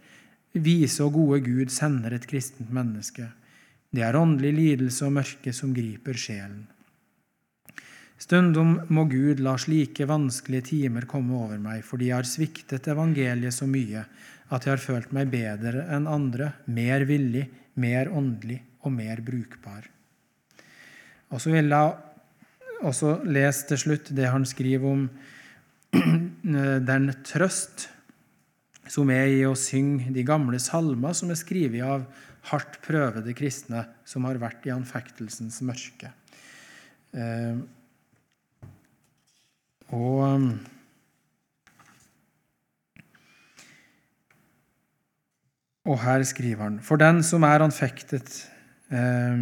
vise 0.53 1.03
og 1.05 1.17
gode 1.17 1.41
Gud 1.45 1.73
sender 1.73 2.13
et 2.15 2.27
kristent 2.29 2.69
menneske. 2.73 3.31
Det 3.93 4.03
er 4.03 4.17
åndelig 4.19 4.53
lidelse 4.53 5.07
og 5.07 5.15
mørke 5.17 5.53
som 5.55 5.73
griper 5.75 6.17
sjelen. 6.19 6.65
Stundom 8.17 8.79
må 8.89 9.03
Gud 9.09 9.41
la 9.45 9.53
slike 9.61 10.07
vanskelige 10.09 10.69
timer 10.71 11.05
komme 11.09 11.37
over 11.37 11.59
meg, 11.61 11.83
fordi 11.85 12.09
jeg 12.09 12.17
har 12.17 12.29
sviktet 12.29 12.89
evangeliet 12.89 13.53
så 13.53 13.67
mye 13.69 14.07
at 14.47 14.65
jeg 14.65 14.73
har 14.73 14.81
følt 14.81 15.13
meg 15.13 15.29
bedre 15.29 15.85
enn 15.93 16.07
andre, 16.09 16.53
mer 16.65 17.05
villig, 17.05 17.45
mer 17.77 18.09
åndelig 18.09 18.57
og 18.81 18.93
mer 18.95 19.21
brukbar. 19.21 19.85
Og 21.29 21.43
så 21.43 21.51
vil 21.53 21.69
jeg 21.69 22.83
også 22.87 23.17
lese 23.27 23.67
til 23.69 23.81
slutt 23.81 24.13
det 24.15 24.29
han 24.31 24.45
skriver 24.47 24.87
om 24.89 25.07
den 26.91 27.11
trøst 27.27 27.87
som 28.91 29.11
er 29.11 29.27
i 29.33 29.43
å 29.47 29.55
synge 29.59 30.13
de 30.15 30.23
gamle 30.27 30.59
salmer 30.63 31.15
som 31.17 31.31
er 31.31 31.39
skrevet 31.39 31.83
av 31.83 32.05
hardt 32.51 32.79
prøvede 32.85 33.35
kristne 33.35 33.83
som 34.07 34.27
har 34.27 34.39
vært 34.39 34.67
i 34.67 34.73
anfektelsens 34.75 35.59
mørke. 35.67 36.13
Eh, 37.15 37.59
og 39.95 40.57
Og 45.87 46.01
her 46.03 46.23
skriver 46.27 46.65
han 46.65 46.81
For 46.83 46.99
den 46.99 47.21
som 47.23 47.45
er 47.47 47.63
anfektet, 47.63 48.27
eh, 48.91 49.37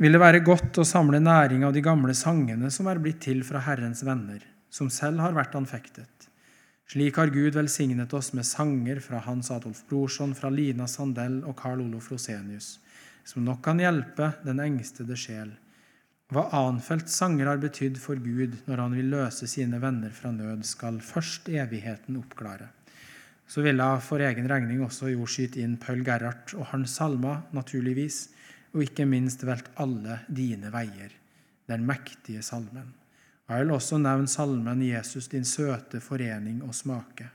vil 0.00 0.14
det 0.14 0.22
være 0.22 0.44
godt 0.46 0.80
å 0.80 0.86
samle 0.86 1.20
næring 1.20 1.66
av 1.66 1.74
de 1.76 1.82
gamle 1.84 2.14
sangene 2.16 2.70
som 2.72 2.88
er 2.88 3.00
blitt 3.02 3.20
til 3.26 3.42
fra 3.44 3.60
Herrens 3.66 4.00
venner, 4.06 4.40
som 4.70 4.90
selv 4.92 5.22
har 5.24 5.36
vært 5.36 5.56
anfektet. 5.58 6.28
Slik 6.88 7.18
har 7.20 7.28
Gud 7.28 7.52
velsignet 7.52 8.14
oss 8.16 8.32
med 8.32 8.46
sanger 8.48 9.00
fra 9.04 9.20
Hans 9.26 9.50
Adolf 9.52 9.82
Brorson, 9.90 10.32
fra 10.34 10.48
Lina 10.48 10.86
Sandell 10.88 11.42
og 11.44 11.58
Carl 11.60 11.82
Olof 11.84 12.08
Rosenius, 12.12 12.78
som 13.28 13.44
nok 13.44 13.60
kan 13.66 13.82
hjelpe 13.82 14.30
den 14.46 14.62
engstede 14.64 15.16
sjel. 15.20 15.50
Hva 16.32 16.46
Anfeldts 16.56 17.14
sanger 17.20 17.48
har 17.48 17.60
betydd 17.60 18.00
for 18.00 18.20
Gud 18.20 18.56
når 18.68 18.82
han 18.82 18.96
vil 18.96 19.12
løse 19.12 19.48
sine 19.48 19.80
venner 19.80 20.12
fra 20.16 20.32
nød, 20.32 20.64
skal 20.64 21.00
først 21.04 21.48
evigheten 21.52 22.16
oppklare. 22.20 22.70
Så 23.48 23.64
vil 23.64 23.80
jeg 23.80 24.04
for 24.04 24.20
egen 24.20 24.48
regning 24.48 24.82
også 24.84 25.08
jo 25.12 25.28
skyte 25.28 25.60
inn 25.64 25.78
Paul 25.80 26.02
Gerhardt 26.04 26.52
og 26.56 26.68
hans 26.74 26.98
salmer, 27.00 27.46
naturligvis, 27.56 28.26
og 28.76 28.84
ikke 28.84 29.08
minst 29.08 29.44
velt 29.48 29.68
alle 29.80 30.22
dine 30.28 30.72
veier, 30.72 31.12
den 31.68 31.84
mektige 31.88 32.44
salmen. 32.44 32.92
Jeg 33.48 33.64
vil 33.64 33.72
også 33.72 33.96
nevne 33.98 34.28
salmen 34.28 34.82
'Jesus, 34.82 35.28
din 35.28 35.44
søte 35.44 36.00
forening 36.00 36.62
og 36.62 36.74
smake'. 36.76 37.30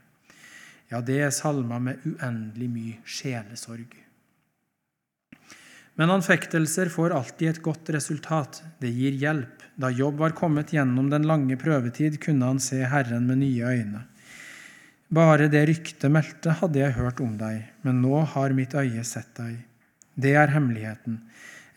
Ja, 0.90 1.00
det 1.00 1.20
er 1.20 1.30
salmer 1.30 1.80
med 1.82 2.04
uendelig 2.06 2.68
mye 2.70 2.98
sjelesorg. 3.04 3.96
Men 5.94 6.10
anfektelser 6.10 6.90
får 6.90 7.14
alltid 7.14 7.48
et 7.48 7.62
godt 7.62 7.90
resultat. 7.94 8.62
Det 8.78 8.90
gir 8.90 9.14
hjelp. 9.18 9.62
Da 9.78 9.90
Jobb 9.90 10.18
var 10.22 10.34
kommet 10.38 10.70
gjennom 10.74 11.10
den 11.10 11.26
lange 11.26 11.56
prøvetid, 11.58 12.20
kunne 12.22 12.46
han 12.46 12.60
se 12.62 12.82
Herren 12.86 13.26
med 13.26 13.38
nye 13.42 13.66
øyne. 13.66 14.04
Bare 15.14 15.48
det 15.50 15.66
ryktet 15.68 16.10
meldte, 16.10 16.54
hadde 16.60 16.78
jeg 16.78 16.96
hørt 16.98 17.20
om 17.22 17.36
deg, 17.38 17.62
men 17.82 18.00
nå 18.02 18.22
har 18.34 18.54
mitt 18.54 18.74
øye 18.74 19.02
sett 19.06 19.30
deg. 19.38 19.58
Det 20.14 20.34
er 20.38 20.50
hemmeligheten. 20.54 21.20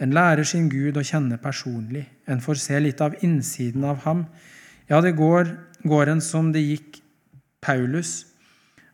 En 0.03 0.13
lærer 0.13 0.45
sin 0.45 0.67
Gud 0.69 0.97
å 0.99 1.05
kjenne 1.05 1.39
personlig. 1.41 2.05
En 2.29 2.41
får 2.43 2.61
se 2.61 2.79
litt 2.79 3.01
av 3.01 3.15
innsiden 3.25 3.85
av 3.87 4.03
ham. 4.05 4.25
Ja, 4.89 5.01
det 5.01 5.15
går, 5.17 5.49
går 5.83 6.13
en 6.13 6.21
som 6.21 6.51
det 6.53 6.63
gikk 6.63 7.01
Paulus, 7.63 8.27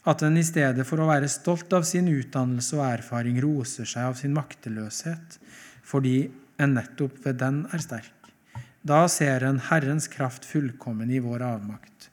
at 0.07 0.23
en 0.23 0.37
i 0.39 0.43
stedet 0.43 0.85
for 0.87 0.99
å 0.99 1.07
være 1.07 1.29
stolt 1.31 1.71
av 1.75 1.85
sin 1.87 2.07
utdannelse 2.11 2.75
og 2.79 2.85
erfaring 2.87 3.37
roser 3.43 3.87
seg 3.87 4.09
av 4.09 4.17
sin 4.19 4.33
makteløshet, 4.35 5.37
fordi 5.83 6.31
en 6.63 6.75
nettopp 6.77 7.19
ved 7.25 7.39
den 7.43 7.63
er 7.71 7.83
sterk. 7.83 8.11
Da 8.83 9.05
ser 9.07 9.45
en 9.47 9.61
Herrens 9.69 10.09
kraft 10.11 10.47
fullkommen 10.47 11.11
i 11.11 11.21
vår 11.23 11.45
avmakt. 11.47 12.09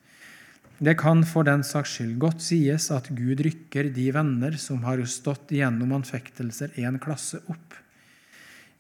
Det 0.81 0.95
kan 0.97 1.25
for 1.29 1.45
den 1.45 1.65
saks 1.67 1.97
skyld 1.99 2.15
godt 2.23 2.45
sies 2.45 2.87
at 2.95 3.11
Gud 3.13 3.43
rykker 3.45 3.91
de 3.93 4.07
venner 4.17 4.55
som 4.57 4.85
har 4.87 5.03
stått 5.05 5.53
gjennom 5.53 5.93
anfektelser, 5.99 6.73
en 6.81 7.01
klasse 7.03 7.43
opp. 7.53 7.75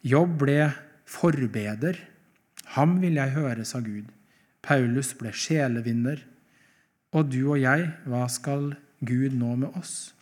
Jobb 0.00 0.38
ble 0.44 0.70
forbeder. 1.04 1.98
Ham 2.76 3.00
vil 3.02 3.18
jeg 3.18 3.34
høre, 3.34 3.64
sa 3.68 3.82
Gud. 3.84 4.06
Paulus 4.64 5.12
ble 5.18 5.32
sjelevinner. 5.36 6.22
Og 7.12 7.28
du 7.32 7.42
og 7.50 7.58
jeg, 7.60 7.90
hva 8.06 8.24
skal 8.30 8.72
Gud 9.04 9.34
nå 9.36 9.56
med 9.60 9.76
oss? 9.76 10.12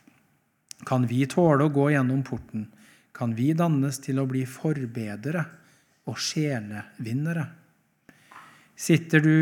Kan 0.89 1.07
vi 1.11 1.25
tåle 1.31 1.67
å 1.67 1.75
gå 1.75 1.91
gjennom 1.93 2.25
porten? 2.27 2.69
Kan 3.15 3.35
vi 3.39 3.53
dannes 3.55 3.99
til 4.03 4.21
å 4.23 4.29
bli 4.31 4.45
forbedere 4.49 5.45
og 6.09 6.19
sjelevinnere? 6.23 7.49
Sitter 8.79 9.23
du 9.23 9.35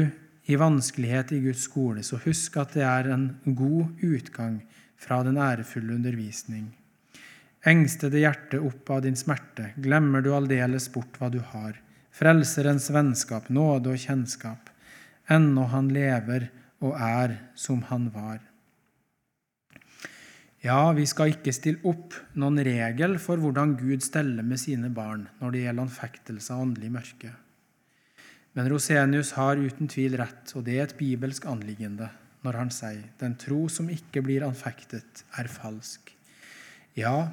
i 0.48 0.56
vanskelighet 0.56 1.34
i 1.36 1.42
Guds 1.44 1.66
skole, 1.68 2.02
så 2.04 2.18
husk 2.24 2.56
at 2.60 2.76
det 2.76 2.84
er 2.88 3.10
en 3.12 3.28
god 3.44 4.00
utgang 4.04 4.60
fra 4.96 5.20
den 5.26 5.36
ærefulle 5.40 5.96
undervisning. 5.98 6.70
Engstede 7.66 8.20
hjerte 8.22 8.60
opp 8.62 8.90
av 8.94 9.00
din 9.02 9.16
smerte, 9.18 9.72
glemmer 9.82 10.22
du 10.22 10.30
aldeles 10.36 10.86
bort 10.94 11.16
hva 11.18 11.26
du 11.34 11.40
har. 11.42 11.80
Frelserens 12.14 12.86
vennskap, 12.94 13.48
nåde 13.50 13.90
og 13.90 13.98
kjennskap. 13.98 14.70
Ennå 15.26 15.64
han 15.72 15.88
lever 15.90 16.46
og 16.86 16.94
er 16.94 17.34
som 17.58 17.82
han 17.88 18.06
var. 18.14 18.38
Ja, 20.62 20.92
vi 20.94 21.08
skal 21.10 21.34
ikke 21.34 21.54
stille 21.54 21.82
opp 21.90 22.14
noen 22.38 22.62
regel 22.64 23.18
for 23.22 23.42
hvordan 23.42 23.74
Gud 23.80 24.02
steller 24.06 24.46
med 24.46 24.62
sine 24.62 24.88
barn 24.94 25.26
når 25.40 25.52
det 25.52 25.64
gjelder 25.66 25.86
anfektelse 25.88 26.54
av 26.54 26.62
åndelig 26.64 26.92
mørke. 26.94 27.32
Men 28.56 28.70
Rosenius 28.70 29.34
har 29.36 29.58
uten 29.58 29.90
tvil 29.90 30.16
rett, 30.22 30.54
og 30.54 30.64
det 30.64 30.78
er 30.78 30.86
et 30.86 30.98
bibelsk 30.98 31.50
anliggende 31.50 32.08
når 32.46 32.60
han 32.62 32.70
sier 32.70 33.02
den 33.18 33.34
tro 33.42 33.66
som 33.72 33.90
ikke 33.90 34.22
blir 34.22 34.46
anfektet, 34.46 35.26
er 35.34 35.50
falsk. 35.50 36.14
Ja, 36.96 37.28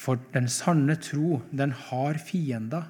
for 0.00 0.20
den 0.32 0.48
sanne 0.48 0.96
tro, 1.02 1.42
den 1.52 1.74
har 1.76 2.18
fiender, 2.24 2.88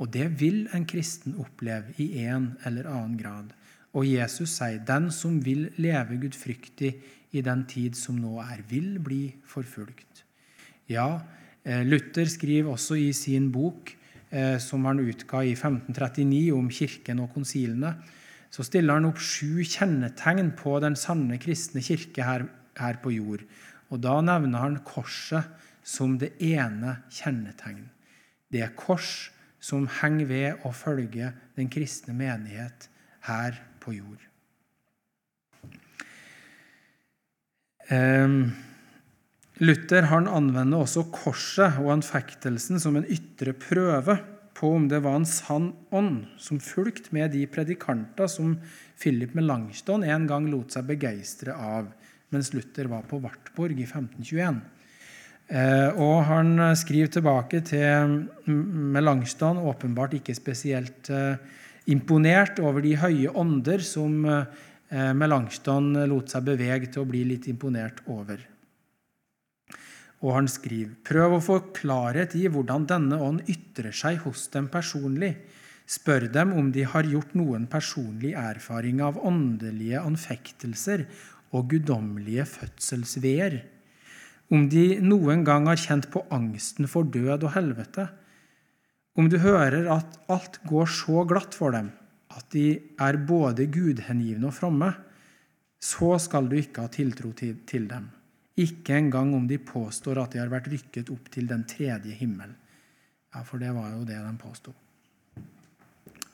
og 0.00 0.10
det 0.12 0.26
vil 0.40 0.66
en 0.76 0.84
kristen 0.88 1.36
oppleve 1.40 1.94
i 2.00 2.24
en 2.26 2.52
eller 2.68 2.88
annen 2.88 3.16
grad. 3.20 3.54
Og 3.96 4.06
Jesus 4.06 4.52
sier 4.58 4.82
den 4.86 5.08
som 5.12 5.38
vil 5.44 5.68
leve 5.80 6.18
gudfryktig 6.20 6.92
i 7.36 7.42
den 7.44 7.64
tid 7.70 7.96
som 7.98 8.18
nå 8.20 8.36
er, 8.42 8.62
vil 8.68 8.98
bli 9.02 9.22
forfulgt. 9.46 10.24
Ja, 10.90 11.22
eh, 11.64 11.82
Luther 11.86 12.28
skriver 12.28 12.72
også 12.72 12.98
i 12.98 13.12
sin 13.16 13.50
bok, 13.52 13.92
eh, 14.30 14.58
som 14.58 14.84
han 14.84 15.00
utga 15.00 15.42
i 15.42 15.54
1539 15.54 16.52
om 16.54 16.68
kirken 16.70 17.20
og 17.20 17.32
konsilene, 17.34 17.94
så 18.50 18.66
stiller 18.66 18.98
han 18.98 19.06
opp 19.06 19.20
sju 19.22 19.62
kjennetegn 19.62 20.52
på 20.58 20.78
den 20.82 20.96
sanne 20.98 21.38
kristne 21.38 21.82
kirke 21.82 22.24
her, 22.26 22.48
her 22.78 22.98
på 23.02 23.14
jord. 23.14 23.44
Og 23.90 24.00
da 24.02 24.18
nevner 24.20 24.58
han 24.58 24.80
korset 24.86 25.46
som 25.86 26.16
det 26.20 26.32
ene 26.42 27.00
kjennetegn. 27.12 27.84
Det 28.50 28.64
er 28.64 28.74
kors 28.78 29.30
som 29.60 29.86
henger 30.00 30.28
ved 30.30 30.66
å 30.66 30.72
følge 30.74 31.32
den 31.58 31.68
kristne 31.72 32.14
menighet 32.16 32.88
her 33.28 33.60
på 33.82 33.94
jord. 33.98 34.24
Ehm, 37.90 38.52
Luther 39.60 40.08
han 40.08 40.28
anvender 40.30 40.84
også 40.84 41.08
korset 41.12 41.80
og 41.82 41.90
anfektelsen 41.98 42.80
som 42.80 42.96
en 42.96 43.08
ytre 43.10 43.52
prøve 43.52 44.16
på 44.56 44.70
om 44.76 44.86
det 44.88 45.00
var 45.04 45.18
en 45.18 45.28
sann 45.28 45.70
ånd 45.96 46.26
som 46.40 46.60
fulgte 46.62 47.12
med 47.16 47.32
de 47.34 47.46
predikanter 47.50 48.28
som 48.30 48.58
Philip 49.00 49.34
Melanchthon 49.36 50.04
en 50.04 50.26
gang 50.30 50.48
lot 50.52 50.76
seg 50.76 50.88
begeistre 50.88 51.56
av 51.56 51.90
mens 52.30 52.52
Luther 52.54 52.88
var 52.92 53.06
på 53.10 53.18
Wartburg 53.24 53.80
i 53.80 53.88
1521. 53.88 54.60
Eh, 55.50 55.98
og 55.98 56.24
han 56.28 56.54
skriver 56.78 57.10
tilbake 57.10 57.60
til 57.66 58.16
Melanchthon, 58.46 59.58
åpenbart 59.66 60.14
ikke 60.20 60.36
spesielt 60.38 61.10
eh, 61.10 61.40
imponert 61.90 62.60
over 62.62 62.84
de 62.84 62.94
høye 63.00 63.32
ånder 63.34 63.82
som 63.82 64.24
eh, 64.30 64.66
Eh, 64.90 65.12
Melanchthon 65.14 65.92
lot 66.10 66.32
seg 66.32 66.48
bevege 66.48 66.88
til 66.90 67.04
å 67.04 67.08
bli 67.08 67.22
litt 67.28 67.46
imponert 67.50 68.02
over. 68.10 68.42
Og 70.20 70.34
han 70.34 70.50
skriver.: 70.50 70.96
Prøv 71.06 71.36
å 71.36 71.44
få 71.44 71.58
klarhet 71.76 72.34
i 72.34 72.48
hvordan 72.50 72.88
denne 72.90 73.20
ånd 73.22 73.46
ytrer 73.48 73.94
seg 73.94 74.18
hos 74.26 74.48
dem 74.52 74.66
personlig. 74.68 75.36
Spør 75.86 76.26
dem 76.30 76.52
om 76.54 76.70
de 76.74 76.82
har 76.86 77.06
gjort 77.06 77.34
noen 77.34 77.66
personlig 77.70 78.34
erfaring 78.38 79.00
av 79.02 79.18
åndelige 79.26 80.02
anfektelser 80.02 81.06
og 81.54 81.70
guddommelige 81.70 82.44
fødselsveer. 82.46 83.56
Om 84.50 84.66
de 84.70 84.84
noen 85.04 85.44
gang 85.46 85.68
har 85.70 85.78
kjent 85.78 86.08
på 86.10 86.24
angsten 86.34 86.88
for 86.90 87.06
død 87.06 87.46
og 87.46 87.54
helvete. 87.54 88.08
Om 89.18 89.28
du 89.30 89.38
hører 89.42 89.86
at 89.94 90.18
alt 90.30 90.58
går 90.66 90.90
så 90.90 91.24
glatt 91.28 91.54
for 91.54 91.74
dem, 91.74 91.92
at 92.30 92.46
de 92.54 92.80
er 92.98 93.18
både 93.26 93.68
gudhengivne 93.70 94.50
og 94.50 94.56
fromme, 94.56 94.90
så 95.80 96.16
skal 96.22 96.50
du 96.50 96.58
ikke 96.58 96.84
ha 96.84 96.92
tiltro 96.92 97.32
til 97.34 97.86
dem. 97.90 98.10
Ikke 98.60 98.98
engang 98.98 99.32
om 99.34 99.46
de 99.48 99.58
påstår 99.62 100.18
at 100.20 100.34
de 100.34 100.42
har 100.42 100.50
vært 100.52 100.68
rykket 100.72 101.10
opp 101.14 101.30
til 101.32 101.46
den 101.48 101.64
tredje 101.70 102.12
himmel. 102.18 102.52
Ja, 103.34 103.42
for 103.46 103.62
det 103.62 103.70
var 103.74 103.94
jo 103.94 104.04
det 104.04 104.18
de 104.18 104.36
påsto. 104.40 104.74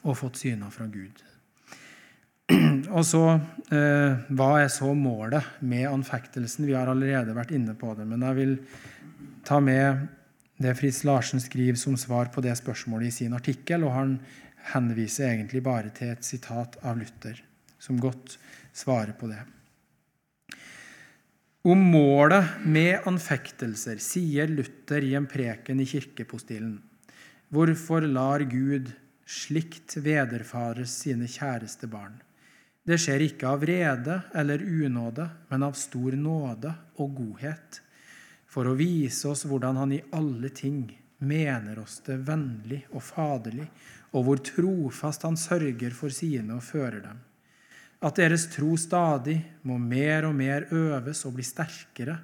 Og 0.06 0.16
fått 0.16 0.40
syner 0.40 0.72
fra 0.72 0.88
Gud. 0.88 1.20
Og 2.90 3.04
så, 3.04 3.40
eh, 3.70 4.16
Hva 4.30 4.62
er 4.62 4.68
så 4.68 4.94
målet 4.94 5.44
med 5.60 5.88
anfektelsen? 5.88 6.66
Vi 6.66 6.74
har 6.74 6.86
allerede 6.86 7.34
vært 7.34 7.52
inne 7.52 7.74
på 7.74 7.96
det. 7.96 8.06
Men 8.06 8.20
jeg 8.20 8.34
vil 8.34 8.58
ta 9.44 9.60
med 9.60 10.08
det 10.58 10.76
Fritz 10.76 11.04
Larsen 11.04 11.40
skriver 11.40 11.76
som 11.76 11.96
svar 11.96 12.32
på 12.32 12.42
det 12.42 12.56
spørsmålet 12.56 13.06
i 13.06 13.10
sin 13.10 13.32
artikkel. 13.32 13.84
og 13.84 13.92
Han 13.92 14.20
henviser 14.72 15.28
egentlig 15.28 15.62
bare 15.62 15.90
til 15.90 16.08
et 16.08 16.24
sitat 16.24 16.76
av 16.82 16.98
Luther, 16.98 17.40
som 17.78 18.00
godt 18.00 18.38
svarer 18.72 19.12
på 19.12 19.28
det. 19.28 19.42
Om 21.66 21.78
målet 21.78 22.64
med 22.64 23.06
anfektelser 23.06 23.98
sier 23.98 24.46
Luther 24.46 25.02
i 25.02 25.14
en 25.14 25.26
preken 25.26 25.80
i 25.80 25.84
kirkepostilen. 25.84 26.76
Hvorfor 27.50 28.06
lar 28.06 28.44
Gud 28.46 28.92
slikt 29.26 29.96
vederfares 29.98 30.94
sine 31.02 31.26
kjæreste 31.26 31.88
barn? 31.90 32.20
Det 32.86 33.00
skjer 33.02 33.24
ikke 33.24 33.48
av 33.50 33.64
vrede 33.64 34.20
eller 34.38 34.62
unåde, 34.62 35.26
men 35.50 35.64
av 35.66 35.74
stor 35.74 36.14
nåde 36.14 36.70
og 37.02 37.16
godhet, 37.18 37.80
for 38.46 38.70
å 38.70 38.76
vise 38.78 39.26
oss 39.28 39.42
hvordan 39.48 39.80
Han 39.82 39.94
i 39.96 40.04
alle 40.14 40.52
ting 40.54 40.84
mener 41.18 41.80
oss 41.82 41.98
det 42.06 42.20
vennlig 42.28 42.84
og 42.92 43.02
faderlig, 43.02 43.66
og 44.14 44.24
hvor 44.28 44.42
trofast 44.44 45.26
han 45.26 45.36
sørger 45.36 45.92
for 45.96 46.14
sine 46.14 46.54
og 46.56 46.64
fører 46.64 47.02
dem. 47.02 47.18
At 48.06 48.20
deres 48.20 48.46
tro 48.52 48.76
stadig 48.78 49.38
må 49.66 49.78
mer 49.80 50.28
og 50.28 50.34
mer 50.36 50.68
øves 50.70 51.24
og 51.26 51.36
bli 51.36 51.44
sterkere. 51.46 52.16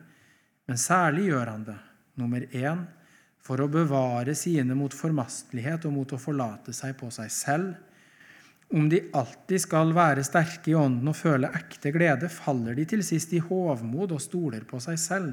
Men 0.69 0.79
særlig 0.79 1.31
gjør 1.31 1.51
han 1.53 1.65
det, 1.67 1.79
nummer 2.21 2.45
én, 2.55 2.85
for 3.43 3.61
å 3.61 3.71
bevare 3.73 4.37
sine 4.39 4.77
mot 4.79 4.95
formastelighet 4.95 5.89
og 5.89 5.97
mot 5.97 6.13
å 6.15 6.21
forlate 6.21 6.75
seg 6.77 6.95
på 7.01 7.09
seg 7.11 7.33
selv. 7.35 7.73
Om 8.73 8.89
de 8.89 9.03
alltid 9.13 9.61
skal 9.61 9.93
være 9.93 10.25
sterke 10.25 10.73
i 10.73 10.77
ånden 10.79 11.11
og 11.11 11.17
føle 11.19 11.51
ekte 11.53 11.93
glede, 11.93 12.31
faller 12.33 12.77
de 12.79 12.87
til 12.89 13.03
sist 13.05 13.35
i 13.37 13.43
hovmod 13.45 14.15
og 14.17 14.23
stoler 14.25 14.65
på 14.69 14.81
seg 14.81 15.01
selv. 15.01 15.33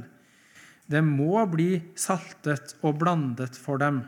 Det 0.90 1.00
må 1.06 1.46
bli 1.48 1.78
saltet 1.96 2.76
og 2.84 2.98
blandet 3.00 3.56
for 3.56 3.80
dem 3.80 4.02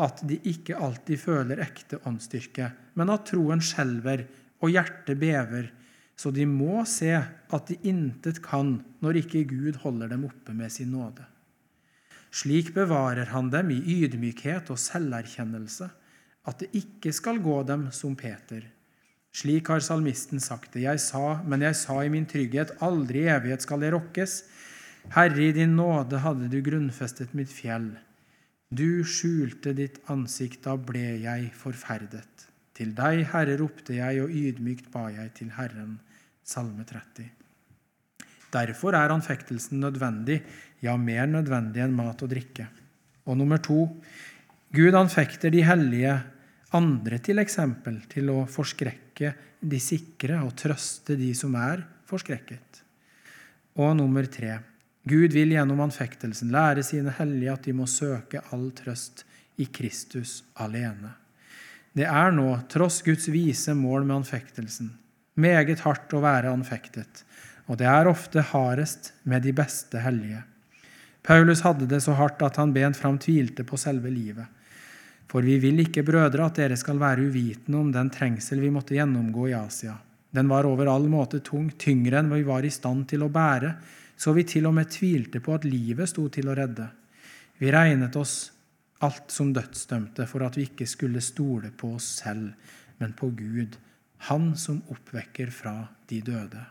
at 0.00 0.20
de 0.28 0.38
ikke 0.48 0.76
alltid 0.76 1.20
føler 1.20 1.60
ekte 1.64 1.98
åndsstyrke, 2.08 2.70
men 2.96 3.12
at 3.12 3.28
troen 3.28 3.62
skjelver 3.64 4.26
og 4.64 4.72
hjertet 4.72 5.20
bever, 5.20 5.70
så 6.16 6.32
de 6.32 6.46
må 6.48 6.84
se 6.88 7.12
at 7.16 7.68
de 7.68 7.76
intet 7.88 8.40
kan 8.44 8.78
når 9.04 9.20
ikke 9.22 9.44
Gud 9.52 9.80
holder 9.82 10.12
dem 10.12 10.24
oppe 10.28 10.56
med 10.56 10.72
sin 10.72 10.92
nåde. 10.96 11.24
Slik 12.32 12.72
bevarer 12.76 13.32
han 13.32 13.48
dem 13.52 13.72
i 13.72 13.80
ydmykhet 13.80 14.72
og 14.72 14.80
selverkjennelse, 14.80 15.88
at 16.46 16.62
det 16.62 16.70
ikke 16.78 17.12
skal 17.14 17.40
gå 17.42 17.60
dem 17.66 17.88
som 17.94 18.14
Peter. 18.18 18.64
Slik 19.36 19.68
har 19.68 19.82
salmisten 19.84 20.40
sagt 20.40 20.72
det. 20.72 20.86
Jeg 20.86 21.02
sa, 21.02 21.42
men 21.44 21.64
jeg 21.66 21.76
sa 21.76 21.98
i 22.00 22.12
min 22.12 22.24
trygghet, 22.28 22.78
aldri 22.84 23.26
i 23.26 23.32
evighet 23.34 23.66
skal 23.66 23.84
jeg 23.84 23.92
rokkes. 23.92 24.36
Herre, 25.12 25.42
i 25.50 25.52
din 25.54 25.76
nåde 25.76 26.22
hadde 26.24 26.48
du 26.50 26.60
grunnfestet 26.64 27.34
mitt 27.36 27.52
fjell. 27.52 27.90
Du 28.72 29.04
skjulte 29.06 29.74
ditt 29.76 30.00
ansikt, 30.10 30.64
da 30.64 30.74
ble 30.80 31.18
jeg 31.22 31.50
forferdet. 31.54 32.46
Til 32.76 32.94
deg, 32.96 33.26
Herre, 33.32 33.58
ropte 33.60 33.98
jeg, 33.98 34.22
og 34.24 34.32
ydmykt 34.32 34.88
ba 34.94 35.06
jeg 35.12 35.34
til 35.36 35.52
Herren. 35.56 35.98
Salme 36.46 36.86
30. 36.86 37.28
Derfor 38.54 38.96
er 38.96 39.12
anfektelsen 39.12 39.82
nødvendig, 39.82 40.40
ja, 40.84 40.94
mer 40.96 41.26
nødvendig 41.28 41.82
enn 41.84 41.96
mat 41.96 42.22
og 42.24 42.30
drikke. 42.30 42.68
Og 43.26 43.36
nummer 43.36 43.60
to 43.60 43.88
Gud 44.76 44.96
anfekter 44.98 45.50
de 45.52 45.62
hellige 45.66 46.14
andre 46.76 47.18
til 47.24 47.40
eksempel 47.42 48.02
til 48.10 48.30
å 48.32 48.44
forskrekke 48.50 49.32
de 49.60 49.80
sikre 49.82 50.40
og 50.44 50.54
trøste 50.58 51.16
de 51.18 51.32
som 51.34 51.54
er 51.58 51.82
forskrekket. 52.08 52.82
Og 53.80 53.96
nummer 53.98 54.28
tre 54.30 54.58
Gud 55.06 55.36
vil 55.36 55.52
gjennom 55.54 55.84
anfektelsen 55.84 56.50
lære 56.50 56.82
sine 56.82 57.12
hellige 57.14 57.52
at 57.52 57.66
de 57.68 57.74
må 57.78 57.86
søke 57.86 58.42
all 58.50 58.72
trøst 58.74 59.22
i 59.62 59.68
Kristus 59.70 60.40
alene. 60.58 61.12
Det 61.96 62.08
er 62.10 62.34
nå, 62.34 62.48
tross 62.68 62.98
Guds 63.06 63.28
vise 63.32 63.72
mål 63.76 64.02
med 64.04 64.18
anfektelsen, 64.18 64.90
meget 65.38 65.84
hardt 65.86 66.12
å 66.12 66.24
være 66.24 66.50
anfektet, 66.52 67.22
og 67.70 67.78
det 67.80 67.86
er 67.88 68.10
ofte 68.10 68.42
hardest 68.50 69.12
med 69.24 69.46
de 69.46 69.54
beste 69.56 70.02
hellige. 70.02 70.42
Paulus 71.26 71.62
hadde 71.64 71.88
det 71.90 72.02
så 72.04 72.16
hardt 72.18 72.42
at 72.42 72.58
han 72.60 72.74
bent 72.74 72.98
fram 72.98 73.16
tvilte 73.22 73.64
på 73.66 73.78
selve 73.80 74.10
livet. 74.12 74.46
For 75.26 75.42
vi 75.42 75.58
vil 75.58 75.82
ikke, 75.82 76.04
brødre, 76.06 76.46
at 76.46 76.58
dere 76.60 76.76
skal 76.78 77.00
være 77.02 77.26
uvitende 77.26 77.80
om 77.80 77.92
den 77.94 78.10
trengsel 78.14 78.60
vi 78.62 78.70
måtte 78.70 78.94
gjennomgå 78.94 79.48
i 79.50 79.56
Asia. 79.58 79.96
Den 80.30 80.48
var 80.48 80.68
over 80.68 80.90
all 80.92 81.08
måte 81.10 81.40
tung, 81.44 81.70
tyngre 81.78 82.20
enn 82.20 82.30
vi 82.30 82.44
var 82.46 82.66
i 82.66 82.72
stand 82.72 83.08
til 83.10 83.24
å 83.24 83.32
bære, 83.32 83.72
så 84.16 84.32
vi 84.36 84.46
til 84.48 84.68
og 84.68 84.76
med 84.76 84.90
tvilte 84.92 85.42
på 85.44 85.54
at 85.56 85.66
livet 85.68 86.10
sto 86.10 86.28
til 86.32 86.48
å 86.50 86.56
redde. 86.56 86.86
Vi 87.58 87.72
regnet 87.72 88.16
oss 88.20 88.36
alt 89.04 89.32
som 89.32 89.52
dødsdømte 89.56 90.26
for 90.28 90.44
at 90.46 90.56
vi 90.56 90.66
ikke 90.70 90.88
skulle 90.88 91.24
stole 91.24 91.72
på 91.76 91.94
oss 91.96 92.08
selv, 92.22 92.52
men 93.00 93.12
på 93.16 93.32
Gud, 93.36 93.76
Han 94.16 94.54
som 94.56 94.78
oppvekker 94.88 95.50
fra 95.52 95.74
de 96.08 96.22
døde. 96.24 96.62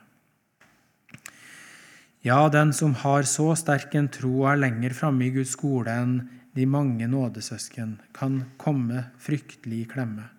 Ja, 2.26 2.50
den 2.50 2.72
som 2.74 2.96
har 3.04 3.22
så 3.30 3.52
sterk 3.54 3.94
en 3.94 4.08
tro 4.10 4.48
er 4.50 4.58
lenger 4.58 4.96
framme 4.98 5.28
i 5.28 5.34
Guds 5.36 5.52
skole 5.54 5.94
enn 5.94 6.16
de 6.56 6.66
mange 6.66 7.08
nådesøsken, 7.12 8.00
kan 8.16 8.44
komme 8.58 9.10
fryktelig 9.20 9.82
i 9.84 9.90
klemme. 9.92 10.30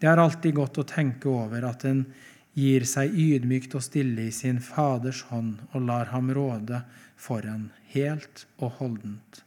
Det 0.00 0.10
er 0.10 0.18
alltid 0.18 0.56
godt 0.56 0.80
å 0.82 0.88
tenke 0.88 1.30
over 1.30 1.62
at 1.68 1.84
en 1.86 2.02
gir 2.58 2.84
seg 2.88 3.14
ydmykt 3.14 3.76
og 3.78 3.84
stille 3.86 4.26
i 4.26 4.34
sin 4.34 4.58
Faders 4.60 5.22
hånd 5.30 5.62
og 5.72 5.86
lar 5.86 6.10
ham 6.12 6.32
råde 6.34 6.82
for 7.16 7.46
en 7.46 7.70
helt 7.94 8.44
og 8.58 8.76
holdent. 8.80 9.42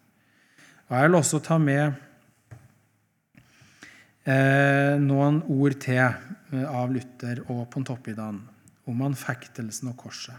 Og 0.87 0.95
Jeg 0.95 1.09
vil 1.09 1.19
også 1.19 1.41
ta 1.43 1.57
med 1.59 1.85
eh, 4.23 4.95
noen 5.01 5.41
ord 5.51 5.77
til 5.83 6.01
eh, 6.01 6.65
av 6.65 6.93
Luther 6.93 7.43
og 7.49 7.65
Pontoppidan 7.73 8.41
om 8.85 9.05
anfektelsen 9.05 9.91
og 9.91 9.97
korset. 9.99 10.37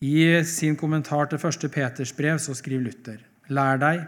I 0.00 0.44
sin 0.44 0.76
kommentar 0.76 1.28
til 1.30 1.40
1. 1.40 1.68
Peters 1.72 2.12
brev 2.14 2.38
så 2.42 2.54
skriver 2.54 2.84
Luther.: 2.84 3.20
Lær 3.48 3.78
deg, 3.80 4.02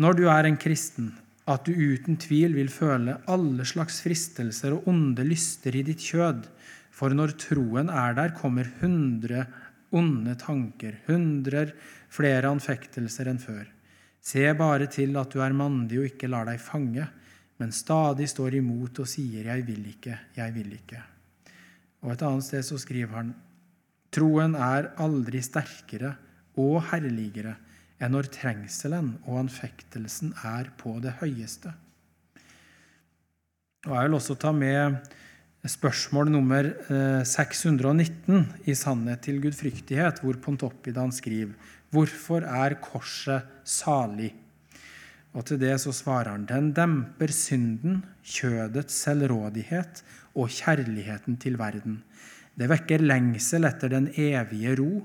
når 0.00 0.16
du 0.16 0.22
er 0.32 0.46
en 0.48 0.56
kristen, 0.56 1.10
at 1.50 1.66
du 1.66 1.74
uten 1.74 2.16
tvil 2.20 2.54
vil 2.56 2.70
føle 2.72 3.18
alle 3.28 3.66
slags 3.68 3.98
fristelser 4.04 4.72
og 4.76 4.86
onde 4.88 5.26
lyster 5.26 5.76
i 5.76 5.82
ditt 5.84 6.00
kjød, 6.00 6.46
for 6.94 7.12
når 7.16 7.34
troen 7.40 7.90
er 7.92 8.16
der, 8.16 8.32
kommer 8.36 8.68
hundre 8.80 9.44
onde 9.92 10.36
tanker, 10.40 10.96
hundrer 11.08 11.74
flere 12.12 12.48
anfektelser 12.48 13.28
enn 13.28 13.42
før. 13.42 13.66
Se 14.20 14.44
bare 14.56 14.88
til 14.92 15.16
at 15.20 15.32
du 15.32 15.40
er 15.44 15.56
mandig 15.56 16.00
og 16.00 16.08
ikke 16.10 16.30
lar 16.30 16.48
deg 16.48 16.60
fange, 16.62 17.06
men 17.60 17.72
stadig 17.74 18.28
står 18.30 18.56
imot 18.56 19.02
og 19.02 19.08
sier 19.08 19.44
'jeg 19.44 19.66
vil 19.66 19.84
ikke, 19.86 20.18
jeg 20.36 20.54
vil 20.54 20.72
ikke'. 20.80 21.02
Og 22.02 22.12
Et 22.12 22.22
annet 22.22 22.44
sted 22.44 22.62
så 22.62 22.78
skriver 22.78 23.14
han 23.14 23.34
troen 24.10 24.54
er 24.54 24.94
aldri 24.96 25.42
sterkere 25.42 26.16
og 26.56 26.82
herligere 26.90 27.56
enn 28.00 28.14
når 28.16 28.30
trengselen 28.32 29.14
og 29.26 29.42
anfektelsen 29.44 30.32
er 30.46 30.72
på 30.80 30.96
det 31.04 31.18
høyeste. 31.20 31.72
Og 33.88 33.94
Jeg 33.96 34.08
vil 34.08 34.16
også 34.18 34.36
ta 34.36 34.52
med 34.52 34.96
spørsmål 35.68 36.30
nummer 36.32 36.66
619 37.24 38.34
eh, 38.34 38.44
i 38.68 38.74
Sannhet 38.76 39.22
til 39.24 39.40
gudfryktighet, 39.40 40.20
hvor 40.24 40.36
Pontoppidan 40.40 41.12
skriver 41.12 41.52
Hvorfor 41.90 42.44
er 42.46 42.78
korset 42.80 43.48
salig? 43.64 44.34
Og 45.34 45.46
til 45.46 45.60
det 45.62 45.76
så 45.82 45.92
svarer 45.94 46.32
han 46.32 46.46
den 46.48 46.72
demper 46.74 47.32
synden, 47.34 48.02
kjødets 48.24 48.94
selvrådighet 49.04 50.02
og 50.34 50.50
kjærligheten 50.50 51.38
til 51.42 51.58
verden. 51.58 52.00
Det 52.58 52.68
vekker 52.70 53.02
lengsel 53.02 53.64
etter 53.68 53.92
den 53.92 54.10
evige 54.18 54.74
ro. 54.80 55.04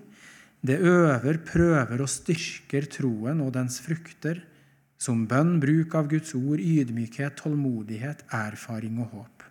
Det 0.66 0.80
øver, 0.82 1.38
prøver 1.46 2.00
og 2.02 2.10
styrker 2.10 2.88
troen 2.90 3.42
og 3.44 3.52
dens 3.54 3.78
frukter, 3.86 4.40
som 4.98 5.26
bønn, 5.30 5.60
bruk 5.62 5.94
av 6.00 6.08
Guds 6.10 6.32
ord, 6.38 6.58
ydmykhet, 6.58 7.36
tålmodighet, 7.44 8.24
erfaring 8.34 8.98
og 9.04 9.12
håp. 9.12 9.44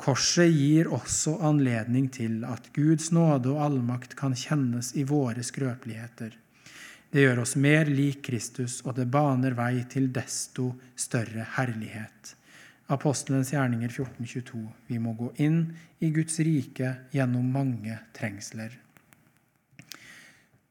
Korset 0.00 0.48
gir 0.50 0.88
også 0.90 1.36
anledning 1.44 2.08
til 2.10 2.40
at 2.48 2.70
Guds 2.74 3.10
nåde 3.12 3.52
og 3.52 3.62
allmakt 3.68 4.16
kan 4.18 4.34
kjennes 4.34 4.94
i 4.96 5.04
våre 5.06 5.44
skrøpeligheter. 5.46 6.34
Det 7.12 7.26
gjør 7.26 7.44
oss 7.44 7.54
mer 7.60 7.86
lik 7.90 8.24
Kristus, 8.26 8.80
og 8.86 8.96
det 8.96 9.10
baner 9.12 9.54
vei 9.58 9.84
til 9.92 10.08
desto 10.14 10.72
større 10.96 11.46
herlighet. 11.58 12.34
Apostelens 12.90 13.52
gjerninger 13.52 13.92
1422. 13.92 14.66
Vi 14.88 14.98
må 14.98 15.14
gå 15.18 15.34
inn 15.44 15.66
i 16.02 16.10
Guds 16.14 16.40
rike 16.42 16.96
gjennom 17.14 17.52
mange 17.52 18.00
trengsler. 18.16 18.72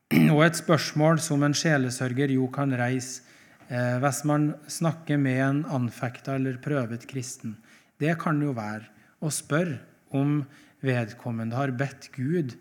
Og 0.34 0.40
et 0.42 0.58
spørsmål 0.58 1.20
som 1.22 1.44
en 1.46 1.54
sjelesørger 1.54 2.32
jo 2.34 2.48
kan 2.50 2.72
reise 2.74 3.22
eh, 3.70 3.98
hvis 4.02 4.24
man 4.26 4.48
snakker 4.66 5.20
med 5.22 5.42
en 5.46 5.60
anfekta 5.70 6.34
eller 6.40 6.56
prøvet 6.64 7.06
kristen, 7.06 7.60
det 8.02 8.16
kan 8.18 8.40
jo 8.42 8.56
være 8.58 8.88
å 9.22 9.30
spørre 9.30 9.78
om 10.18 10.40
vedkommende 10.82 11.54
har 11.60 11.76
bedt 11.78 12.08
Gud 12.16 12.56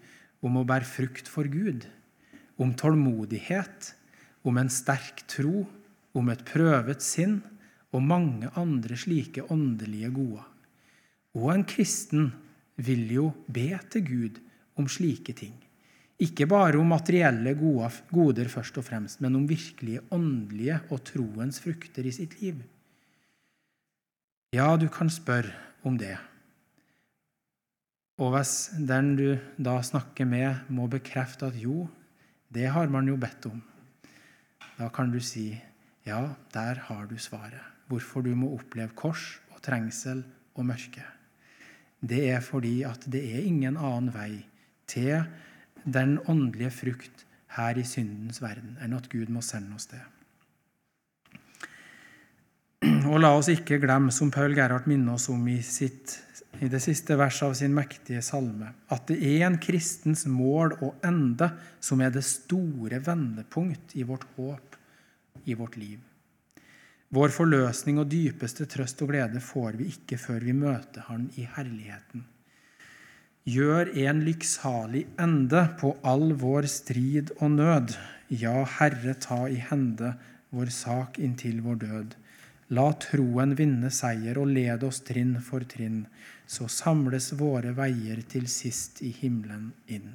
om 0.44 0.58
å 0.60 0.66
bære 0.68 0.90
frukt 0.90 1.30
for 1.30 1.48
Gud 1.48 1.86
om 2.58 2.74
tålmodighet, 2.76 3.94
om 4.44 4.58
en 4.60 4.68
sterk 4.68 5.22
tro, 5.30 5.62
om 6.12 6.28
et 6.28 6.42
prøvet 6.44 7.00
sinn 7.04 7.38
og 7.94 8.04
mange 8.04 8.50
andre 8.60 8.98
slike 8.98 9.46
åndelige 9.48 10.10
gode. 10.12 10.44
Og 11.38 11.54
en 11.54 11.64
kristen 11.64 12.28
vil 12.76 13.06
jo 13.14 13.30
be 13.48 13.70
til 13.88 14.04
Gud 14.04 14.42
om 14.76 14.90
slike 14.90 15.32
ting. 15.38 15.54
Ikke 16.18 16.48
bare 16.50 16.80
om 16.80 16.88
materielle 16.90 17.52
goder 17.54 18.48
først 18.50 18.80
og 18.80 18.84
fremst, 18.88 19.20
men 19.22 19.36
om 19.38 19.46
virkelige 19.46 20.02
åndelige 20.10 20.80
og 20.90 21.04
troens 21.06 21.60
frukter 21.62 22.06
i 22.06 22.14
sitt 22.14 22.40
liv. 22.42 22.64
Ja, 24.54 24.74
du 24.76 24.88
kan 24.88 25.10
spørre 25.12 25.54
om 25.86 25.98
det. 26.00 26.16
Og 28.18 28.32
hvis 28.34 28.72
den 28.74 29.12
du 29.14 29.36
da 29.62 29.76
snakker 29.84 30.26
med, 30.26 30.64
må 30.68 30.88
bekrefte 30.90 31.52
at 31.52 31.58
jo, 31.60 31.86
det 32.50 32.66
har 32.74 32.90
man 32.90 33.06
jo 33.06 33.16
bedt 33.20 33.46
om. 33.46 33.62
Da 34.78 34.88
kan 34.90 35.12
du 35.12 35.20
si 35.22 35.52
ja, 36.06 36.34
der 36.54 36.80
har 36.88 37.06
du 37.06 37.18
svaret. 37.18 37.62
Hvorfor 37.86 38.24
du 38.24 38.34
må 38.34 38.50
oppleve 38.56 38.90
kors 38.96 39.38
og 39.54 39.62
trengsel 39.62 40.24
og 40.56 40.66
mørke. 40.66 41.04
Det 42.00 42.24
er 42.30 42.40
fordi 42.44 42.82
at 42.82 43.06
det 43.10 43.22
er 43.34 43.46
ingen 43.46 43.76
annen 43.76 44.10
vei 44.14 44.42
til 44.88 45.22
den 45.84 46.18
åndelige 46.26 46.70
frukt 46.74 47.24
her 47.58 47.78
i 47.78 47.84
syndens 47.86 48.42
verden 48.42 48.76
enn 48.84 48.96
at 48.96 49.08
Gud 49.12 49.30
må 49.32 49.42
sende 49.44 49.76
oss 49.78 49.88
det. 49.90 50.02
Og 53.08 53.18
la 53.20 53.32
oss 53.34 53.48
ikke 53.50 53.80
glemme, 53.82 54.12
som 54.14 54.30
Paul 54.30 54.54
Gerhard 54.54 54.86
minner 54.90 55.16
oss 55.16 55.28
om 55.32 55.46
i 55.50 55.58
sitt 55.64 56.18
i 56.64 56.68
det 56.70 56.80
siste 56.82 57.14
verset 57.18 57.44
av 57.46 57.54
sin 57.54 57.74
mektige 57.74 58.22
salme, 58.24 58.72
at 58.90 59.06
det 59.10 59.18
er 59.20 59.44
en 59.46 59.58
kristens 59.62 60.24
mål 60.26 60.74
og 60.80 61.04
ende 61.06 61.50
som 61.84 62.00
er 62.02 62.10
det 62.14 62.24
store 62.26 62.98
vendepunkt 63.04 63.94
i 63.94 64.06
vårt 64.08 64.24
håp, 64.36 64.78
i 65.44 65.54
vårt 65.54 65.76
liv. 65.78 66.00
Vår 67.14 67.32
forløsning 67.32 68.00
og 68.02 68.10
dypeste 68.10 68.66
trøst 68.68 69.04
og 69.04 69.12
glede 69.12 69.40
får 69.44 69.78
vi 69.78 69.92
ikke 69.92 70.18
før 70.20 70.44
vi 70.44 70.56
møter 70.56 71.06
Han 71.08 71.28
i 71.36 71.46
herligheten. 71.54 72.26
Gjør 73.48 73.88
en 74.02 74.18
lykksalig 74.26 75.06
ende 75.24 75.60
på 75.80 75.94
all 76.10 76.34
vår 76.36 76.66
strid 76.68 77.30
og 77.38 77.54
nød. 77.54 77.94
Ja, 78.28 78.64
Herre, 78.76 79.14
ta 79.16 79.46
i 79.48 79.56
hende 79.70 80.10
vår 80.52 80.72
sak 80.74 81.16
inntil 81.22 81.62
vår 81.64 81.78
død. 81.84 82.16
La 82.76 82.90
troen 83.00 83.54
vinne 83.56 83.88
seier 83.94 84.36
og 84.42 84.50
led 84.52 84.84
oss 84.84 85.00
trinn 85.08 85.38
for 85.44 85.64
trinn, 85.64 86.02
så 86.44 86.68
samles 86.68 87.30
våre 87.40 87.72
veier 87.78 88.20
til 88.28 88.50
sist 88.52 89.00
i 89.00 89.14
himmelen 89.22 89.70
inn. 89.96 90.10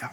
Ja. 0.00 0.10